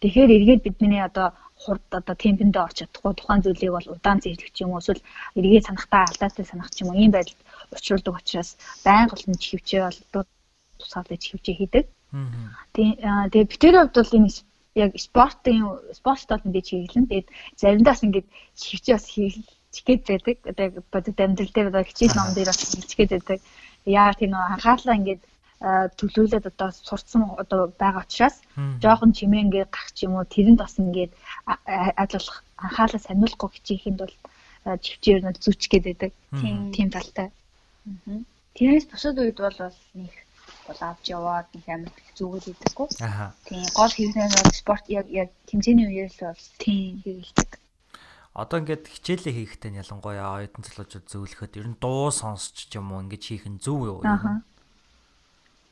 [0.00, 1.28] Тэгэхээр эргээд бидний одоо
[1.62, 5.02] хурд одоо темпэндээ орч чадахгүй тухайн зүйлийг бол удаан зэрлэх ч юм уу эсвэл
[5.38, 7.40] эргээ санахтаа алдаатай санах ч юм уу ийм байдалд
[7.72, 8.50] учруулдаг учраас
[8.84, 10.28] байнга болсон чихвчээ бол
[10.78, 11.84] тусгаалж чихвчээ хийдэг.
[12.76, 14.30] Тэгээ битэрийн хувьд бол энэ
[14.76, 15.64] яг спортын
[15.98, 17.08] спорт бол ингэж хийлэн.
[17.08, 17.28] Тэгээд
[17.60, 18.26] заримдаас ингэж
[18.60, 20.36] чихвчээ бас хийгээд байдаг.
[20.50, 23.40] Одоо бодит амьдрал дээр одоо хичээл ном дээр бас хийгээд байдаг.
[23.88, 25.20] Яа тийм нэг анхаарлаа ингэж
[25.60, 28.36] төлөвлөлөд одоо сурцсан одоо байгаа учраас
[28.84, 31.12] жоохон чимээ ингээд гах юм уу тэрэнд бас ингээд
[32.02, 34.14] ажиллах анхаалаа сониулахгүй хичээхэд бол
[34.84, 36.12] чивчээр нь зүчгээд байдаг.
[36.40, 37.28] Тийм тийм талтай.
[38.56, 39.58] Тэрнээс бусад үед бол
[39.96, 40.14] нэг
[40.66, 42.88] бол авч яваад нэг амар зүгэл идэггүй.
[43.46, 47.50] Тийм гол хэвнээ бол спорт яг яг тэмцээний үеэр л бол тийм хийгддэг.
[48.36, 53.00] Одоо ингээд хичээлээ хийхдээ ялангуяа оюутан залуучууд зөвлөхөд ер нь дуу сонсч ч юм уу
[53.06, 53.98] ингэж хийх нь зөв юу?
[54.04, 54.44] Аха.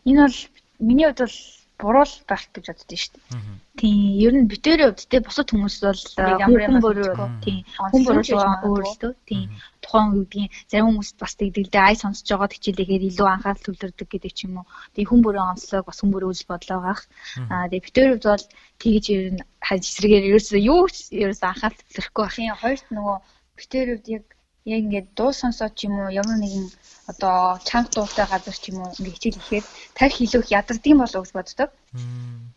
[0.09, 0.38] Энэ бол
[0.78, 1.36] миний хувьд бол
[1.78, 3.40] буруу байх гэж боддоо шүү дээ.
[3.80, 7.59] Тийм, ер нь битэрийн хувьд те бусад хүмүүс бол хүн бүрөө тийм
[7.90, 9.48] хүн бүрөө өөрлөлтөө тийм
[9.82, 14.38] тухайн үеийн зарим хүмүүс бас тэгдэлдээ ай сонсож байгаад хичээлээгээр илүү анхаарал төвлөрдөг гэдэг ч
[14.46, 14.66] юм уу.
[14.94, 17.02] Тийм хүн бүрээ онцлог бас хүн бүрээ үзэл бодлоо гах.
[17.50, 18.46] Аа тэгээ битэрийн хувьд бол
[18.80, 22.38] тэгж ер нь хаж эсрэгээр ерөөсөө юу ерөөсөө анхаарал төвлөрөхгүй байх.
[22.38, 23.16] Тийм, хоёрт нөгөө
[23.59, 24.24] битэрийн хувьд яг
[24.64, 26.66] яг ингээд дуу сонсоод ч юм уу ямар нэгэн
[27.12, 31.20] одоо чанга дуутай газар ч юм уу ингээд хичээл хийхэд тарих хилүүх ядардаг юм болов
[31.20, 31.70] уу гэж боддог.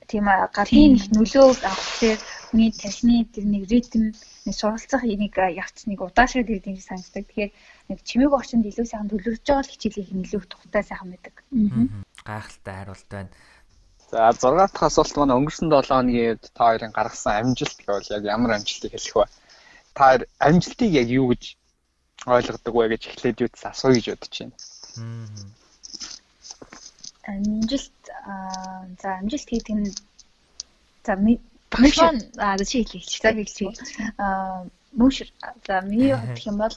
[0.07, 4.15] Тийм аа гадны их нөлөө аваххээр хүний тархины тэр нэг ритм
[4.47, 7.27] нэг суралцах нэг явц нэг удаашраад ирдэг юм санагддаг.
[7.27, 7.51] Тэгэхээр
[7.91, 11.35] нэг чимээг орчинд илүү сайхан төлөвлөж байгаа л хичээлийг нөлөөх тухтай сайхан байдаг.
[12.23, 13.31] Гайхалтай хариулт байна.
[14.07, 18.23] За 6 дахь асуулт маань өнгөрсөн 7 хоногийн үед та хоёрын гаргасан амжилт гэвэл яг
[18.23, 19.27] ямар амжилтыг хэлэх вэ?
[19.91, 21.43] Та амжилтыг яг юу гэж
[22.27, 24.55] ойлгодог вэ гэж эхлээд юу гэсэн асууя гэж бодож байна.
[27.31, 29.87] Амжилт аа за амжилт гэдэг нь
[31.05, 31.13] за
[31.71, 33.75] багшаа аа чи хэлээ чи цаг хэлчих.
[34.19, 34.67] Аа
[34.99, 35.29] мөшөр
[35.67, 36.75] за миний бодох юм бол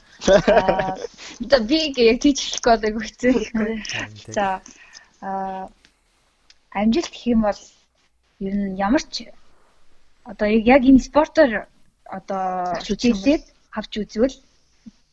[1.49, 1.77] за би
[2.11, 3.71] яг тийч хэлэх гээд өгсөн гэхгүй.
[4.35, 4.61] За
[5.21, 5.67] аа
[6.71, 7.61] амжилт гэх юм бол
[8.39, 9.27] ер нь ямар ч
[10.23, 11.67] одоо яг энэ спортоор
[12.17, 13.43] одоо хичээлээд
[13.77, 14.35] авч үзвэл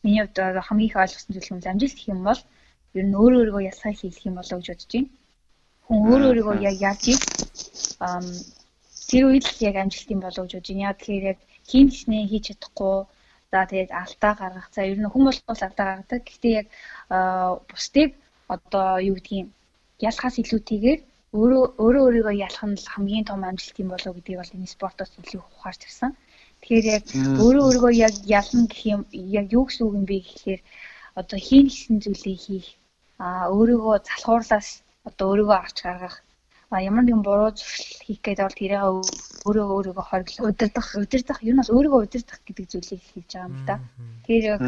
[0.03, 0.37] миний хувьд
[0.67, 2.41] хамгийн их ойлгосон зүйл юм амжилт гэх юм бол
[2.97, 5.09] ер нь өөрөө өөрийгөө ялхаа хийх юм болоо гэж бодож байна.
[5.85, 7.21] Хүн өөрөө өөрийгөө яг яаж ийх
[9.09, 10.87] тэр үед л яг амжилт юм болоо гэж бодож байна.
[10.89, 11.39] Яг тэгэхээр яг
[11.69, 12.95] хийм гиснээ хийж чадахгүй
[13.51, 14.67] за тэгээд алдаа гаргах.
[14.75, 16.21] За ер нь хүн болгоос алдаа гаргадаг.
[16.25, 16.67] Гэхдээ яг
[17.69, 18.09] бусдыг
[18.55, 19.47] одоо юу гэдгийг
[20.07, 20.99] ялхаас илүүтэйгээр
[21.39, 25.41] өөрөө өөрөө өөрийгөө ялах нь хамгийн том амжилт юм болоо гэдгийг бол энэ спортоос илүү
[25.45, 26.11] ухаарч ирсэн.
[26.61, 27.05] Тэгэхээр яг
[27.41, 29.01] өөрөө өөрийгөө яг ялна гэх юм
[29.39, 30.61] яг юу гэсэн үг юм бэ гэхээр
[31.19, 32.67] одоо хийн гэсэн зүйлийг хийх
[33.19, 34.69] а өөрийгөө залхуурлаас
[35.07, 36.15] одоо өөрийгөө авч гаргах.
[36.69, 38.81] А ямар нэгэн буруу зуршил хийх гэдэг бол тэрээ
[39.47, 40.47] өөрөө өөрийгөө хориглох.
[40.51, 40.87] Удирдах.
[41.03, 41.39] Удирдах.
[41.47, 43.75] Юу нь бол өөрийгөө удирдах гэдэг зүйлийг хийж байгаа юм да.
[44.25, 44.61] Тэр яг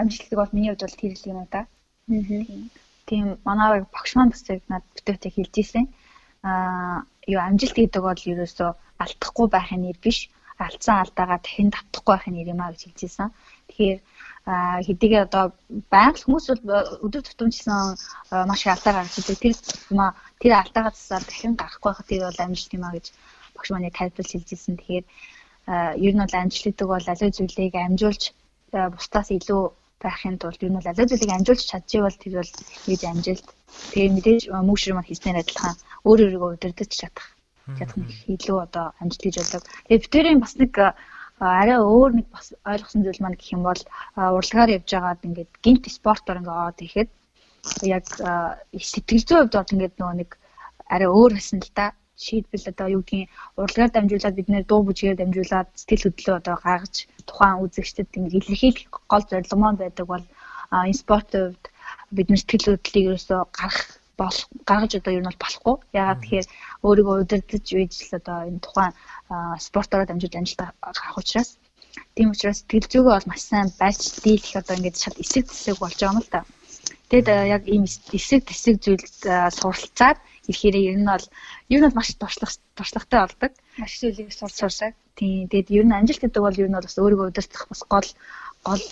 [0.00, 1.60] амжилтыг бол миний хувьд бол тэр л юм да.
[3.08, 5.84] Тийм манай багш маань бас яг над бүтээтэй хэлж ирсэн.
[6.46, 8.70] Аа юу амжилт гэдэг бол ерөөсөө
[9.02, 10.30] алдахгүй байхын нэр биш
[10.66, 13.28] алдсан алдаагаа дахин татахгүй байхын нэр юм а гэж хэлжсэн.
[13.68, 13.98] Тэгэхээр
[14.86, 15.44] хэдийгээр одоо
[15.94, 16.62] байгаль хүмүүс бол
[17.06, 17.96] өдөр тутамчсан
[18.48, 19.38] маш их алдаа гаргаж идэг.
[19.40, 19.54] Тэр
[19.98, 23.06] маа тэр алдаагаа засаад дахин гарахгүй байхад тэр бол амжилт юм а гэж
[23.54, 24.74] багш маань тайлбарлаж хэлжсэн.
[24.80, 25.06] Тэгэхээр
[26.06, 28.22] ер нь бол амжилт гэдэг бол аливаа зүйлийг амжуулж
[28.94, 29.62] бусдаас илүү
[30.04, 32.52] байхын тулд ер нь бол аливаа зүйлийг амжуулж чадчихвал тэр бол
[32.84, 33.46] хийж амжилт.
[33.92, 35.74] Тэгээ мэдээж мөшөр маань хийснээр адилхан
[36.08, 37.28] өөр өөрийгөө удирдах чадах
[37.78, 39.62] чадах нь илүү одоо амжилт гэж бодлоо.
[39.86, 40.72] Тэгээ битэрийн бас нэг
[41.40, 43.82] арай өөр нэг бас ойлгосон зүйл маань гэх юм бол
[44.38, 47.10] урлагаар явж байгаад ингээд гинт спортоор ингээд аваад ирэхэд
[47.96, 48.04] яг
[48.76, 50.30] сэтгэл зүйн хувьд бол ингээд нөгөө нэг
[50.94, 51.86] арай өөр байсан л да
[52.24, 56.96] шийдвэл одоо юу гэдгийг урлагаар дамжуулаад бид нэр дуу бүжгээр дамжуулаад сэтгэл хөдлөлөө одоо гаргаж
[57.28, 60.24] тухайн үзэгчдэд ингээд илэрхийлэх гол зорилго маань байдаг бол
[60.84, 61.64] энэ спортын хувьд
[62.16, 63.80] бид нар сэтгэл хөдлөлийг ерөөсөө гарах
[64.20, 65.76] болох гаргаж одоо ер нь бол болохгүй.
[66.00, 66.48] Ягаад тэгэхээр
[66.86, 68.92] өөрийгөө удирдах үйж л одоо энэ тухайн
[69.66, 71.50] спортоор дамжуулж амжилт авах учраас
[72.14, 75.98] тийм учраас сэтгэл зүйгөө бол маш сайн байж дийлэх одоо ингээд шат эсэг тэсэг болж
[75.98, 76.40] байгаа юм л та.
[77.10, 77.84] Тэгэд яг ийм
[78.18, 79.04] эсэг тэсэг зүйл
[79.58, 80.18] суралцаад
[80.50, 81.26] ирэхээр ер нь бол
[81.72, 83.52] ер нь бол маш туршлага туршлагатай болдог.
[83.80, 84.92] Маш зүйлийг сурсарсаг.
[85.18, 85.48] Тийм.
[85.50, 88.08] Тэгэд ер нь амжилт гэдэг бол ер нь бол бас өөрийгөө удирдах бас гол
[88.66, 88.84] гол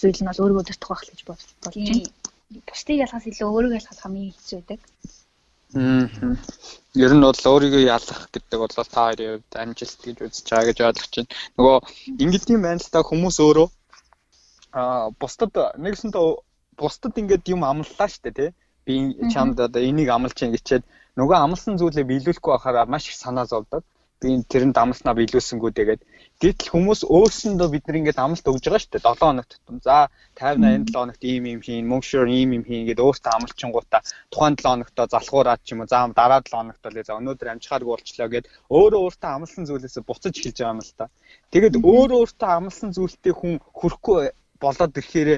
[0.00, 2.21] зүйл нь бол өөрийгөө удирдах байх л гэж бодож байна
[2.68, 4.80] бусдыг ялгахаас илүү өөрийгөө ялгах хамгийн хэцүү байдаг.
[5.72, 6.36] Аа.
[7.04, 10.78] Ер нь бол өөрийгөө ялах гэдэг бол та хоёрын хувьд амжилт гэж үзэж байгаа гэж
[10.88, 11.32] ойлгож байна.
[11.56, 11.76] Нөгөө
[12.22, 13.68] ингээд юм байна л та хүмүүс өөрөө
[14.78, 15.52] аа бусдад
[15.84, 16.26] нэгсэнтэй
[16.80, 18.50] бусдад ингээд юм амллаа штэ тий.
[18.84, 18.94] Би
[19.32, 20.84] чамд одоо энийг амлаж чинь гэчээд
[21.16, 23.82] нөгөө амлсан зүйлээ биелүүлэхгүй байхаараа маш их санаа зовдөг
[24.22, 26.00] би тэрэнд амлснаа биелүүлсэнгүү тэгээд
[26.42, 29.06] гэтэл хүмүүс өөрсөндөө бид нар ингээд амлалт өгж байгаа шүү дээ.
[29.06, 29.78] 7 хоног тутам.
[29.78, 34.02] За 50 80 7 хоногт ийм ийм хийн мөнгөшөр ийм ийм хийн гэдэг өөртөө амлчингуудаа
[34.26, 37.92] тухайн 7 хоногтоо залхуураад ч юм уу за дараа 7 хоногт бол за өнөөдөр амжихааргүй
[37.94, 41.06] болчлоо гэд өөрөө өөртөө амлсан зүйлээс буцаж эхэлж байгаа юм л та.
[41.54, 45.30] Тэгээд өөрөө өөртөө амлсан зүйлтэй хүн хүрхгүй болоод ирэхээр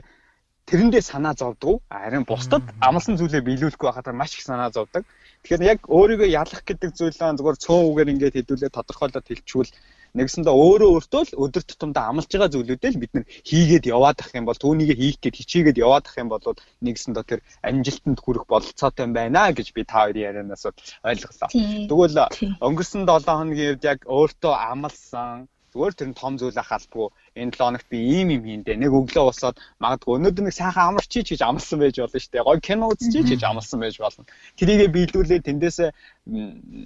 [0.65, 1.85] тэрэндээ санаа зовдөг.
[1.93, 5.05] Харин бусдад амлсан зүйлээ биелүүлэхгүй байхад маш их санаа зовдөг.
[5.45, 9.73] Тэгэхээр яг өөрийгөө ялах гэдэг зүйлээ зүгээр цөөн үгээр ингээд хэдүүлээ тодорхойлоод хэлчихвэл
[10.15, 14.31] Нэгсэндээ өөрөө өөртөө л өдөр тутамдаа амлаж байгаа зүйлүүдээ л бид нэр хийгээд яваад ах
[14.39, 16.47] юм бол түүнийг хийх гээд хичээгээд яваад ах юм бол
[16.86, 20.70] нэгсэндээ тэр амжилтанд хүрэх бололцоотой юм байна гэж би та хоёрын ярианаас
[21.03, 21.51] ойлголоо.
[21.91, 22.19] Тэгвэл
[22.62, 27.59] өнгөрсөн 7 хоногийн үед яг өөртөө амлсан зүгээр тэр нь том зүйл ахалбгүй энэ 7
[27.59, 31.78] хоногт би ийм юм хийндэ нэг өглөө усаад магадгүй өнөөдөр нэг сайхан амарчиж гэж амлсан
[31.82, 32.47] байж болно шүү дээ.
[32.47, 34.24] Гой кино үзчихий гэж амлсан байж болно.
[34.59, 35.90] Тэрийгэ биелүүлээ тэндээсээ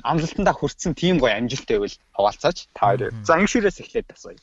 [0.08, 3.12] амлалтандаа хүрсэн тийм гой амжилт байвал хаваалцаач та хоёр.
[3.28, 4.40] За ангиширээс эхлээд тасая.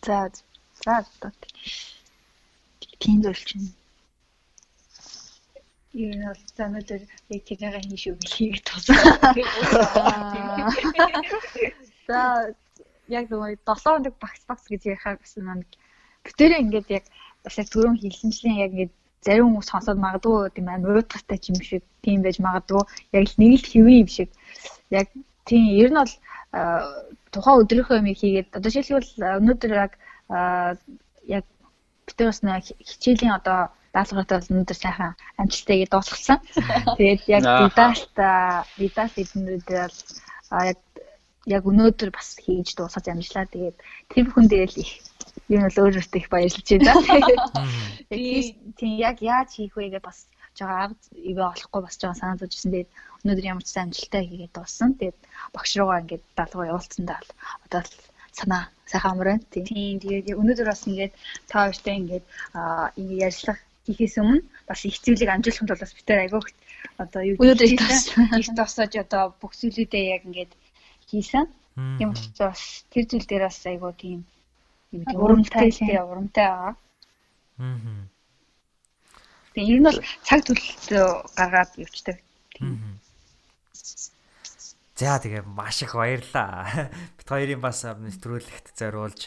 [0.00, 0.32] За
[1.20, 1.28] за
[2.98, 3.68] тийм чинь
[5.94, 8.98] Юу нь бол за өнөөдөр яг тэгээгээ хийн шүү гэж хийгээд тусаа.
[12.08, 12.50] За
[13.08, 15.68] яг нөгөө 7 хоног багс багс гэж ярихаар бас нэг.
[16.24, 17.04] Бүтээрээ ингээд яг
[17.44, 18.94] бас яг түрүүн хэлсэнчлэн яг ингээд
[19.24, 22.82] зарим хүмүүс сонсоод магадгүй тийм амар уутгартай юм шиг тийм байж магадгүй.
[23.16, 24.30] Яг л нэг л хэвэн юм шиг.
[24.90, 25.08] Яг
[25.48, 26.14] тийм ер нь бол
[27.32, 29.92] тухайн өдрийнхөө юм хийгээд одоо жишээлбэл өнөөдөр яг
[31.28, 31.44] яг
[32.06, 36.38] битэр бас нэг хичээлийн одоо даалгавртай бол өнөөдөр сайхан амжилттай гээд дуусгасан.
[36.98, 38.16] Тэгээд яг видалт
[38.80, 39.98] видалт эднүүд бол
[40.70, 40.78] яг
[41.46, 43.44] яг өнөөдөр бас хийж дуусгаж амжлаа.
[43.48, 43.76] Тэгээд
[44.10, 44.92] тэр бүхэн дээр л их
[45.52, 46.94] юм бол өөрөөсөө их баярлж байна.
[48.78, 50.18] Тийм яг яаж хийх вэ гэж бас
[50.56, 52.72] жоо арга ивэ олохгүй бас жоо санаа зовжсэн.
[52.72, 52.90] Тэгээд
[53.24, 54.90] өнөөдөр ямар ч сайн амжилттай хийгээд дууссан.
[54.96, 55.18] Тэгээд
[55.52, 57.30] багш руугаа ингээд даалгавар явуулсандаа л
[57.66, 57.92] одоо л
[58.32, 59.44] санаа сайхан амар байна.
[59.52, 61.12] Тийм тэгээд өнөөдөр бас ингээд
[61.50, 62.24] та хоёртай ингээд
[62.98, 66.48] ингээд ярьцлага хийхээс өмнө бас их зүйлийг амжуулахын тулд бас тэр айгүйх
[67.04, 67.68] одоо юу өнөөдөр
[68.40, 70.52] их тосож одоо бүх зүйлүүдээ яг ингээд
[71.10, 71.46] хийсэн.
[71.98, 74.24] Тийм учраас тэр зүйл дээр бас айгуу тийм
[74.94, 76.74] юм тийм урамтай тийм урамтай байгаа.
[77.58, 77.76] Аа.
[79.54, 81.06] Тэгээ ер нь бол цаг төлөлтөө
[81.38, 82.18] гаргаад явчихдаг.
[84.94, 86.66] За тэгээ маш их баярлаа.
[87.18, 89.22] Бид хоёрын бас нэвтрүүлэгт зориулж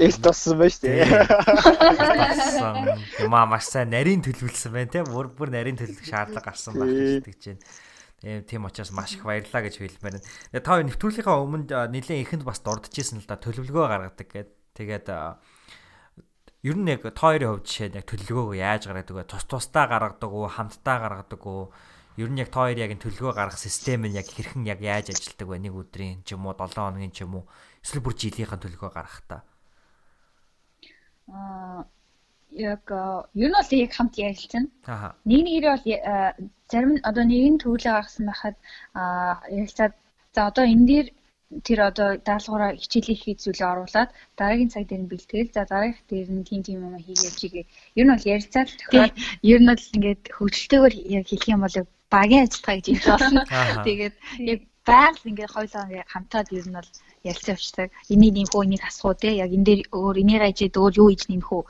[0.00, 1.04] Их тоссон байж тээ.
[3.20, 5.04] Ямаа маш сайн нарийн төлөвлөсөн байна те.
[5.04, 7.60] Бүр бүр нарийн төлөвлөх шаардлага гарсан байх гэж тэгж байна.
[8.22, 10.22] Тийм учраас маш их баярлаа гэж хэлмээр байна.
[10.54, 14.50] Тэгээ та нэвтрүүлгийнхаа өмнө нэлээд ихэнд бас дурдчихсэн л да төлөвлөгөө гаргадаг гэд.
[14.78, 15.06] Тэгээд
[16.62, 19.26] ер нь яг та хоёрын хувьд жишээ нь яг төлөвлөгөөгөө яаж гаргадаг вэ?
[19.26, 21.74] Тус тусдаа гаргадаг уу, хамтдаа гаргадаг уу?
[22.14, 25.48] Ер нь яг та хоёр яг төлөвлөгөө гаргах систем нь яг хэрхэн яг яаж ажилладаг
[25.50, 25.58] вэ?
[25.58, 27.50] Нэг өдрийн ч юм уу, 7 хоногийн ч юм уу,
[27.82, 29.42] эсвэл бүр жилийнхэн төлөвлөгөө гаргахтаа.
[31.26, 31.90] Аа
[32.52, 32.84] яг
[33.34, 34.64] ер нь бол яг хамт ярилцсан.
[35.28, 35.86] Нэг нэгээрээ бол
[36.70, 38.56] зарим одоо нэгэн төвлөө гаргасан байхад
[39.58, 39.94] ярилцаад
[40.34, 41.08] за одоо энэ дээр
[41.66, 44.10] тэр одоо даалгавраа хичээлээ хийх зүйлээ оруулаад
[44.40, 47.64] дараагийн цаг дээр нь бэлтгэл за дараагийнх дээр нь тийм тийм юм хийгээд чигээ
[48.00, 49.20] ер нь бол ярилцаад тохиолдол
[49.52, 51.76] ер нь бол ингээд хөгжилтэйгээр яг хэлэх юм бол
[52.14, 53.42] багийн ажиллагаа гэж хэлж байна.
[53.84, 54.14] Тэгээд
[54.52, 56.90] яг байгаль ингээд хоёулаа хамтаад ер нь бол
[57.28, 57.88] ярилцсан авчдаг.
[58.12, 61.08] Энийг нэмэх үү, энийг хасах уу те яг энэ дээр өөр энийг ажид өөр юу
[61.10, 61.62] хийж нэмэх үү,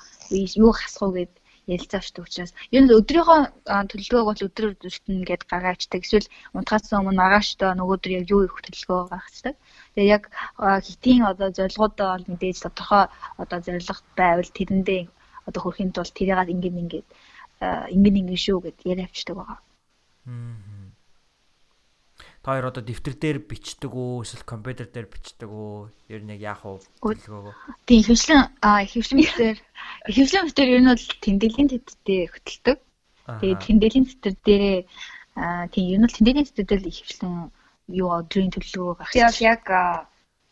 [0.64, 1.32] юу хасах уу гэд
[1.72, 3.40] ярилцсан авчдаг учраас ер нь өдрийнхөө
[3.90, 6.00] төлөвлөгөөг бол өдөр өдөртөн гээд гаргаачдаг.
[6.02, 9.54] Эсвэл унтахаас өмнө маргаашдаа нөгөөдөр яг юу их төлөвлөгөө гаргацдаг.
[9.94, 10.24] Тэгээ яг
[10.86, 13.04] хитийн одоо зорилгоудаа бол мэдээж тодорхой
[13.42, 15.02] одоо зорилго байвал тэрэндээ
[15.46, 17.08] одоо хөрхийн тулд тэрийг ингээд ингээд
[17.94, 19.58] ингээд ингээд шүү гэд яриа авчдаг байгаа.
[20.26, 20.71] Аа
[22.42, 25.90] та хоёр одоо дэвтэр дээр бичдэг үү эсвэл компьютер дээр бичдэг үү?
[26.10, 26.82] Ер нь яг яах вэ?
[26.98, 27.54] Төлөвлөгөөгөө.
[27.86, 29.58] Тийм хөвшлэн аа хөвшлэн дээр
[30.10, 32.78] хөвшлэн дээр ер нь бол тэмдэглэлийн тэтдээ хөтэлдэг.
[33.38, 34.78] Тэгээд тэмдэглэлийн тэтэр дээрээ
[35.38, 37.34] аа тийм ер нь бол тэмдэглэлийн их хөвшлэн
[37.94, 39.38] юу өдрийн төлөвлөгөө гаргаж.
[39.38, 39.62] Яг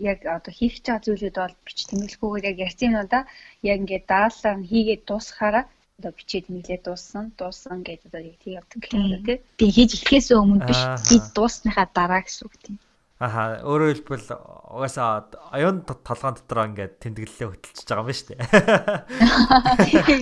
[0.01, 3.21] яг одоо хийх гэж байгаа зүйлүүд бол бич тэмдэглэхгүйгээр яг ярьсан юм да.
[3.67, 5.65] Яг ингээд даалсан хийгээд дуусгахаараа
[6.01, 9.39] одоо бичээд нэглээд дууссан дууссан гэж одоо яг тийм явдаг гэх юм тий.
[9.61, 10.81] Би хийж эхлэхээс өмнө биш
[11.13, 12.77] би дуусныхаа дараа гэсэн үг тийм.
[13.21, 14.33] Аха өөрөөр хэлбэл
[14.73, 18.33] угаасаа оюун толгоон дотор ингээд тэмдэглэлээ хөтөлчихөж байгаа юм ба штэ.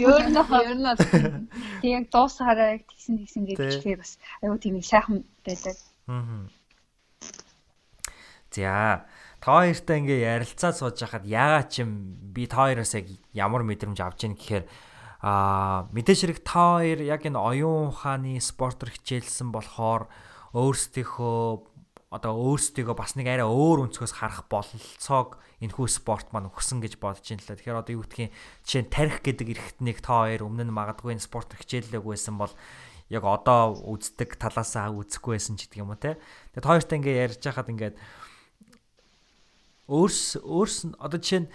[0.03, 0.87] Өөр нь ер нь
[1.81, 5.79] тийм яг дуусахаараа яг тэгсэн тэгсэн гэж хэлэхээр бас аюу тийм сайхан байдаг.
[6.11, 6.51] Аа.
[8.51, 9.07] За
[9.39, 14.03] та хоёртай ингээ ярилцаа сууж хахад яагаад ч юм би та хоёроос яг ямар мэдрэмж
[14.03, 14.67] авч ийн гэхээр
[15.19, 20.07] Аа мэдээж хэрэг та хоёр яг энэ оюун ухааны спортер хичээлсэн болохоор
[20.55, 21.69] өөрсдийнхөө
[22.09, 27.21] одоо өөрсдийгөө бас нэг арай өөр өнцгөөс харах бололцоог энэхүү спорт маань өгсөн гэж бодож
[27.21, 27.59] байна л да.
[27.59, 28.33] Тэгэхээр одоо юу гэдгийг
[28.65, 32.55] жишээ нь тарих гэдэг эрхтнийг та хоёр өмнө нь магадгүй энэ спорт хичээллээгүй байсан бол
[33.13, 36.17] яг одоо үздэг талаасаа үзэхгүй байсан ч гэдэг юм уу те.
[36.57, 37.97] Тэгээд хоёртай ингээ ярьж байхад ингээд
[39.93, 41.53] өөрс өөрс одоо жишээ нь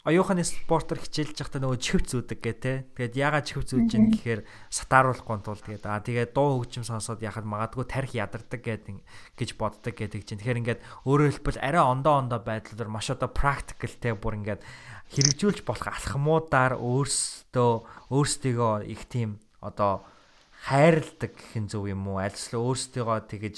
[0.00, 2.72] оюуханы спортер хичээлж байхдаа нөгөө чихв зүүдэг гэ тэ.
[2.96, 4.40] Тэгээд ягаад чихв зүүж ийн гэхээр
[4.72, 9.04] сатааруулахгүй тул тэгээд аа тэгээд дуу хөгжим сонсоод яхад магадгүй тарих ядардаг гэдэг
[9.36, 10.40] гэж боддог гэдэг чинь.
[10.40, 14.64] Тэгэхээр ингээд өөрөөр хэлбэл арай ондоо ондоо байдлаар маш одоо практикл тэ бүр ингээд
[15.12, 17.72] хэрэгжүүлж болох алхмуудаар өөрсдөө
[18.08, 20.08] өөрсдийгөө их тийм одоо
[20.64, 22.24] хайрладаг гэх юм зөв юм уу?
[22.24, 23.56] Альсвал өөрсдийгөө тэгэж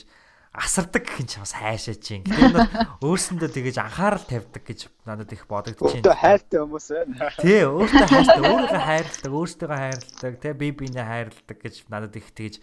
[0.52, 2.24] асардаг гэх юм чи бас хайшаа чинь.
[2.28, 6.04] Гэтэл өөрсөндөө тэгэж анхаарал тавьдаг гэж надад их бодогдож байна.
[6.04, 7.30] Өөртөө хайртай хүмүүс байна.
[7.40, 12.54] Тий, өөртөө хайртай, өөрийгөө хайрладаг, өөртөө хайрладаг, тий би бинээ хайрладаг гэж надад их тэгэж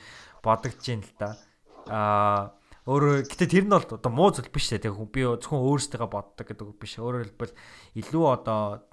[0.46, 1.30] бодогдож байна л да.
[1.90, 2.42] Аа
[2.90, 4.82] өөрөө гэтээ тэр нь бол одоо муу зүйл биш тий.
[4.86, 6.98] Би зөвхөн өөрсдөө боддог гэдэг үг биш.
[6.98, 7.58] Өөрөөр хэлбэл
[8.02, 8.86] илүү одоо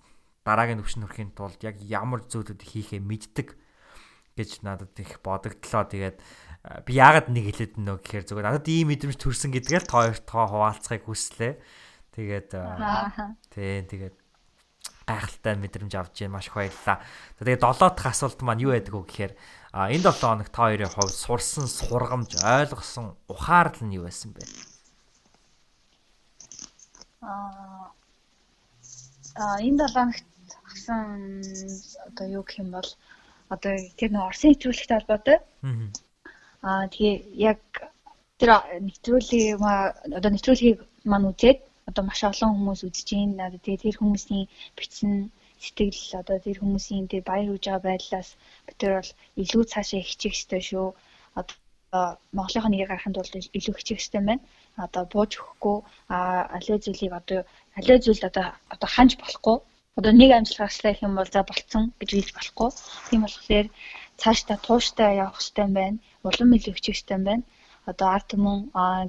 [0.45, 3.57] дараагийн өвчин нөрхийн тулд яг ямар зүйлүүд хийхээ мэддэг
[4.37, 5.85] гэж надад их бодогдлоо.
[5.89, 6.21] Тэгээд
[6.83, 10.45] би яагаад нэг хэлээд нөө гэхээр зүгээр надад ийм мэдрэмж төрсэн гэдгээл та хоёр тоо
[10.51, 11.55] хуваалцахыг хүслээ.
[12.11, 12.51] Тэгээд
[13.55, 14.17] тий тэгээд
[15.07, 16.99] гайхалтай мэдрэмж авч байна маш их баярлалаа.
[17.39, 19.33] Тэгээд долоо дахь асуулт маань юу байдаг вэ гэхээр
[19.71, 24.43] энэ 7 хоног та хоёрын хувьд сурсан сургамж ойлгосон ухаарл нь юу байсан бэ?
[27.23, 27.95] Аа
[29.39, 30.27] а энэ 7 хоногт
[30.67, 31.07] авсан
[32.11, 32.91] одоо юу гэх юм бол
[33.55, 35.39] одоо тэр нэг Орсын нэвтрүүлэгтэй холбоотой.
[35.63, 36.06] Аа
[36.63, 37.17] Аа тэгээ
[37.51, 37.61] яг
[38.41, 38.51] тэр
[38.87, 39.61] нэвтрүүлгийг
[40.19, 40.79] одоо нэвтрүүлгийг
[41.11, 41.59] маань үзээд
[41.89, 43.45] одоо маш олон хүмүүс үзэж байна.
[43.65, 44.45] Тэгээ тэр хүмүүсийн
[44.79, 45.13] бичсэн
[45.65, 48.29] сэтгэл одоо тэр хүмүүсийн тэр баяр үж байгаа байдлаас
[48.67, 49.11] бид тэр бол
[49.43, 50.87] илүү цаашаа хичээх хэрэгтэй шүү.
[51.41, 51.57] Одоо
[52.37, 54.45] Монголынхоо нэгийг гаргахын тулд илүү хичээх хэрэгтэй байна.
[54.85, 55.77] Одоо бууж өгөхгүй
[56.57, 57.41] аливаа зүйлийг одоо
[57.79, 59.57] аливаа зүйлд одоо одоо ханж болохгүй.
[59.99, 62.71] Одоо нэг амжилтгаслаа гэх юм бол за болцсон гэж хэлж болохгүй.
[63.09, 63.67] Тийм болохоор
[64.21, 67.45] цаашдаа тууштай явах хэрэгтэй байна улам илүү хичээхтэй байна.
[67.91, 68.59] Одоо ард түмэн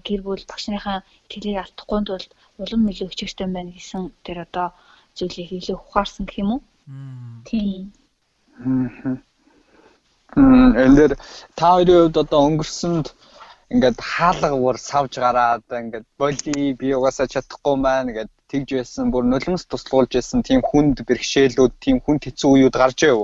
[0.07, 2.31] гэр бүл багш нарын итгэлийг алдахгүй тулд
[2.61, 4.67] улам илүү хичээхтэй байна гэсэн тэр одоо
[5.17, 6.61] зүйлийг илүү ухаарсан гэх юм уу?
[7.47, 7.91] Тийм.
[8.59, 9.17] Мм.
[10.83, 11.11] Энд дэр
[11.57, 13.07] та хоёрын хувьд одоо өнгөрсөнд
[13.73, 19.63] ингээд хаалгавар савж гараад ингээд боли би угаасаа чадахгүй маань ингээд тэгж байсан бүр нулимс
[19.65, 23.19] туслуулж байсан тийм хүнд бэрхшээлүүд тийм хүнд хэцүү үеуд гарч яв.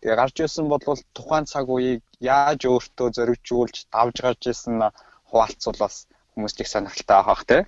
[0.00, 0.82] Тэгээ гарч ирсэн бол
[1.16, 4.76] тухайн цаг үеийг яаж өөртөө зоригжуулж давж гарч ирсэн
[5.28, 5.96] хуваалцвал бас
[6.34, 7.62] хүмүүст их сонирхолтой авах тий.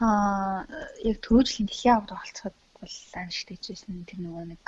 [0.00, 0.64] Аа
[1.04, 4.62] яг төрөөжлийн дэлхийн аврал болцоход бол анштайжсэн тэр нөгөө нэг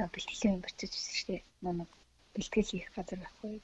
[0.00, 1.42] яа бэлтгэлийн юм барьж ирсэн шүү дээ.
[1.66, 1.86] Нөгөө
[2.34, 3.60] бэлтгэл хийх газар байхгүй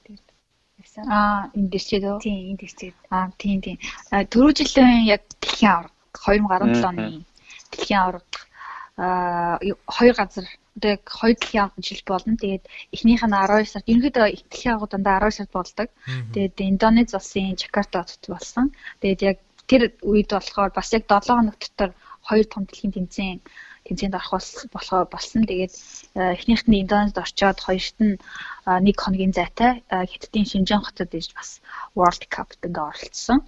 [0.79, 1.03] явсан.
[1.07, 2.19] Аа энэ дэвчээд үү?
[2.19, 2.95] Тийм энэ дэвчээд.
[3.15, 3.77] Аа тийм тийм.
[4.11, 7.25] Төрөөжлийн яг дэлхийн аврал 2017 оны
[7.71, 8.54] дэлхийн аврал аа
[8.97, 10.45] хоёр газар
[10.75, 12.35] одоо яг хоёр дэлхийн жил болно.
[12.37, 12.63] Тэгээд
[12.95, 15.89] эхнийх нь 12 сард ерөнхийдөө дэлхийн агуу дандаа 12 сард болдог.
[16.33, 18.65] Тэгээд Индонез улсын Жакарта хотод болсон.
[19.01, 21.91] Тэгээд яг тэр үед болохоор бас яг 7 хоног дотор
[22.27, 23.39] хоёр том дэлхийн тэмцээн
[23.85, 24.31] тэмцээнд орох
[24.75, 25.41] болохоор болсон.
[25.47, 25.73] Тэгээд
[26.19, 28.17] э, эхнийхт нь Индонезд орчоод хоёрт нь
[28.65, 31.61] нэг хоногийн зайтай Хятадын Шинжаан хотод иж бас
[31.95, 33.39] World Cup-д ингээ оролцсон.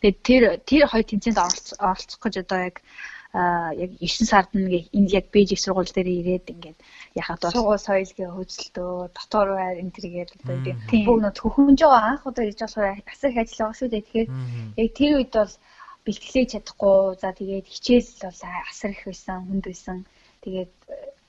[0.00, 1.38] Тэгээд тэр тэр хоёр тэмцээнд
[1.80, 2.76] оролцох гэж одоо яг
[3.36, 6.78] яг 9 сард нэг энд яг Бээжик сургууль дээр ирээд ингээд
[7.20, 10.30] яхад бол сугуул соёлгийн хөгжөлтөө дотор байр энэ төргээд
[11.06, 14.04] бүгд нөт хөхөнж байгаа анх удаа ирж болохоор асар их ажил байгаа шүү дээ.
[14.04, 14.28] Тэгэхээр
[14.80, 15.54] яг тэр үед бол
[16.06, 18.40] бэлтгэлээ чадахгүй за тэгээд хичээл бол
[18.72, 19.98] асар их байсан хүнд байсан.
[20.44, 20.72] Тэгээд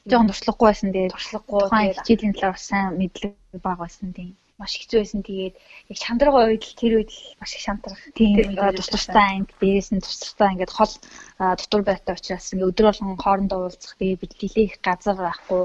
[0.09, 0.89] жоон туршлагагүй байсан.
[0.95, 3.33] Тэгээд туршлагагүй тэгээд хичээлийн талаар сайн мэдлэг
[3.65, 5.21] бага байсан тийм маш хэцүү байсан.
[5.21, 5.55] Тэгээд
[5.91, 8.01] яг шантрага үед л тэр үед л маш их шантрах.
[8.17, 10.93] Тийм тус тустай анги дээрээс нь тус тустай ингээд хол
[11.37, 15.61] дотор байтай учраас ингээд өдөр болгон хоорондоо уулзах тэгээд бэлтгэлээ их газар байхгүй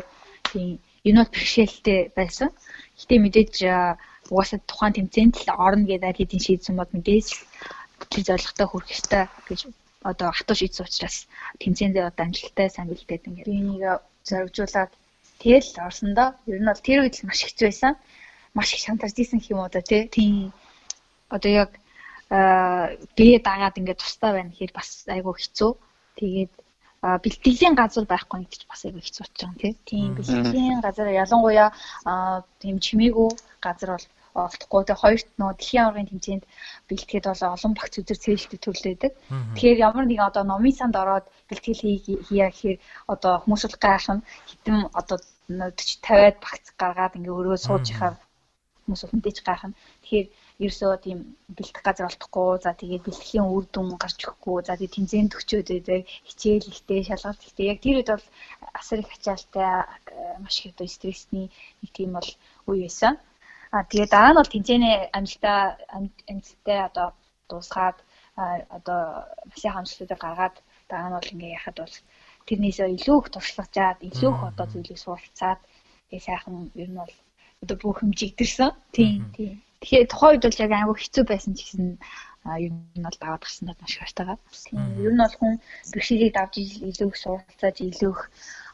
[0.53, 0.69] тийм
[1.09, 2.49] юунод бэрхшээлтэй байсан.
[3.01, 3.55] Гэтэ мэдээж
[4.31, 7.29] угаасаа тухайн тэмцээнд л орно гэдэг хэдийн шийдсэн бод мэдээж
[8.13, 9.61] тэр зорилготой хүрэх ёстой гэж
[10.11, 11.17] одоо хатуу шийдсэн учраас
[11.63, 13.85] тэмцээндээ одоо амжилттай сайн бэлдээд ингээд би энийг
[14.29, 14.93] зоригжуулаад
[15.43, 17.95] тэгэл орсондоо ер нь бол тэр үед маш хэцүү байсан
[18.55, 20.09] маш их шантарч исэн юм уу да тий.
[20.09, 20.53] Тийм.
[21.29, 21.71] Одоо яг
[23.17, 25.73] бие дагаад ингээд тустай байна гэхээр бас айгүй хэцүү.
[26.17, 26.53] Тэгээд
[27.03, 29.73] бэлтгэлийн газар байхгүй гэж бас айгүй хэцүү болчих юм тий.
[29.89, 31.69] Тийм бэлтгэлийн газар ялангуяа
[32.61, 33.31] тийм чимээгүй
[33.61, 34.83] газар бол олдохгүй.
[34.85, 36.45] Тэгээ хоёрт нөө дэлхийн аваргын тэмцээнд
[36.89, 39.13] бэлтгэхэд бол олон багц үзэр цээлтэй төрлөөдөг.
[39.57, 42.79] Тэгэхээр ямар нэгэн одоо номын санд ороод бэлтгэл хийя гэхээр
[43.13, 45.19] одоо хүмүүс бол гайхна хитэн одоо
[45.53, 48.17] 40 50-аад багц гаргаад ингээ өрөө сууж ихаар
[48.83, 49.79] хүмүүс мэдээж гайхна.
[50.03, 50.29] Тэгэхээр
[50.65, 51.19] ерөөсөө тийм
[51.57, 52.51] бэлтгэх газар олдохгүй.
[52.65, 54.57] За тэгээд бэлтгэхийн үр дүн гарч ирэхгүй.
[54.67, 57.67] За тэгээд тэмцээнд төгчөөд байдаг хичээл ихтэй, шалгалт ихтэй.
[57.73, 58.27] Яг тэр үед бол
[58.79, 59.71] асар их ачаалтай
[60.43, 61.47] маш их одоо стрессний
[61.81, 62.29] нэг тийм бол
[62.71, 63.15] үе байсан.
[63.75, 65.61] А тэгээд дараа нь бол тэмцээний амжилтаа
[66.31, 67.09] амжилттай одоо
[67.49, 67.99] дуусгаад
[68.77, 69.01] одоо
[69.49, 70.57] маш их амжилтуудыг гаргаад
[70.91, 71.97] дараа нь бол ингээ яхад бол
[72.47, 75.61] тэрнээсээ илүү их туршлагажаад илүү их одоо зүйлийг суралцаад
[76.09, 77.15] тэгээ сайхан ер нь бол
[77.63, 78.71] одоо бүх хэмжигдэрсэн.
[78.93, 79.63] Тийм тийм.
[79.81, 81.87] Тэгэхээр тухайн үед бол яг айгүй хэцүү байсан ч гэсэн
[82.43, 84.39] ер нь бол даваад гарсан надад маш хайртайгаа.
[84.67, 85.53] Тийм ер нь бол хүн
[85.95, 88.23] бэрхшээлийг давж илүү их суралцаад илүү их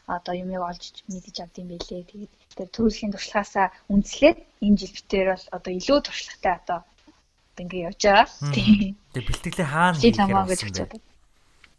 [0.09, 2.09] одоо юмыг олж мэдэж авд юм байлээ.
[2.09, 6.79] Тэгээд тэр төрөлхийн туршлагаасаа үндэслээд энэ жил битээр бол одоо илүү туршлагатай одоо
[7.61, 8.27] ингээ явж байгаа.
[8.57, 8.97] Тийм.
[9.13, 10.33] Тэгээд бэлтгэлийн хаана хийхээр
[10.89, 11.07] байна?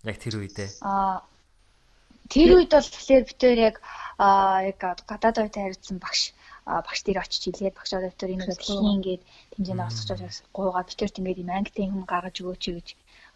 [0.07, 0.69] Яг тэр үедээ.
[0.87, 1.27] Аа
[2.31, 3.77] тэр үед бол тэгэхээр битээр яг
[4.70, 4.78] яг
[5.11, 6.31] гадаад оюутай харилцсан багш
[6.86, 9.22] багш дээр очиж хэлээд багшаа дэвтэр энийг дэлхийн ингээд
[9.55, 10.09] хэмжээнд орцож
[10.56, 12.88] гуугаа битэрт ингээд юм англи юм гаргаж өгөөч гэж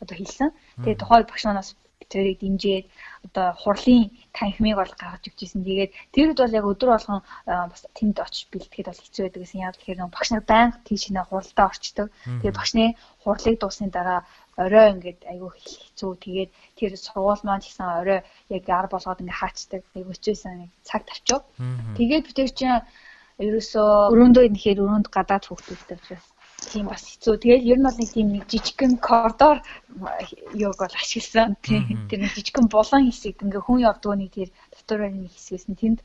[0.02, 0.50] одоо хэлсэн.
[0.82, 1.70] Тэгээд тухайн багш манаас
[2.08, 2.86] тэрийг дэмжиээд
[3.26, 5.64] одоо хурлын танхимыг бол гаргаж өгчээсэн.
[5.64, 9.64] Тэгээд тэр үед бол яг өдөр болгон бас тэнд очиж бэлтгэхэд бол хэцүү байдаг гэсэн.
[9.64, 12.06] Яг тэгэхээр багш нар байнга тийш нэ хуралдаа орчдөг.
[12.40, 12.84] Тэгээд багшны
[13.22, 14.20] хурлыг дуусны дараа
[14.60, 16.10] орой ингээд айгүй хэцүү.
[16.24, 18.20] Тэгээд тэр сургууль маань гэсэн орой
[18.52, 19.82] яг 10 болгоод ингээд хаачдаг.
[19.96, 21.40] Айгүй хэцүүсэн цаг тавчаа.
[21.96, 22.84] Тэгээд бид тэр чинь
[23.42, 26.26] ерөөсөө өрөөндөө нэхээр өрөөнд гадаад хүүхдүүдтэй учраас
[26.70, 27.34] тийм бас хэцүү.
[27.42, 29.58] Тэгээд ер нь бол нэг тийм нэг жижигхэн коридор
[30.54, 31.56] юг бол ашигласан.
[31.60, 32.08] Тийм.
[32.08, 35.98] Тэр нэг жижигхэн булан хэсэг ингээ хүн явдгаа нэг тэр дотоороо нэг хэсгээс нь тэнд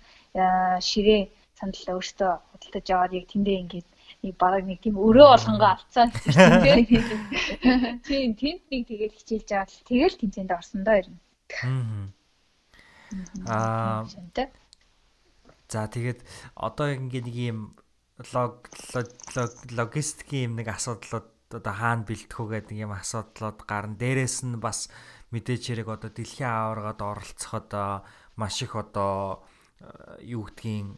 [0.83, 1.21] ширээ
[1.59, 3.87] сандалаа өөртөө худалдаж аваад яг тэндээ ингээд
[4.23, 6.09] нэг бараг нэг тийм өрөө болгонгоо алцсан
[6.63, 6.85] тийм
[8.07, 11.19] тийм тэнд нэг тэгээд хичээлж аваад тэгэл тэмцээнд орсон доо ер нь.
[13.47, 14.03] Аа.
[15.69, 16.25] За тэгээд
[16.57, 17.59] одоо ингээ нэг юм
[19.77, 23.93] логистикийн юм нэг асуудлууд одоо хаана бэлтэх үү гэдэг юм асуудлууд гарна.
[23.93, 24.89] Дээрээс нь бас
[25.29, 28.01] мэдээж хэрэг одоо дэлхийн аваргад оролцох одоо
[28.33, 29.45] маш их одоо
[30.25, 30.97] юу гэдгийг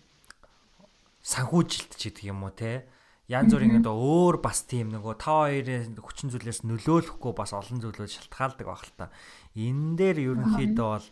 [1.20, 2.88] санхүүжилт ч гэдэг юм уу те
[3.32, 8.12] янз бүрийн одоо өөр бас тийм нөгөө та хоёрын хүчин зүйлээс нөлөөлөхгүй бас олон зүйлүүд
[8.12, 9.12] шалтгаалдаг баг л та.
[9.56, 11.08] Энэ дээр ерөнхийдөө бол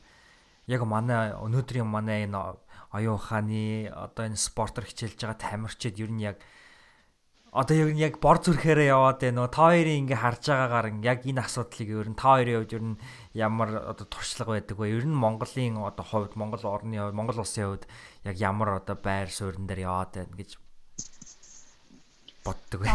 [0.68, 2.40] яг манай өнөөдрийн манай энэ
[2.94, 6.38] оюун ухааны одоо энэ спортоор хичээлж байгаа тамирчид ер нь яг
[7.52, 9.50] одоо ер нь яг бор зүрхээрээ яваад байна уу?
[9.50, 13.02] Та хоёрын ингээ харж байгаагаар яг энэ асуудлыг ер нь та хоёрын хувьд ер нь
[13.34, 14.94] ямар одоо туршлага байдаг вэ?
[14.94, 17.86] Ер нь Монголын одоо хувьд Монгол орны хувьд Монгол улсын хувьд
[18.30, 20.52] яг ямар одоо байр суурин дээр яваад байна гэж
[22.46, 22.90] боддог вэ?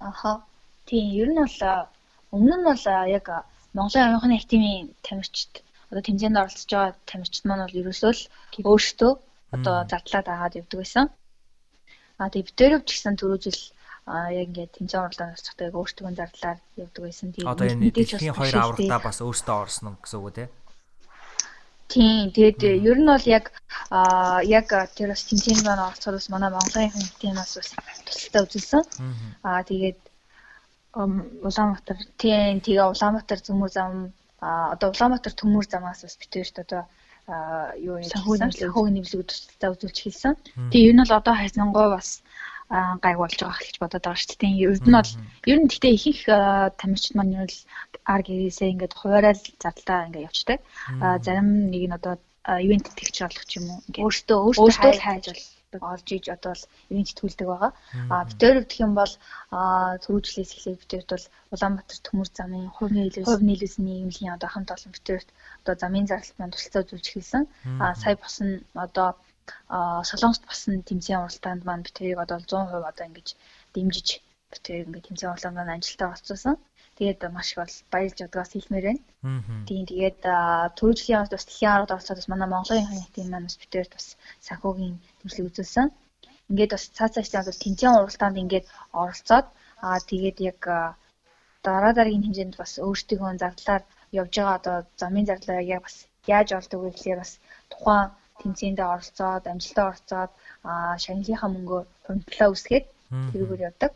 [0.00, 0.44] Аха.
[0.84, 1.88] Тийм ер нь бол
[2.32, 3.26] өмнө нь бол яг
[3.72, 8.22] Монголын оюун ухааны академийн тамирчид одоо тэмцээнд оролцож байгаа тамирчид маань бол ерөөсөө л
[8.70, 9.12] өөрсдөө
[9.56, 11.06] одоо зардлаад агаад явдаг байсан.
[12.18, 13.60] А тэгээ битэрв ч гэсэн түрүү жил
[14.08, 17.28] а яг ингээд тэмцээн орлоо орцохдоо яг өөртөө зардлаар явдаг байсан.
[17.32, 20.44] Тэгээ одоо энэ дэлхийн хоёр аврагтаа бас өөртөө орсон гэсэн үг үү те?
[21.88, 22.32] Тийм.
[22.36, 23.44] Тэгээд ер нь бол яг
[23.88, 27.68] а яг тэр бас тэмцээнд маань оролцоход бас манай Монголын хэмжээнээс бас
[28.04, 28.82] тусалтай үзүүлсэн.
[29.44, 30.00] А тэгээд
[30.96, 36.82] Улаанбаатар тийм тэгээ Улаанбаатар зөмөр зам а одоо Улаанбаатар төмөр замаас бас битэрт одоо
[37.76, 40.34] юу санхүү нэмлэг тусалцаа үзүүлж хэлсэн.
[40.72, 42.22] Тэгээ ер нь бол одоо хайсангуй бас
[43.04, 44.54] гайг болж байгаа гэж бодоод байгаа шүү дээ.
[44.64, 45.12] Ер нь бол
[45.50, 46.20] ер нь гэхдээ их их
[46.80, 47.56] тамирчид маань ер нь
[48.12, 50.58] ар гэрээсээ ингээд хуваарал задлаа ингээд явцдаг.
[51.24, 52.14] Зарим нэг нь одоо
[52.64, 53.80] ивент тэгч болох ч юм уу.
[54.08, 55.44] Өөртөө өөртөө хайж бол
[55.76, 57.72] олж иж одоо л ивент тэтгүүлдэг байгаа.
[58.12, 59.12] А битээр гэх юм бол
[60.04, 64.92] түрүүжлээс эхлээд битээрт бол Улаанбаатар төмөр замын хувь нийлүүлсэн хувь нийлүүлсэн нийгэмлэгийн одоо хамт олон
[64.96, 65.28] битээрт
[65.60, 67.44] одоо замын зарлалт маань тусалцаа үзүүлж эхэлсэн.
[67.82, 69.08] А сая бас нь одоо
[70.08, 73.28] Солонгост басан тэмцээн уралдаанд маань битэрийг одоо 100% одоо ингэж
[73.74, 74.08] дэмжиж
[74.52, 76.56] битэрийг ингэ тэмцээн уралдаанд ажилтаа олцсон.
[76.98, 79.02] Тэгээд маш их бол баярлж удаас хэлмээр байна.
[79.68, 80.20] Тийм тэгээд
[80.78, 84.06] төрөлжлийн бас дэлхийн аргад оролцоод бас манай Монголын хяналтын маань бас битээр бас
[84.46, 84.96] санхүүгийн
[85.28, 85.86] тэмцлэг үзүүлсэн.
[86.48, 88.66] Ингээд бас цаа цаашдаа бол тэмцээн уралдаанд ингээд
[89.02, 89.46] оролцоод
[89.84, 90.60] аа тэгээд яг
[91.66, 93.82] дараа дараагийн хэмжээнд бас өөрсдийнхөө зардлаар
[94.20, 95.96] явж байгаа одоо замын зардлаа яг бас
[96.34, 97.32] яаж олдог вэ гэхээр бас
[97.72, 98.08] тухайн
[98.40, 100.32] тэмцээндээ оролцоод амжилтаа оролцоод
[100.70, 102.86] аа шагналынхаа мөнгөөр хөндлөө үсгээд
[103.30, 103.92] тэрүүгээр явдаг.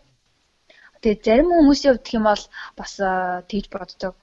[1.00, 2.44] Тэгээд зарим хүмүүсийн хувьд гэх юм бол
[2.80, 2.92] бас
[3.50, 4.14] тэгж боддог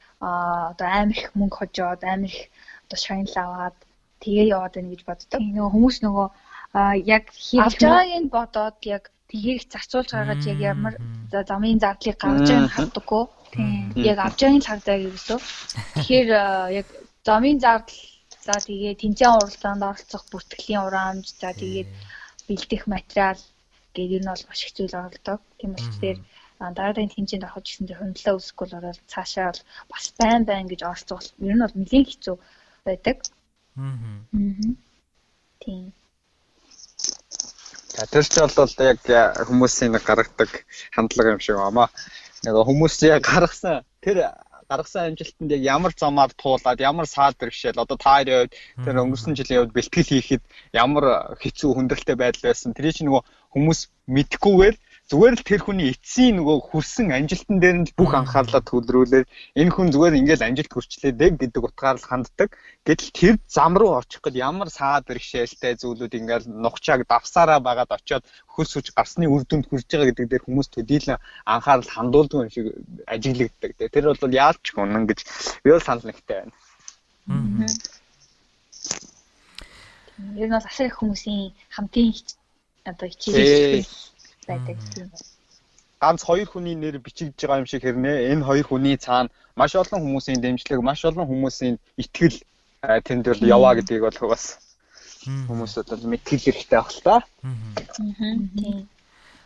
[0.71, 2.39] одоо амар их мөнгө хожоод амар их
[2.85, 3.77] одоо шагнал аваад
[4.21, 5.39] тэгээ яваад байна гэж боддог.
[5.39, 6.27] Нөгөө хүмүүс нөгөө
[6.73, 7.23] яг
[7.65, 10.95] авч байгааг нь бодоод яг тэрийг зарцуулж гаргаж яг ямар
[11.49, 13.23] замын зардлыг гаргаж байгааг харддаггүй.
[14.09, 15.39] Яг авч байгааг цагдаа гэвсөө.
[15.97, 16.29] Тэгэхээр
[16.79, 16.87] яг
[17.25, 18.01] замын зардал
[18.45, 21.89] за тэгээ тэмцээн уралдаанд оролцох бүртгэлийн урамж за тэгээд
[22.47, 23.39] бэлдэх материал
[23.93, 25.39] гэдэг нь бол маш их зүйл оролдог.
[25.57, 26.17] Тийм болохоор
[26.59, 31.21] дараагийн хэмжээнд ороход гэсэн тэр хөндлөө үүсэхгүй бол цаашаа бол бас байн байн гэж оролцох
[31.39, 32.35] ер нь бол нэлээд хэцүү
[32.85, 33.17] байдаг.
[33.79, 34.19] Аа.
[35.63, 35.83] Тийм.
[37.89, 38.99] Тэр ч бол яг
[39.49, 40.51] хүмүүсийн гаргадаг
[40.93, 41.89] хандлага юм шиг байна.
[42.45, 44.29] Нэг хүмүүс яг гаргасан тэр
[44.69, 48.53] гаргасан амжилтанд яг ямар замаар туулаад ямар саад бэрхшээл одоо та хоёрын хувьд
[48.85, 50.43] тэр өнгөрсөн жилийн хувьд бэлтгэл хийхэд
[50.77, 53.21] ямар хэцүү хүндрэлтэй байдал байсан тэрийг чи нөгөө
[53.57, 53.79] хүмүүс
[54.13, 54.75] мэдхгүйгээр
[55.09, 59.25] зүгээр л тэр хүний эцсийн нөгөө хүрсэн амжилтан дээр нь бүх анхаарлаа төвлөрүүлээд
[59.57, 62.53] энэ хүн зүгээр ингээл амжилт хүрчлээ дэг гэдэг утгаар л ханддаг.
[62.85, 68.21] Гэтэл тэр зам руу очих гээд ямар саад бэрхшээлтэй зүйлүүд ингээл нухчааг давсараа багаад очиод
[68.53, 71.17] хөлс хүч гарсны үр дүнд хүрж байгаа гэдэг дээр хүмүүс төдийлөн
[71.49, 72.65] анхаарал хандуулдаг юм шиг
[73.09, 73.71] ажиглагддаг.
[73.81, 75.19] Тэр бол яалч үнэн гэж
[75.65, 76.53] би бол санал нэгтэй байна.
[80.37, 82.13] Ер нь бол асар их хүмүүсийн хамтын
[82.85, 83.89] одоо хичээл
[84.49, 85.07] байдаг тийм.
[86.01, 88.31] Ганц хоёр хүний нэр бичигдэж байгаа юм шиг хэрнээ.
[88.33, 92.39] Энэ хоёр хүний цаана маш олон хүмүүсийн дэмжлэг, маш олон хүмүүсийн итгэл
[93.03, 94.57] тэнд бол яваа гэдгийг бол бас
[95.27, 97.15] хүмүүс одоо мэтгэл хэрэгтэй баг л та.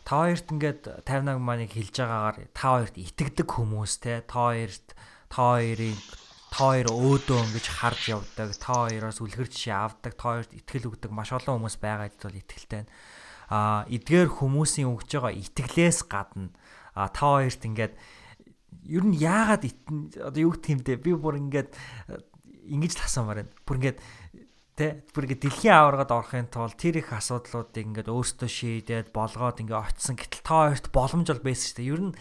[0.06, 4.88] Та хоёрт ингээд 58 маныг хэлж байгаагаар та хоёрт итгэдэг хүмүүс те та хоёрт
[5.34, 5.98] та хоёрыг
[6.54, 11.10] та хоёр өөдөө ингэж харж явдаг, та хоёроос үлгэр жишээ авдаг, та хоёрт итгэл өгдөг
[11.10, 12.92] маш олон хүмүүс байгаа гэдэгт бол итгэлтэй байна
[13.54, 16.50] а эдгээр хүмүүсийн өгж байгаа итгэлээс гадна
[16.98, 17.94] а та хоёрт ингээд
[18.90, 19.70] ер нь яагаад
[20.18, 21.70] одоо юу гэх юм бэ би бүр ингээд
[22.74, 23.54] ингэж тасамаар байна.
[23.66, 24.00] Бүр ингээд
[24.74, 29.82] тэ бүр ингээд дэлхийн аваргад орохын тулд тэр их асуудлуудыг ингээд өөртөө шийдээд болгоод ингээд
[29.94, 30.18] очисон.
[30.18, 31.92] Гэтэл та хоёрт боломж бол байсан шүү дээ.
[31.94, 32.14] Ер нь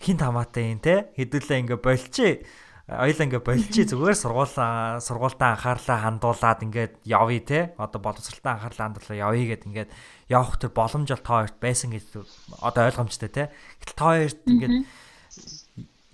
[0.00, 2.46] хин тамаатай юм те хэдүүлээ ингээд болчих
[2.90, 7.60] Аялаа ингээ болчих зүгээр сургуулаа сургуультаа анхаарлаа хандуулад ингээд явъя те.
[7.78, 9.90] Одоо боловсралтаа анхаарлаа хандуулаа явъя гэд ингээд
[10.26, 12.18] явах тэр боломж бол та хоёрт байсан гэж
[12.58, 13.54] одоо ойлгомжтой те.
[13.78, 14.74] Гэтэл та хоёрт ингээд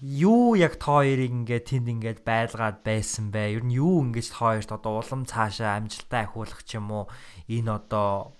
[0.04, 3.56] юу яг та хоёрыг ингээд тэнд ингээд байлгаад байсан бэ?
[3.56, 7.08] Ер нь юу ингэж та хоёрт одоо улам цаашаа амжилтаа ахиулах ч юм уу?
[7.48, 8.36] Энэ одоо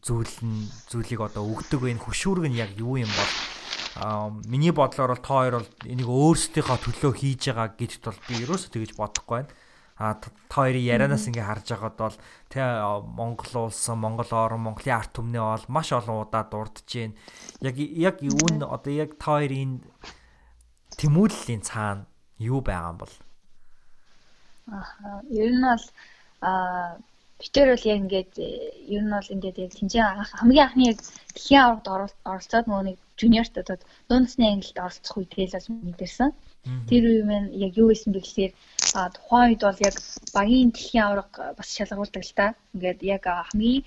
[0.00, 3.32] зүйл нь зүйлийг одоо өгдөг энэ хөшүүрэг нь яг юу юм бол
[4.50, 8.70] миний бодлоор бол та хоёр бол энийг өөрсдийнхөө төлөө хийж байгаа гэдэгт бол би ерөөсөө
[8.74, 9.52] тэгэж бодохгүй байна.
[9.94, 12.16] А та хоёрын ярианаас ингээ харж байгаад бол
[12.50, 12.58] тэ
[13.14, 17.14] Монгол улсын Монгол орн Монголын арт түмнээ бол маш олон удаа дурдж байна.
[17.62, 19.86] Яг яг үүн одоо яг та хоёрын
[20.98, 22.10] тэмүүллийн цаана
[22.42, 23.14] юу байгаа юм бол?
[24.74, 25.86] Аа ер нь бол
[26.42, 26.98] аа
[27.44, 28.32] битэр бол яг ингээд
[28.96, 30.02] ер нь бол ингээд яг тэнцээ
[30.40, 30.98] хамгийн анхны яг
[31.34, 33.76] дэлхийн аваргад оролцоод нөгөө нэг жуниорт одоо
[34.08, 36.30] дундсны ангилд оролцох үед тэгэл бас мэдэрсэн.
[36.88, 38.52] Тэр үе маань яг юу байсан бэ гэхээр
[39.16, 39.96] тухайн үед бол яг
[40.36, 42.46] багийн дэлхийн аварга бас шалгуулдаг л та.
[42.74, 43.84] Ингээд яг хамгийн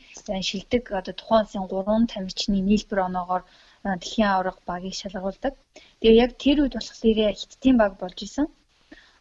[0.50, 3.44] шилдэг одоо тухайн улсын 3 тамирчны нийлбэр оноогоор
[3.84, 5.54] дэлхийн аварга багийг шалгуулдаг.
[6.00, 8.48] Тэгээ яг тэр үед болохоор хиттийн баг болж исэн.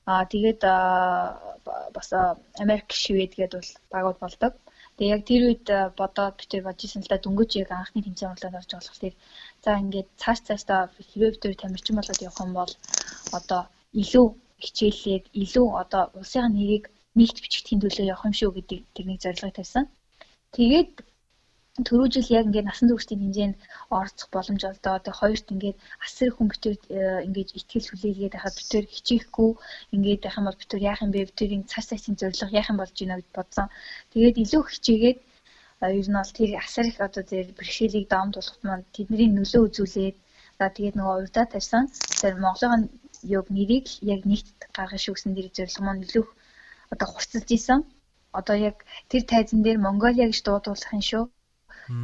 [0.07, 0.63] Аа тэгээд
[1.97, 2.09] бас
[2.63, 4.53] Америк, Швед гэдэг бол багууд болдог.
[4.97, 5.67] Тэгээ яг тэр үед
[5.99, 9.15] бодоод битэр бодчихсон л да дөнгөж яг анхны тэмцээн болоод орж болох тэр
[9.65, 10.81] за ингээд цааш цаашдаа
[11.11, 12.73] хэрвээ битэр тамирчин болоод явах юм бол
[13.39, 13.63] одоо
[14.03, 14.27] илүү
[14.65, 16.85] хичээлээд илүү одоо улсын нэрийг
[17.19, 19.85] нэгт бичигдэхин төлөө явах юм шүү гэдэг тэрний зорилгыг тавьсан.
[20.57, 20.93] Тэгээд
[21.85, 23.57] түрүү жил яг ингээд насан туршийн хэмжээнд
[23.97, 24.97] оролцох боломж олдоо.
[24.97, 26.75] Тэгээ хоёрт ингээд асар хүн битэр
[27.29, 29.51] ингээд ихтгэл хүлээгээд байхад битэр хичээхгүй
[29.95, 31.29] ингээд байх юм бол битэр яах юм бэ?
[31.29, 33.69] Битэрийн цааш цаашийн зорилго яах юм болж байна гэж бодсон.
[34.13, 35.19] Тэгээд илүү хичээгээд
[36.01, 40.17] ер нь бол тэр асар их одоо тэр бэрхшээлийг даамд болгоход маань тэдний нөлөө үзүүлээд
[40.59, 41.85] за тэгээд нөгөө урдаа тарьсан.
[42.21, 42.89] Тэр Монголын
[43.37, 46.25] юг нэрийг яг нэгт гаргах шүүгсэн дэрэг зорилго маань илүү
[46.93, 47.81] одоо хурцлж исэн.
[48.33, 48.77] Одоо яг
[49.11, 51.25] тэр тайзан дээр Монголиа гэж дуудуулах юм шүү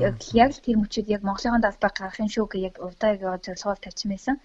[0.06, 3.80] яг яг л тэр мөчүүд яг Монголын далбай гарахын шүү гэх яг урдаа яг зорилгоор
[3.82, 4.36] тавьсан байсан.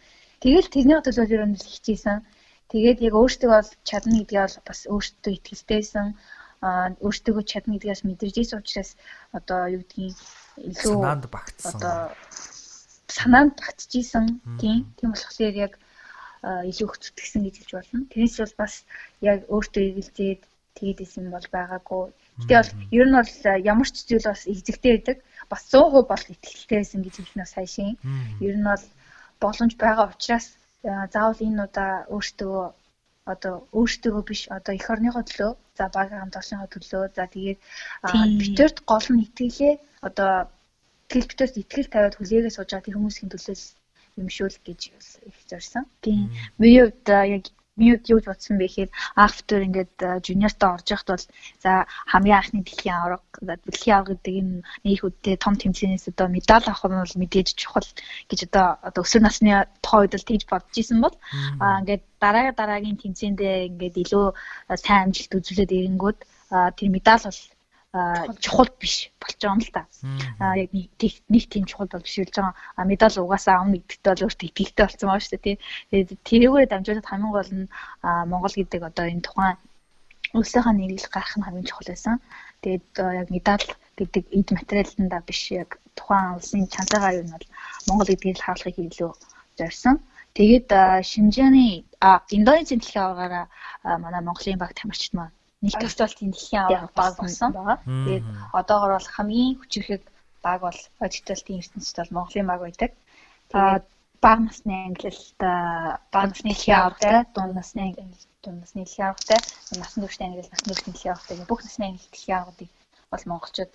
[0.41, 2.17] Тэгэл тэрний төлөө ер нь хичээсэн.
[2.71, 6.07] Тэгээд яг өөртөө бол чадна гэдгээ бол бас өөртөө итгэлтэйсэн
[7.05, 8.91] өөртөө чадна гэдгээс мэдэрч ирсэн учраас
[9.37, 10.17] одоо юу гэдгийг
[10.69, 11.69] илүү санаанд багтсан.
[11.77, 11.97] Одоо
[13.17, 14.25] санаанд багтчихсэн.
[14.59, 14.79] Тийм.
[14.97, 15.73] Тийм болохоор яг
[16.41, 18.09] илүү зүтгэсэн гэж хэлж болно.
[18.09, 18.73] Тэрнээс бол бас
[19.21, 20.41] яг өөртөө эгэлзээд
[20.77, 22.03] тэгээд исэн бол байгаагүй.
[22.39, 23.33] Гэтэ бол ер нь бол
[23.73, 25.17] ямар ч зүйл бас эзэгтэй байдаг
[25.51, 27.97] бас 100% бол ихтэй байсан гэж хэлнэ сая шин.
[28.47, 28.85] Ер нь бол
[29.43, 30.47] боломж байгаа учраас
[31.13, 32.57] заавал энэ удаа өөртөө
[33.33, 37.59] одоо өөртөө биш одоо эх орныхоо төлөө за баг хамт олонхоо төлөө за тэгээд
[38.41, 39.73] битэрт гол нь итгэлээ
[40.07, 40.31] одоо
[41.09, 43.55] тэгэл битэрт итгэл тавиад хүлээгээ сууж байгаа тэр хүмүүсийн төлөө
[44.21, 44.81] юм шүү л гэж
[45.29, 45.83] их зорьсон.
[46.03, 46.31] Тийм.
[46.57, 47.43] Миний хувьд яг
[47.77, 48.91] мьют юу бодсон бэ гэхээр
[49.25, 49.95] after ингээд
[50.25, 51.25] жуниортоо орж яхад бол
[51.63, 51.71] за
[52.11, 54.53] хамгийн анхны дэлхийн аварга дэлхийн аварга гэдэг энэ
[54.85, 57.87] нэг үдтэй том тэмцээнээс одоо медаль авах нь бол мэдээж чухал
[58.29, 59.51] гэж одоо одоо өсвөр насны
[59.83, 61.15] тухай үед л тэгж бодож исэн бол
[61.61, 64.25] ингээд дараа дараагийн тэмцээндээ ингээд илүү
[64.81, 66.19] сайн амжилт үзүүлээд ирэнгүүт
[66.77, 67.41] тэр медаль бол
[68.43, 69.81] чухал биш болж байгаа юм л та.
[70.43, 72.53] Аа яг нэг тийм чухал бол биш болж байгаа.
[72.75, 75.57] А медаль угаасаа авна гэдэгт бол өөртөө итгэлтэй болсон байгаа шүү дээ.
[75.89, 77.71] Тэгээд тэрүүгээр дамжуулаад хамгийн гол нь
[78.31, 79.57] Монгол гэдэг одоо энэ тухайн
[80.35, 82.15] улсынхаа нийлэл гарах нь хамгийн чухал байсан.
[82.61, 82.87] Тэгээд
[83.21, 87.47] яг медаль гэдэг эд материаланда биш яг тухайн улсын чанараа юу нь бол
[87.87, 89.11] Монгол гэдгийг харуулахыг илүү
[89.57, 89.95] зорьсон.
[90.37, 90.69] Тэгээд
[91.09, 91.87] Шинжааны
[92.37, 93.45] Индонезийн дэлхийн аваагаараа
[94.03, 97.51] манай Монголын баг тамирчид маань нэг төвчлөлтийн дэлхийн аваа баг болсон.
[97.85, 98.25] Тэгээд
[98.59, 100.03] одоогор бол хамгийн хүчирхэг
[100.45, 102.91] баг бол ажилталтын ертөнцид бол Монголын баг байдаг.
[103.49, 103.85] Тэгээд
[104.21, 105.39] баг насны ангилалт
[106.13, 107.83] баг насны дэлхийн аваатай дунд насны
[108.43, 109.39] дунд насны дэлхийн аваатай
[109.81, 112.69] насан туршид ангилал насан туршид дэлхийн аваатай бүх насны ангилал дэлхийн аваадыг
[113.11, 113.71] бол монголчууд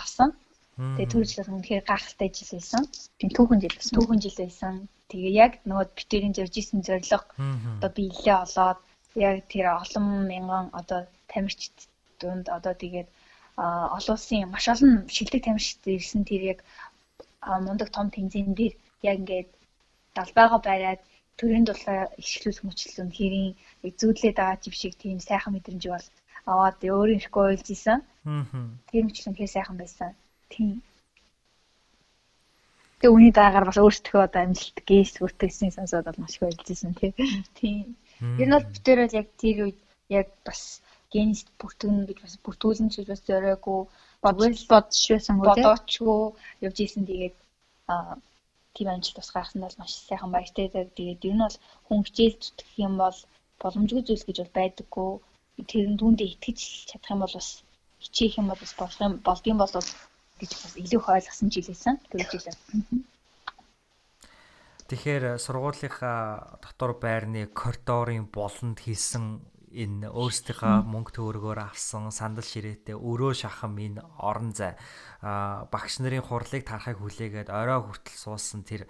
[0.00, 0.30] авсан.
[0.78, 2.82] Тэгээ төржлөөс үнэхээр гайхалтай жил байсан.
[3.18, 3.94] Тийм түүхэн жил байсан.
[3.98, 4.74] Түүхэн жил байсан.
[5.10, 7.26] Тэгээ яг нөгөө битэрийн зорж исэн зориг
[7.76, 8.78] одоо биелээ олоод
[9.18, 11.00] яг тэр олон мянган одоо
[11.32, 11.76] тамирчид
[12.20, 13.08] дунд одоо тэгээд
[13.96, 16.58] олон улсын маш олон шилдэг тамирчид ирсэн тэр яг
[17.66, 18.74] мундаг том тэмцээн дээр
[19.08, 19.50] яг ингээд
[20.16, 21.00] далбайгаа бариад
[21.38, 23.52] төрийн дулаа ишгэлүүлэх мөчлөн хэрийн
[24.00, 26.06] зүүдлээд байгаа чив шиг тийм сайхан мэдрэмж бол
[26.50, 28.00] аваад өөрөө ирэхгүй ойлж исэн.
[28.26, 28.44] Аа.
[28.90, 30.10] Тэр мөчлөн хэр сайхан байсан.
[30.52, 30.82] Тийм.
[32.98, 36.92] Тэгээ үүний дагаар бас өөрсдөө одоо амжилт гээс хүртгэсний сонсоод бол маш их ойлж исэн
[37.58, 37.94] тийм.
[38.42, 39.78] Энэ бол битэр бол яг тэр үед
[40.10, 40.82] яг бас
[41.12, 43.80] генис бүртгэн гэж бас бүртгүүлэн ч бас зориагүй
[44.24, 46.20] бодвол бодож байсан үү бодоочгүй
[46.66, 47.36] явж исэн тэгээд
[48.78, 50.68] тийм амжилт бас гаргасан бол маш сайхан баяртай.
[50.68, 51.56] Тэгээд ер нь бол
[51.86, 53.18] хүн хичээл зүтгэх юм бол
[53.62, 55.10] боломжгүй зүйлс гэж бол байдаггүй.
[55.70, 56.58] Тэр нь түүндээ итгэж
[56.88, 57.48] чадах юм бол бас
[58.04, 59.72] хичээх юм бол бас болох юм болдгийм бол
[60.40, 61.94] гэж бас илүү их ойлгосон жилээсэн.
[62.10, 62.56] Тэр жилээ.
[64.88, 73.32] Тэгэхээр сургуулийнхаа дотор байрны коридорын болонд хийсэн энэ өөрсдийнхөө мөнгө төгрөгөөр авсан сандал ширээтэй өрөө
[73.36, 74.76] шахам энэ орон зай.
[75.20, 78.88] Багш нарын хурлыг тарахыг хүлээгээд орой хүртэл суусан тэр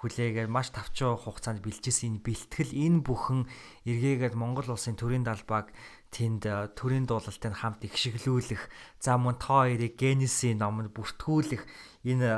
[0.00, 3.40] хүлээгээд маш тавчуу хугацаанд бэлжсэн энэ бэлтгэл энэ бүхэн
[3.84, 5.74] эргээгээд Монгол улсын төрийн далбааг
[6.08, 8.62] тэнд төрийн дуулалтыг хамт ихшиглүүлэх
[8.96, 11.62] за мөн тоо хоёрыг генесийн номонд бүртгүүлэх
[12.08, 12.28] энэ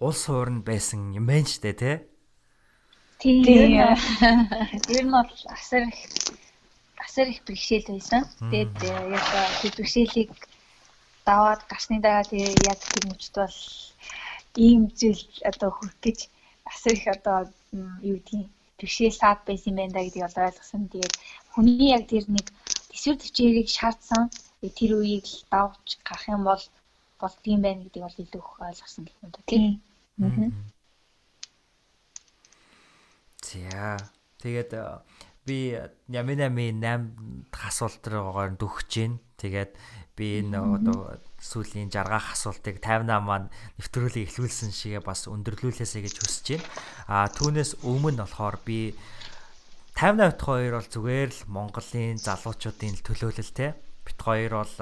[0.00, 1.96] улс хуурн байсан юм байна штэ тий
[3.24, 3.44] Тийм.
[3.44, 6.00] Ер нь бол асар их
[7.04, 8.22] асар их бэрхшээл байсан.
[8.50, 9.26] Тэгээд э, яг
[9.60, 10.30] тэр бэрхшээлийг
[11.28, 13.58] даваад гарсны дараа тэгээ яг тэр мөчд бол
[14.66, 16.18] ийм зүйл одоо хүрх гэж
[16.72, 17.38] асар их одоо
[18.08, 18.48] юу гэдгийг
[18.78, 20.82] бэрхшээл саад байсан юм байна да гэдгийг одоо ойлгосон.
[20.92, 21.14] Тэгээд
[21.52, 22.46] хүний яг тэр нэг
[22.90, 24.22] төсвөр төвчээрийг шаардсан
[24.78, 26.62] тэр үеийг л давж гарах юм бол
[27.20, 29.64] болдгийм байна гэдгийг бол илүү их ойлгосон гэх юм да тийм.
[33.44, 33.98] За
[34.42, 34.70] тэгээд
[35.44, 35.76] би
[36.08, 39.10] Ямин 8 8 асуулт руугаар дөхөж гээ.
[39.36, 39.72] Тэгээд
[40.16, 46.46] би энэ одоо сүүлийн жаргах асуултыг 58 маань нэвтрүүлгийг эхлүүлсэн шигээ бас өндөрлүүлээсэй гэж хүсэж
[46.56, 46.66] байна.
[47.10, 48.94] А түүнээс өмнө болохоор би
[49.98, 53.70] 58 дахь хоёр бол зүгээр л Монголын залуучуудын төлөөлөлтэй.
[54.06, 54.74] Бит хоёр бол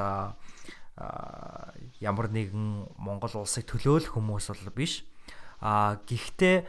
[1.99, 5.03] ямар нэгэн Монгол улсыг төлөөлөх хүмүүс бол биш.
[5.65, 6.69] А гэхдээ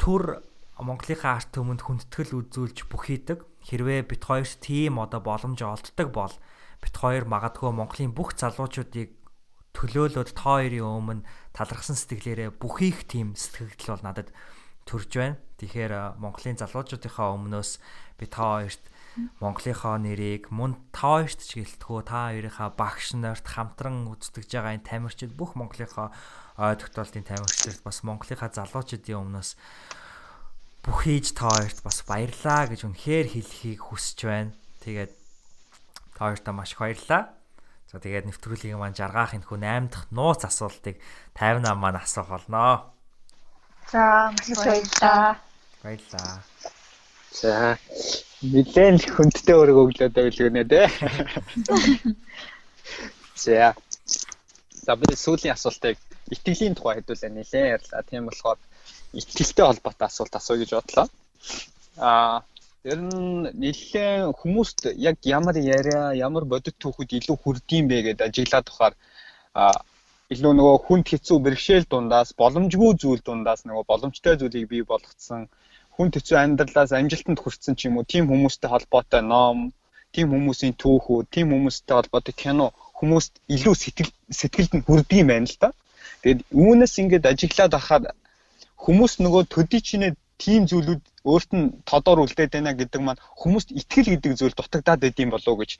[0.00, 0.42] төр
[0.80, 3.44] Монголынхаа арт түмэнд хүндэтгэл үзүүлж бүхийдэг.
[3.66, 6.34] Хэрвээ бит хоёрт тийм одоо боломж олддог бол
[6.80, 9.12] бит хоёр магадгүй Монголын бүх залуучуудыг
[9.76, 14.28] төлөөлөд та хоёрын өмнө талархсан сэтгэлээрээ бүхийх тийм сэтгэл бол надад
[14.88, 15.38] төрж байна.
[15.62, 17.70] Тэгэхээр Монголын залуучуудынхаа өмнөөс
[18.18, 18.82] би та хоёрт
[19.44, 24.88] Монголынхоо нэрийг мөн та хоёрт ч гэлтгүү та хоёрынхаа багш нарт хамтран үзтгэж байгаа энэ
[24.88, 26.08] тамирчид бүх Монголынхоо
[26.56, 29.50] ой тогтоолтын тамирчид бас Монголынхаа залуучуудын өмнөөс
[30.82, 34.52] бүхийж та хоёрт бас баярлаа гэж үнэхээр хэлхийг хүсэж байна.
[34.82, 35.12] Тэгээд
[36.18, 37.30] та хоёртаа маш их баярлаа.
[37.86, 40.98] За тэгээд нэвтрүүлгийн маань жаргаах энэ хүн 8 дахь нууц асуултыг
[41.38, 42.90] 58 маань асуух болноо.
[43.94, 45.38] За маш их баярлаа.
[45.86, 46.42] Баярлаа.
[47.30, 47.78] За
[48.42, 50.88] нилээн хүндтэй өрөг өглөөд байлгэнэ дээ.
[53.38, 53.74] За.
[54.82, 55.94] За бид сүүлийн асуултыг
[56.34, 58.02] итгэлийн тухай хэдүүлээ нилээн ярьлаа.
[58.02, 58.58] Тийм болохоор
[59.20, 61.06] итгэлтэй холбоотой асуулт асуу гэж бодлоо.
[61.96, 62.42] Аа
[62.84, 68.66] ер нь нэлээд хүмүүст яг ямар яриа, ямар бодит түүхэд илүү хүрдэм бэ гэдээ ажиглаад
[68.66, 68.94] тухаар
[69.54, 69.76] аа
[70.34, 75.42] илүү нөгөө хүнд хэцүү бэрхшээл дундаас боломжгүй зүйл дундаас нөгөө боломжтой зүйлийг бий болгоцсон
[75.94, 79.58] хүн хэцүү амьдралаас амжилтанд хүрсэн ч юм уу тийм хүмүүстэй холбоотой ном,
[80.14, 82.66] тийм хүмүүсийн түүхүүд, тийм хүмүүстэй холбоотой кино
[82.98, 85.68] хүмүүст илүү сэтгэл сэтгэлд нь хүрдэг юм байна л да.
[86.22, 88.02] Тэгээд үүнээс ингээд ажиглаад байхад
[88.84, 94.10] хүмүүс нөгөө төдий чинээ тийм зүйлүүд өөрт нь тодор үлдээд байна гэдэг маань хүмүүст итгэл
[94.12, 95.78] гэдэг зүйл дутагдаад байд юм болов уу гэж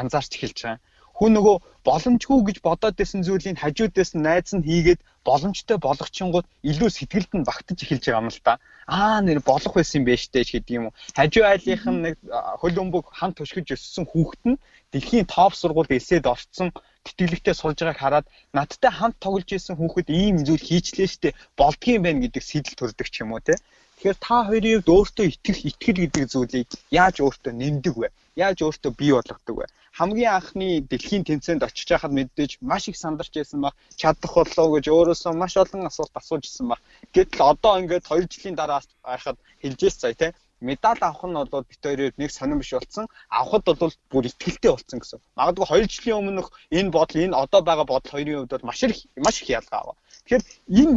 [0.00, 0.80] анзаарч эхэлж байгаа.
[1.18, 1.56] хүн нөгөө
[1.88, 7.48] боломжгүй гэж бодоод байсан зүйлийг хажуудаас нь найз нь хийгээд боломжтой болгочингууд илүү сэтгэлд нь
[7.48, 8.54] багтаж эхэлж байгаа юм л да.
[8.86, 10.96] Аа нэр болох байсан юм байна штэ гэдэг юм уу.
[11.18, 12.16] Хажуу айлынх нь нэг
[12.62, 14.60] хөл өмбөг хамт төшгөж өссөн хүүхэд нь
[14.92, 16.68] дэлхийн топ сургуульд эсэд орцсон
[17.04, 22.16] тэтгэлэгтэй суулж байгааг хараад надтай хамт тоглож исэн хүүхэд ийм зүйл хийчлээ штэ болдгийм байх
[22.24, 23.54] гэдэг сэтэл төрдөг ч юм уу те.
[23.98, 26.68] Тэгэхээр та хоёрын хувьд өөртөө итгэх итгэл гэдэг зүйлийг
[27.00, 28.08] яаж өөртөө нэмдэг вэ?
[28.44, 29.66] Яаж өөртөө бий болгодог вэ?
[29.98, 34.84] Хамгийн анхны дэлхийн тэмцээнд очиж байхад мэдээж маш их сандарч байсан баг чадах болов гэж
[34.94, 36.80] өөрөөсөө маш олон асуулт асууж исэн баг.
[37.10, 40.28] Гэтэл одоо ингээд 2 жилийн дараа байхад хэлжээс цай те
[40.60, 43.06] медаль авах нь бол бит хоёрын нэг сонирн биш болсон.
[43.30, 45.20] Авахд бол бүр ихтгэлтэй болсон гэсэн.
[45.36, 49.06] Магадгүй 2 жилийн өмнөх энэ бодол энэ одоо байгаа бодол хоёрын хувьд бол маш их
[49.16, 49.96] маш их ялгаа аваа.
[50.24, 50.44] Тэгэхээр
[50.80, 50.94] энэ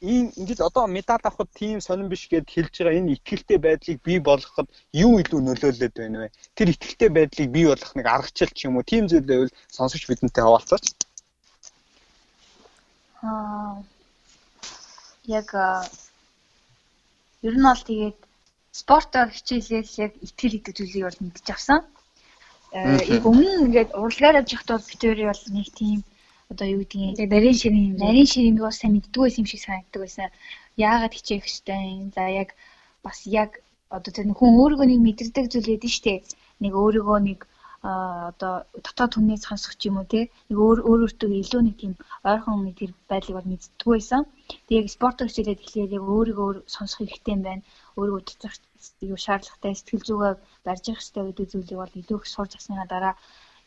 [0.00, 4.18] энэ ингэж одоо медаль авахд тийм сонирн биш гэд хэлж байгаа энэ ихтгэлтэй байдлыг бий
[4.18, 6.28] болгоход юу илүү нөлөөлөд байна вэ?
[6.56, 10.42] Тэр ихтгэлтэй байдлыг бий болгох нэг аргачлал ч юм уу тийм зүйл байвал сонсогч бидэнтэй
[10.44, 10.84] хаваалцаач.
[13.22, 13.82] Аа
[15.26, 15.50] яг
[17.42, 18.18] ер нь бол тэгээд
[18.80, 21.80] спортоор хичээлэл яг итгэл гэдэг зүйлийг бол мэдчих авсан.
[22.76, 25.98] Э яг өмнө нь ингээд урлагаар явж байхдаа бол битүүри бол нэг тийм
[26.52, 30.00] одоо юу гэдгийг яг нарийн ширийн нарийн ширийн бас сайн мэддэг байсан юм шиг санагддаг
[30.02, 30.28] байсан.
[30.88, 32.12] Яагаад хичээх хэвтэй.
[32.16, 32.48] За яг
[33.06, 33.50] бас яг
[33.96, 36.18] одоо тэр хүн өөрийгөө нэг мэдэрдэг зүйл байдаг шүү дээ.
[36.62, 37.40] Нэг өөрийгөө нэг
[37.86, 38.54] одоо
[38.84, 41.92] дотоод хүнээс сонсох юм уу те нэг өөр өөр өөртөө илүү нэг тийм
[42.30, 44.22] ойрхон нэг тэр байдлыг бол мэддэг байсан.
[44.66, 47.62] Тэгээ спорт хичээлээд эхлээд яг өөрийгөө сонсох хэрэгтэй юм байна.
[47.98, 48.54] Өөрийгөө цэцэх
[49.12, 50.32] юу шаардлагатай сэтгэл зүгээ
[50.66, 53.14] барьж явах хэрэгтэй гэдэг зүйлийг бол илүү их сурч авсныга дараа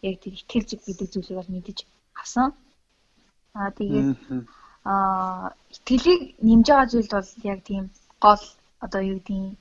[0.08, 1.78] яг тэр итгэл зүг гэдэг зүйлийг бол мэдэж
[2.22, 2.48] авсан.
[3.58, 4.10] Аа тэгээд
[4.92, 5.46] аа
[5.76, 7.84] итгэлийг нэмж байгаа зүйл бол яг тийм
[8.26, 8.44] гол
[8.86, 9.58] одоо юу гэдгийг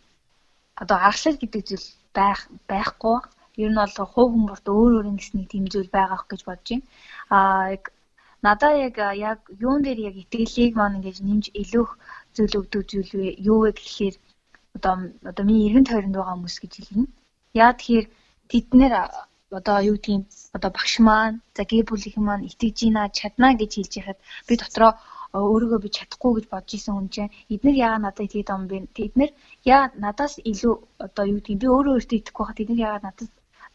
[0.83, 1.87] одоо аргачлал гэдэг зүйл
[2.17, 2.41] байх
[2.71, 3.19] байхгүй
[3.63, 6.87] ер нь бол хувь хүмүүст өөр өөр ингэсний тийм зүйл байгаах гэж бодож байна.
[7.37, 7.85] Аа яг
[8.47, 8.97] надаа яг
[9.29, 11.91] яг юун дээр яг итгэлийг маань ингэж нэмж илүүх
[12.35, 13.11] зүйл өгдөг зүйл?
[13.51, 14.15] Юу вэ гэхээр
[14.79, 14.95] одоо
[15.31, 17.07] одоо миний эргэн тойронд байгаа хүмүүс гэж хэлнэ.
[17.63, 18.07] Яа тэгэхээр
[18.51, 18.93] тэд нэр
[19.59, 20.25] одоо юу гэдгийг
[20.57, 24.19] одоо багш маань за гэр бүлийн маань итгэж ийна чадна гэж хэлж яхад
[24.49, 24.93] би дотроо
[25.53, 28.77] өөрийгөө би чадахгүй гэж бодож исэн хүн чинь эдгээр яагаад надад итгэдэг юм бэ?
[28.97, 29.31] Тэд нэр
[29.75, 30.75] яа надаас илүү
[31.07, 33.31] одоо юу гэдгийг би өөрөө өөртөө итгэхгүй хахад эдгээр яагаад надад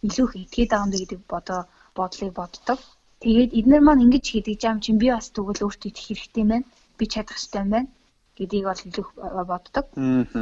[0.08, 1.62] илүү их итгээд байгаа юм бэ гэдэг бодоо
[1.98, 2.80] бодлыг боддог.
[3.22, 6.68] Тэгээд эдгээр маань ингэж хийдэг жам чинь би бас тэгвэл өөртөө итгэх хэрэгтэй юм байна.
[6.98, 7.90] Би чадах хэрэгтэй юм байна
[8.38, 9.06] гэдгийг бол илүү
[9.52, 9.86] боддог.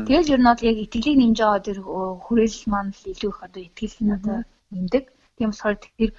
[0.07, 1.80] Тэгэл ер нь бол яг итгэлийг нэмж байгаа тэр
[2.26, 5.03] хүрээлэл маань л илүү их одоо итгэл надад нэмдэг.
[5.35, 6.11] Тийм болохоор тэр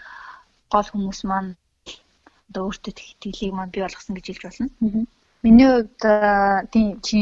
[0.72, 1.50] гол хүмүүс маань
[2.48, 4.68] одоо өөртөө итгэлийг маань бий болгосон гэж хэлж болно.
[5.42, 6.00] Миний хувьд
[6.72, 7.18] тийм чи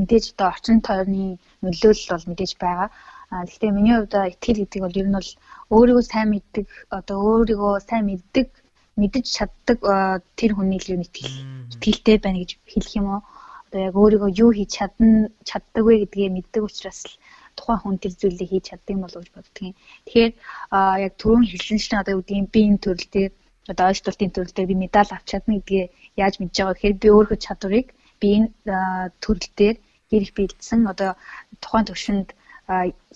[0.00, 2.88] мэдээж одоо орчин тойрны нөлөөлөл бол мэдээж байгаа.
[3.30, 5.30] А гэхдээ миний хувьд итгэл гэдэг бол ер нь бол
[5.76, 6.66] өөрийгөө сайн мэддэг
[6.98, 8.48] одоо өөрийгөө сайн мэддэг
[9.00, 9.78] мэдэж чаддаг
[10.38, 11.36] тэр хүний л юу итгэл
[11.74, 13.22] итгэлтэй байна гэж хэлэх юм уу?
[13.76, 17.14] Одоо яг өөрийгөө юу хийж чадна чаддаг вэ гэдгээ мэддэг учраас л
[17.60, 19.74] тухайн хүн тэр зүйлийг хийж чаддаг юм болов уу гэж боддгийн.
[20.08, 20.32] Тэгэхээр
[21.04, 23.32] яг түрүүн хэлсэн чинь одоо юу гэдгийг би энэ төрөл дээр
[23.68, 25.84] одоо ойлголтын төрөл дээр би медаль авч чадна гэдгээ
[26.22, 27.88] яаж мэдж байгаа гэхээр би өөрийнхөө чадварыг
[28.20, 28.48] би энэ
[29.20, 29.76] төрөл дээр
[30.08, 31.10] хэрэг бэлдсэн одоо
[31.60, 32.28] тухайн төвшөнд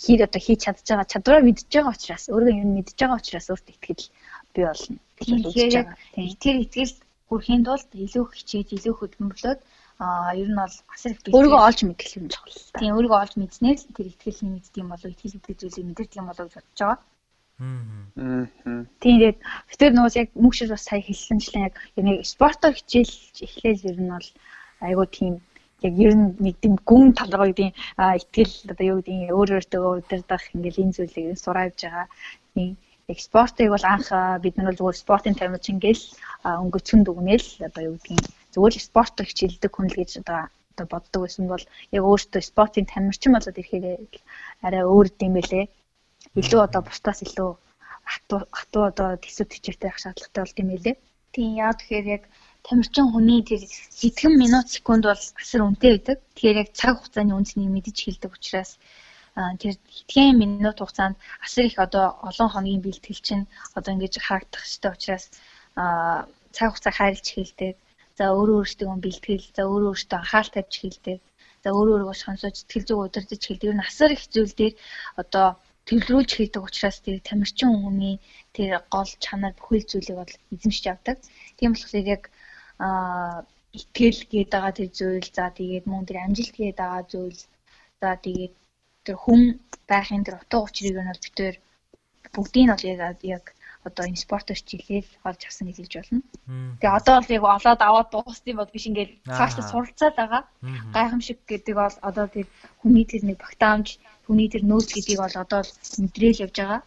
[0.02, 3.74] хийж одоо хийж чадж байгаа чадвараа мэдж байгаа учраас өөрөө юм мэдж байгаа учраас өөртөө
[3.80, 4.04] итгэл
[4.52, 4.96] бий болно.
[5.24, 5.88] Тэгэхээр яг
[6.44, 6.94] тэр итгэл
[7.32, 9.60] хүрэхийн тулд илүү хичээж илүү хөдөлмөрлөөд
[10.01, 12.56] а ер нь бол асар их өөрийгөө олж мэдэх юм чухал.
[12.81, 16.28] Тийм өөрийгөө олж мэдснээр л тэр ихтгэлний мэддэг юм болов итгэл гэдэг зүйлийг мэдэрдэг юм
[16.28, 16.98] болов гэж бодож байгаа.
[17.60, 18.48] Аа.
[19.05, 23.14] Тийм тэгээд битэр нуус яг мөкшөр бас сая хэлсэнчлэн яг нэг спортоор хичээл
[23.44, 24.28] эхлээл ер нь бол
[24.81, 25.35] айгуу тийм
[25.85, 27.68] яг ер нь нэг тийм гүн талраа гэдэг
[28.20, 32.06] итгэл одоо юу гэдэг өөр өөртөө удирдах ингээл энэ зүйлийг сураад байгаа.
[32.56, 32.81] Тийм
[33.12, 34.09] яг спортыг бол анх
[34.40, 36.05] бид нар бол зүгээр спортын тамирч ингээл
[36.64, 40.40] өнгөцгөн дүгнээл одоо юу гэдэг зүгээр л спорт хичээлдэг хүн л гэж одоо
[40.81, 41.64] одоо боддог байсан бол
[41.97, 43.85] яг өөртөө спортын тамирчин болоод ирэхээр
[44.66, 45.64] арай өөр юм байлээ.
[46.40, 47.51] Илүү одоо бусдаас илүү
[48.12, 50.97] хатуу хатуу одоо төсөв төчөртэй байх шаардлагатай болд юм байлээ.
[51.35, 52.22] Тийм яа тэгэхээр яг
[52.66, 53.62] тамирчин хүний тэр
[54.01, 56.16] хэдхэн минут секунд бол асар үнэтэй байдаг.
[56.35, 58.72] Тэгэхээр яг цаг хугацааны үнцнийг мэдэж хэлдэг учраас
[59.60, 63.44] тэр хэдхэн минут хугацаанд асар их одоо олон хоногийн бэлтгэл чинь
[63.77, 65.24] одоо ингэж харагдах хэрэгтэй учраас
[66.55, 67.74] цаг хугацаа хайрлж хэлдэг.
[68.20, 71.18] За өөрөө өөртөө бэлтгэл, за өөрөө өөртөө анхаарал тавьж хэлдэг.
[71.64, 73.68] За өөрөө өөрийгөө сонсож сэтгэл зүг удирдах хэлдэг.
[73.72, 74.74] Ер нь асар их зүйл дээр
[75.22, 75.47] одоо
[75.88, 78.16] төвлөрүүлж хийдэг учраас тэр тамирчин хүний
[78.56, 81.16] тэр гол чанар бүхэл зүйлийг бол эзэмшиж авдаг.
[81.56, 82.22] Тийм болохоор яг
[82.84, 83.40] аа
[83.80, 87.40] итгэл гээд байгаа тэр зүйл за тэгээд мөн тэр амжилт гээд байгаа зүйл
[88.01, 88.55] за тэгээд
[89.05, 89.42] тэр хүн
[89.90, 91.56] байхын тэр утга учирыг нь бол битээр
[92.34, 92.84] бүгдийг нь бол
[93.34, 93.44] яг
[93.89, 96.23] одоо энэ спортоор хичээлэл олж авсан гэж хэлж болно.
[96.81, 100.43] Тэгээ одоо бол яг олоод аваад дууссан бол биш ингээд цаашдаа суралцаад байгаа.
[100.94, 102.47] Гайхамшиг гэдэг бол одоо тэр
[102.81, 103.89] хүний тэр нэг багтаамж,
[104.27, 105.61] хүний тэр нөөц гэдгийг бол одоо
[106.02, 106.81] мэдрээл явж байгаа.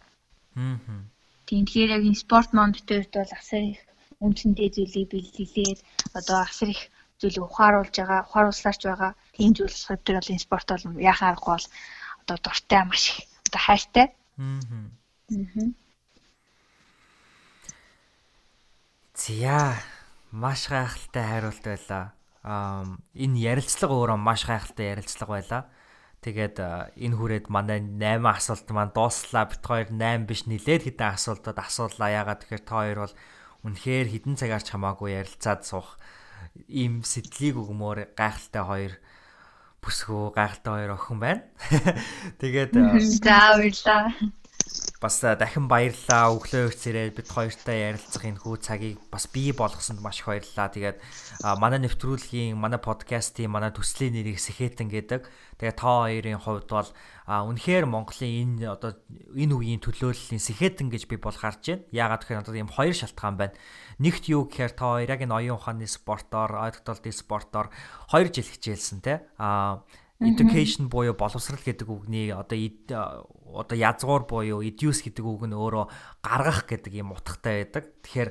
[1.46, 3.80] Тийм тэгэхээр яг энэ спорт монд төрт бол асар их
[4.22, 5.78] үнцэнтэй зүйлийг бэлгэлээд
[6.18, 6.82] одоо асар их
[7.18, 9.12] зүйлийг ухааруулж байгаа, ухааруулсаарч байгаа.
[9.34, 11.68] Тийм зүйл болохоор тэр бол энэ спорт бол яхаа аргагүй бол
[12.22, 13.18] одоо дуртай маш их
[13.50, 14.06] одоо хайртай.
[14.38, 14.62] Аа.
[15.58, 15.83] Аа.
[19.14, 19.78] Зя
[20.34, 22.04] маш гайхалтай хариулт байлаа.
[22.42, 22.82] Аа
[23.14, 25.62] энэ ярилцлага өөрөө маш гайхалтай ярилцлага байлаа.
[26.26, 26.58] Тэгээд
[26.98, 29.46] энэ хүрээд манай 8 асуулт маань дууслаа.
[29.46, 32.10] Бит хоёр 8 биш нилээд хэдэн асуултад асуулаа.
[32.10, 33.14] Ягаад тэгэхээр та хоёр бол
[33.62, 35.94] үнэхээр хідэн цагаарч хамаагүй ярилцаад суух
[36.66, 38.92] ийм сэтлийг өгмөр гайхалтай хоёр
[39.78, 41.42] бүсгөө гайхалтай хоёр охин байна.
[42.42, 42.74] Тэгээд
[43.22, 44.10] за баярлаа
[45.04, 46.32] бас дахин баярлалаа.
[46.32, 50.72] Өглөө өрцөрөө бид хоёртай ярилцах энэ хүү цагийг бас бий болгосонд маш их баярлалаа.
[50.72, 50.98] Тэгээд
[51.60, 55.28] манай нэвтрүүлгийн, манай подкастын, манай төслийн нэрийг Сэхэтэн гэдэг.
[55.60, 56.88] Тэгээд та хоёрын хувьд бол
[57.28, 58.96] үнэхээр Монголын энэ одоо
[59.36, 61.84] энэ үеийн төлөөллийн Сэхэтэн гэж би бол харж байна.
[61.92, 63.54] Яагаад гэхээр одоо ийм хоёр шалтгаан байна.
[64.00, 67.68] Нэгт юу гэхээр та хоёр яг энэ оюун ухааны спортоор, ойртолтын спортоор
[68.08, 69.28] 2 жил хичээлсэн те.
[69.36, 69.84] Аа
[70.22, 72.58] education буюу боловсрал гэдэг үгний одоо
[73.54, 75.90] одоо язгуур буюу educe гэдэг үг нь өөрөө
[76.22, 77.90] гаргах гэдэг юм утгатай байдаг.
[78.02, 78.30] Тэгэхээр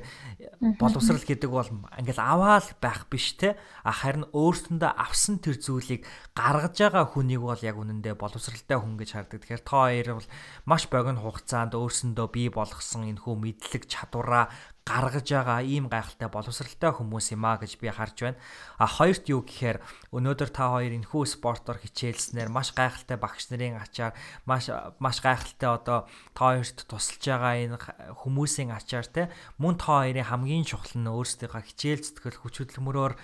[0.80, 3.56] боловсрал гэдэг бол ингээл аваал байх биш те.
[3.84, 6.04] А харин өөрсөндөө авсан тэр зүйлийг
[6.36, 9.40] гаргаж байгаа хүнийг бол яг үнэндээ боловсралтай хүн гэж хардаг.
[9.44, 10.28] Тэгэхээр та хоёр бол
[10.68, 14.52] маш богино хугацаанд өөрсөндөө бий болгосон энэ хүү мэдлэг чадвараа
[14.84, 18.40] гаргаж байгаа ийм гайхалтай боловсралтай хүмүүс юм а гэж би харж байна.
[18.76, 19.80] А хоёрт юу гэхээр
[20.12, 24.12] өнөөдөр та хоёр энэхүү спортоор хичээлснээр маш гайхалтай багш нарын ачаар
[24.44, 24.68] маш
[25.00, 26.04] маш гайхалтай одоо
[26.36, 27.80] та хоёрт тусалж байгаа энэ
[28.20, 33.16] хүмүүсийн ачаар те мөн та хоёрын хамгийн чухал нь өөрсдийнхөө хичээл зүтгэл хүч хөдөлмөрөөр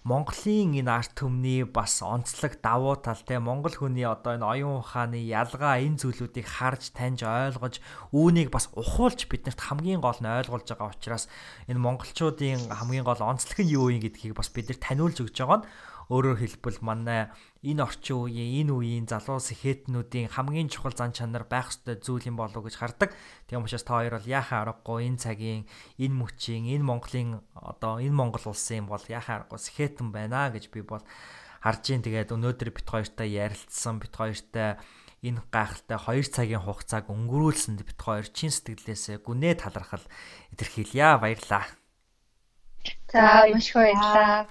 [0.00, 3.36] Монголын энэ арт түмний бас онцлог давуу тал те.
[3.36, 9.28] Монгол хүний одоо энэ оюун ухааны ялгаа энэ зүйлүүдийг харж таньж ойлгож үүнийг бас ухуулж
[9.28, 11.28] биднэрт хамгийн гол нь ойлгуулж байгаа учраас
[11.68, 15.60] энэ монголчуудын хамгийн гол онцлог нь юу юм гэдгийг бас бид нар таниулж өгч байгаа
[15.60, 15.68] нь
[16.10, 17.30] Өөрөөр хэлбэл манай
[17.62, 22.34] энэ орчин үеийн энэ үеийн залуу сэхэтнүүдийн хамгийн чухал зан чанар байх ёстой зүйл юм
[22.34, 23.14] болов уу гэж хардаг.
[23.46, 25.62] Тийм учраас та хоёр бол яхаа аргагүй энэ цагийн
[26.02, 30.82] энэ мөчийн энэ Монголын одоо энэ Монгол улсын бол яхаа аргагүй сэхэтэн байна гэж би
[30.82, 31.06] бол
[31.62, 34.82] харж ийн тэгээд өнөөдөр бит хоёртай ярилцсан бит хоёртай
[35.22, 40.02] энэ гайхалтай 2 цагийн хугацааг өнгөрүүлсэнд бит хоёр чин сэтгэлээсээ гүнээ талархал
[40.58, 41.70] илэрхийлье баярлаа.
[43.12, 44.48] За маш их баярлаа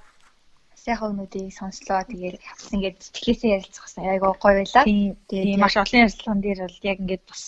[0.86, 2.02] сайхан өнүүдийг сонслоо.
[2.10, 2.38] Тэгээд
[2.76, 4.86] ингээд сэтгэлээсээ ярилцах гэсэн айгуу гоё байлаа.
[4.86, 7.42] Тийм маш олон ярилцлаган дээр бол яг ингээд бас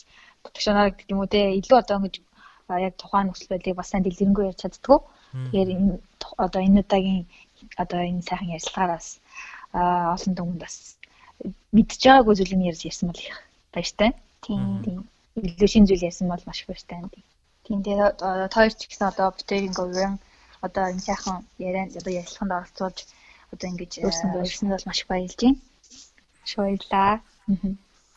[0.43, 2.15] төгшөнөр гэдэг юм уу те илүү одоо ингэж
[2.85, 4.99] яг тухайн нөхцөл байдлыг бас сайн дэлгэрэнгүй ярьж чаддгүй.
[5.31, 5.89] Тэгэхээр энэ
[6.45, 7.23] одоо энэ удаагийн
[7.83, 9.07] одоо энэ сайхан ярилцлагаараас
[10.15, 10.75] олон хүмүүс бас
[11.75, 13.37] мэдж байгаагүй зүйлийг ярьж ярьсан бол их
[13.73, 14.09] баяртай.
[14.45, 14.99] Тийм тийм
[15.47, 16.99] илүү шин зүйл ярьсан бол маш баяртай.
[17.65, 20.13] Тийм тэгээд одоо хоёр ч гэсэн одоо битэрийн говийн
[20.67, 21.37] одоо энэ сайхан
[21.67, 22.99] ярианд одоо ярилцлаганд оролцуулж
[23.53, 24.33] одоо ингэж өөрсөнд
[24.71, 25.59] бол маш их баярлж байна.
[26.41, 27.13] Маш баярлаа.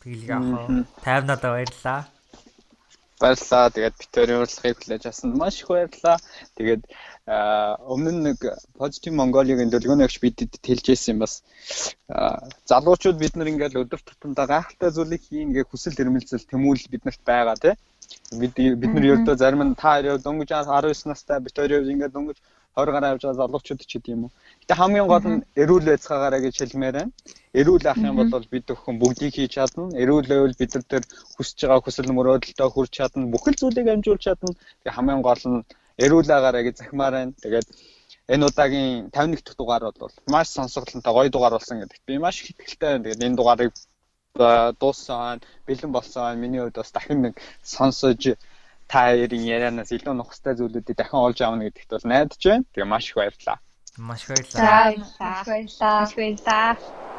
[0.02, 0.66] Тэгэлэг авах.
[1.05, 2.01] Тайвнадаа баярлаа.
[3.20, 3.70] Баярлалаа.
[3.74, 6.19] Тэгээд битэрийн урилгыг хүлээж авсанд маш их баярлалаа.
[6.59, 6.82] Тэгээд
[7.27, 8.39] өмнө нь нэг
[8.78, 11.40] Positive Mongolia-гийн дэлгөөний агш бидэд хэлжсэн юм бас
[12.69, 17.56] залуучууд бид нар ингээл өдөр тутамдаа гайхалтай зүйлийг хийн гэх хүсэл эрмэлзэл тэмүүлэл биднэрт байгаа
[17.56, 17.74] тий.
[18.40, 22.39] Бид бид нар ердөө зарим нь та хоёроо дөнгөж 19 настай бит хоёроо ингээд дөнгөж
[22.77, 24.33] 20 гараа явж байгаа залуучууд ч гэдэм юм уу.
[24.63, 27.13] Гэтэ хамгийн гол нь эрүүл байцгаагаараа гэж хэлмээр байна.
[27.61, 29.95] Эрүүл ах юм бол бид өхөн бүгдийг хийж чадна.
[30.03, 31.05] Эрүүл байвал бид нар
[31.39, 33.31] хүсэж байгаа хүсэл мөрөөдөлтөд хүрч чадна.
[33.35, 34.51] Бүхэл зүйлийг амжуулж чадна.
[34.83, 35.65] Тэгээ хамгийн гол нь
[36.05, 37.33] эрүүл агаараа гэж захимаар байна.
[37.43, 37.69] Тэгээд
[38.35, 42.51] энэ удаагийн 51 дахь дугаар бол маш сонсогдолтой гоё дугаар болсон гэдэгт би маш их
[42.51, 43.05] итгэлтэй байна.
[43.05, 43.73] Тэгээд энэ дугаарыг
[44.81, 46.39] дууссан, бэлэн болсон.
[46.43, 48.35] Миний хувьд бас дахин нэг сонсож
[48.95, 52.65] та хоёрын ярианаас илүү нухастай зүйлүүдийг дахин олж авна гэдэгт бол найдаж байна.
[52.71, 53.59] Тэгээ маш их баярлалаа.
[53.99, 54.95] Маш их баярлалаа.
[55.03, 56.01] Маш баярлалаа.
[56.01, 57.14] Маш баярлалаа.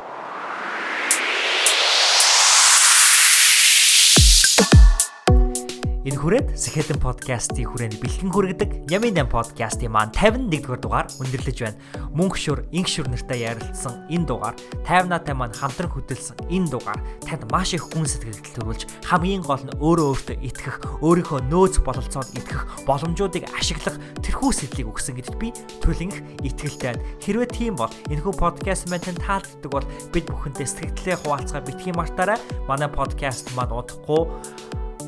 [6.06, 11.82] Энэ хүрээд Сэхэтэн подкастын хүрээнд бэлтгэн хүргэдэг Ямин 8 подкастын маань 51 дугаар өндөрлөж байна.
[12.14, 14.54] Мөнгө шүр, инх шүр нартай ярилцсан энэ дугаар,
[14.86, 19.66] 50 наатай маань хамтран хөдөлсөн энэ дугаар танд маш их хүн сэтгэл төрүүлж хамгийн гол
[19.66, 25.58] нь өөрөө өөртөө итгэх, өөрийнхөө нөөц бололцоод итгэх боломжуудыг ашиглах тэрхүү сэтлийг өгсөн гэдэгт би
[25.82, 27.06] түлэнх итгэлтэй байна.
[27.18, 32.38] Хэрвээ тийм бол энэхүү подкаст маань танд таалагддаг бол бид бүхэнтэй сэтгэлдээ хуваалцгаа битгий мартаарай.
[32.70, 34.30] Манай подкаст маань удахгүй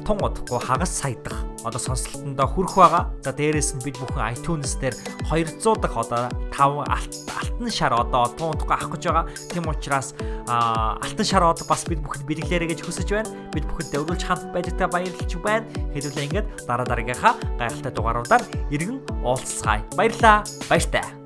[0.07, 3.11] тун удахгүй хагас сая дахь одоо сонслолтондоо хүрэх байгаа.
[3.27, 4.95] За дээрэс нь бид бүхэн iTunes дээр
[5.27, 9.27] 200 дахь одоо 5 алтан шар одоо тун удахгүй авах гэж байгаа.
[9.51, 10.15] Тийм учраас
[10.47, 13.35] алтан шар одоо бас бид бүхэнд бэлгэлээрэй гэж хүсэж байна.
[13.51, 15.67] Бид бүхэнд өвлөж хамт байжтай баярлалж байна.
[15.91, 19.83] Хэдүүлээ ингээд дараа дараагийнхаа гайхалтай дугааруудаар иргэн уулзцгаая.
[19.99, 20.47] Баярлалаа.
[20.71, 21.16] Баяртай.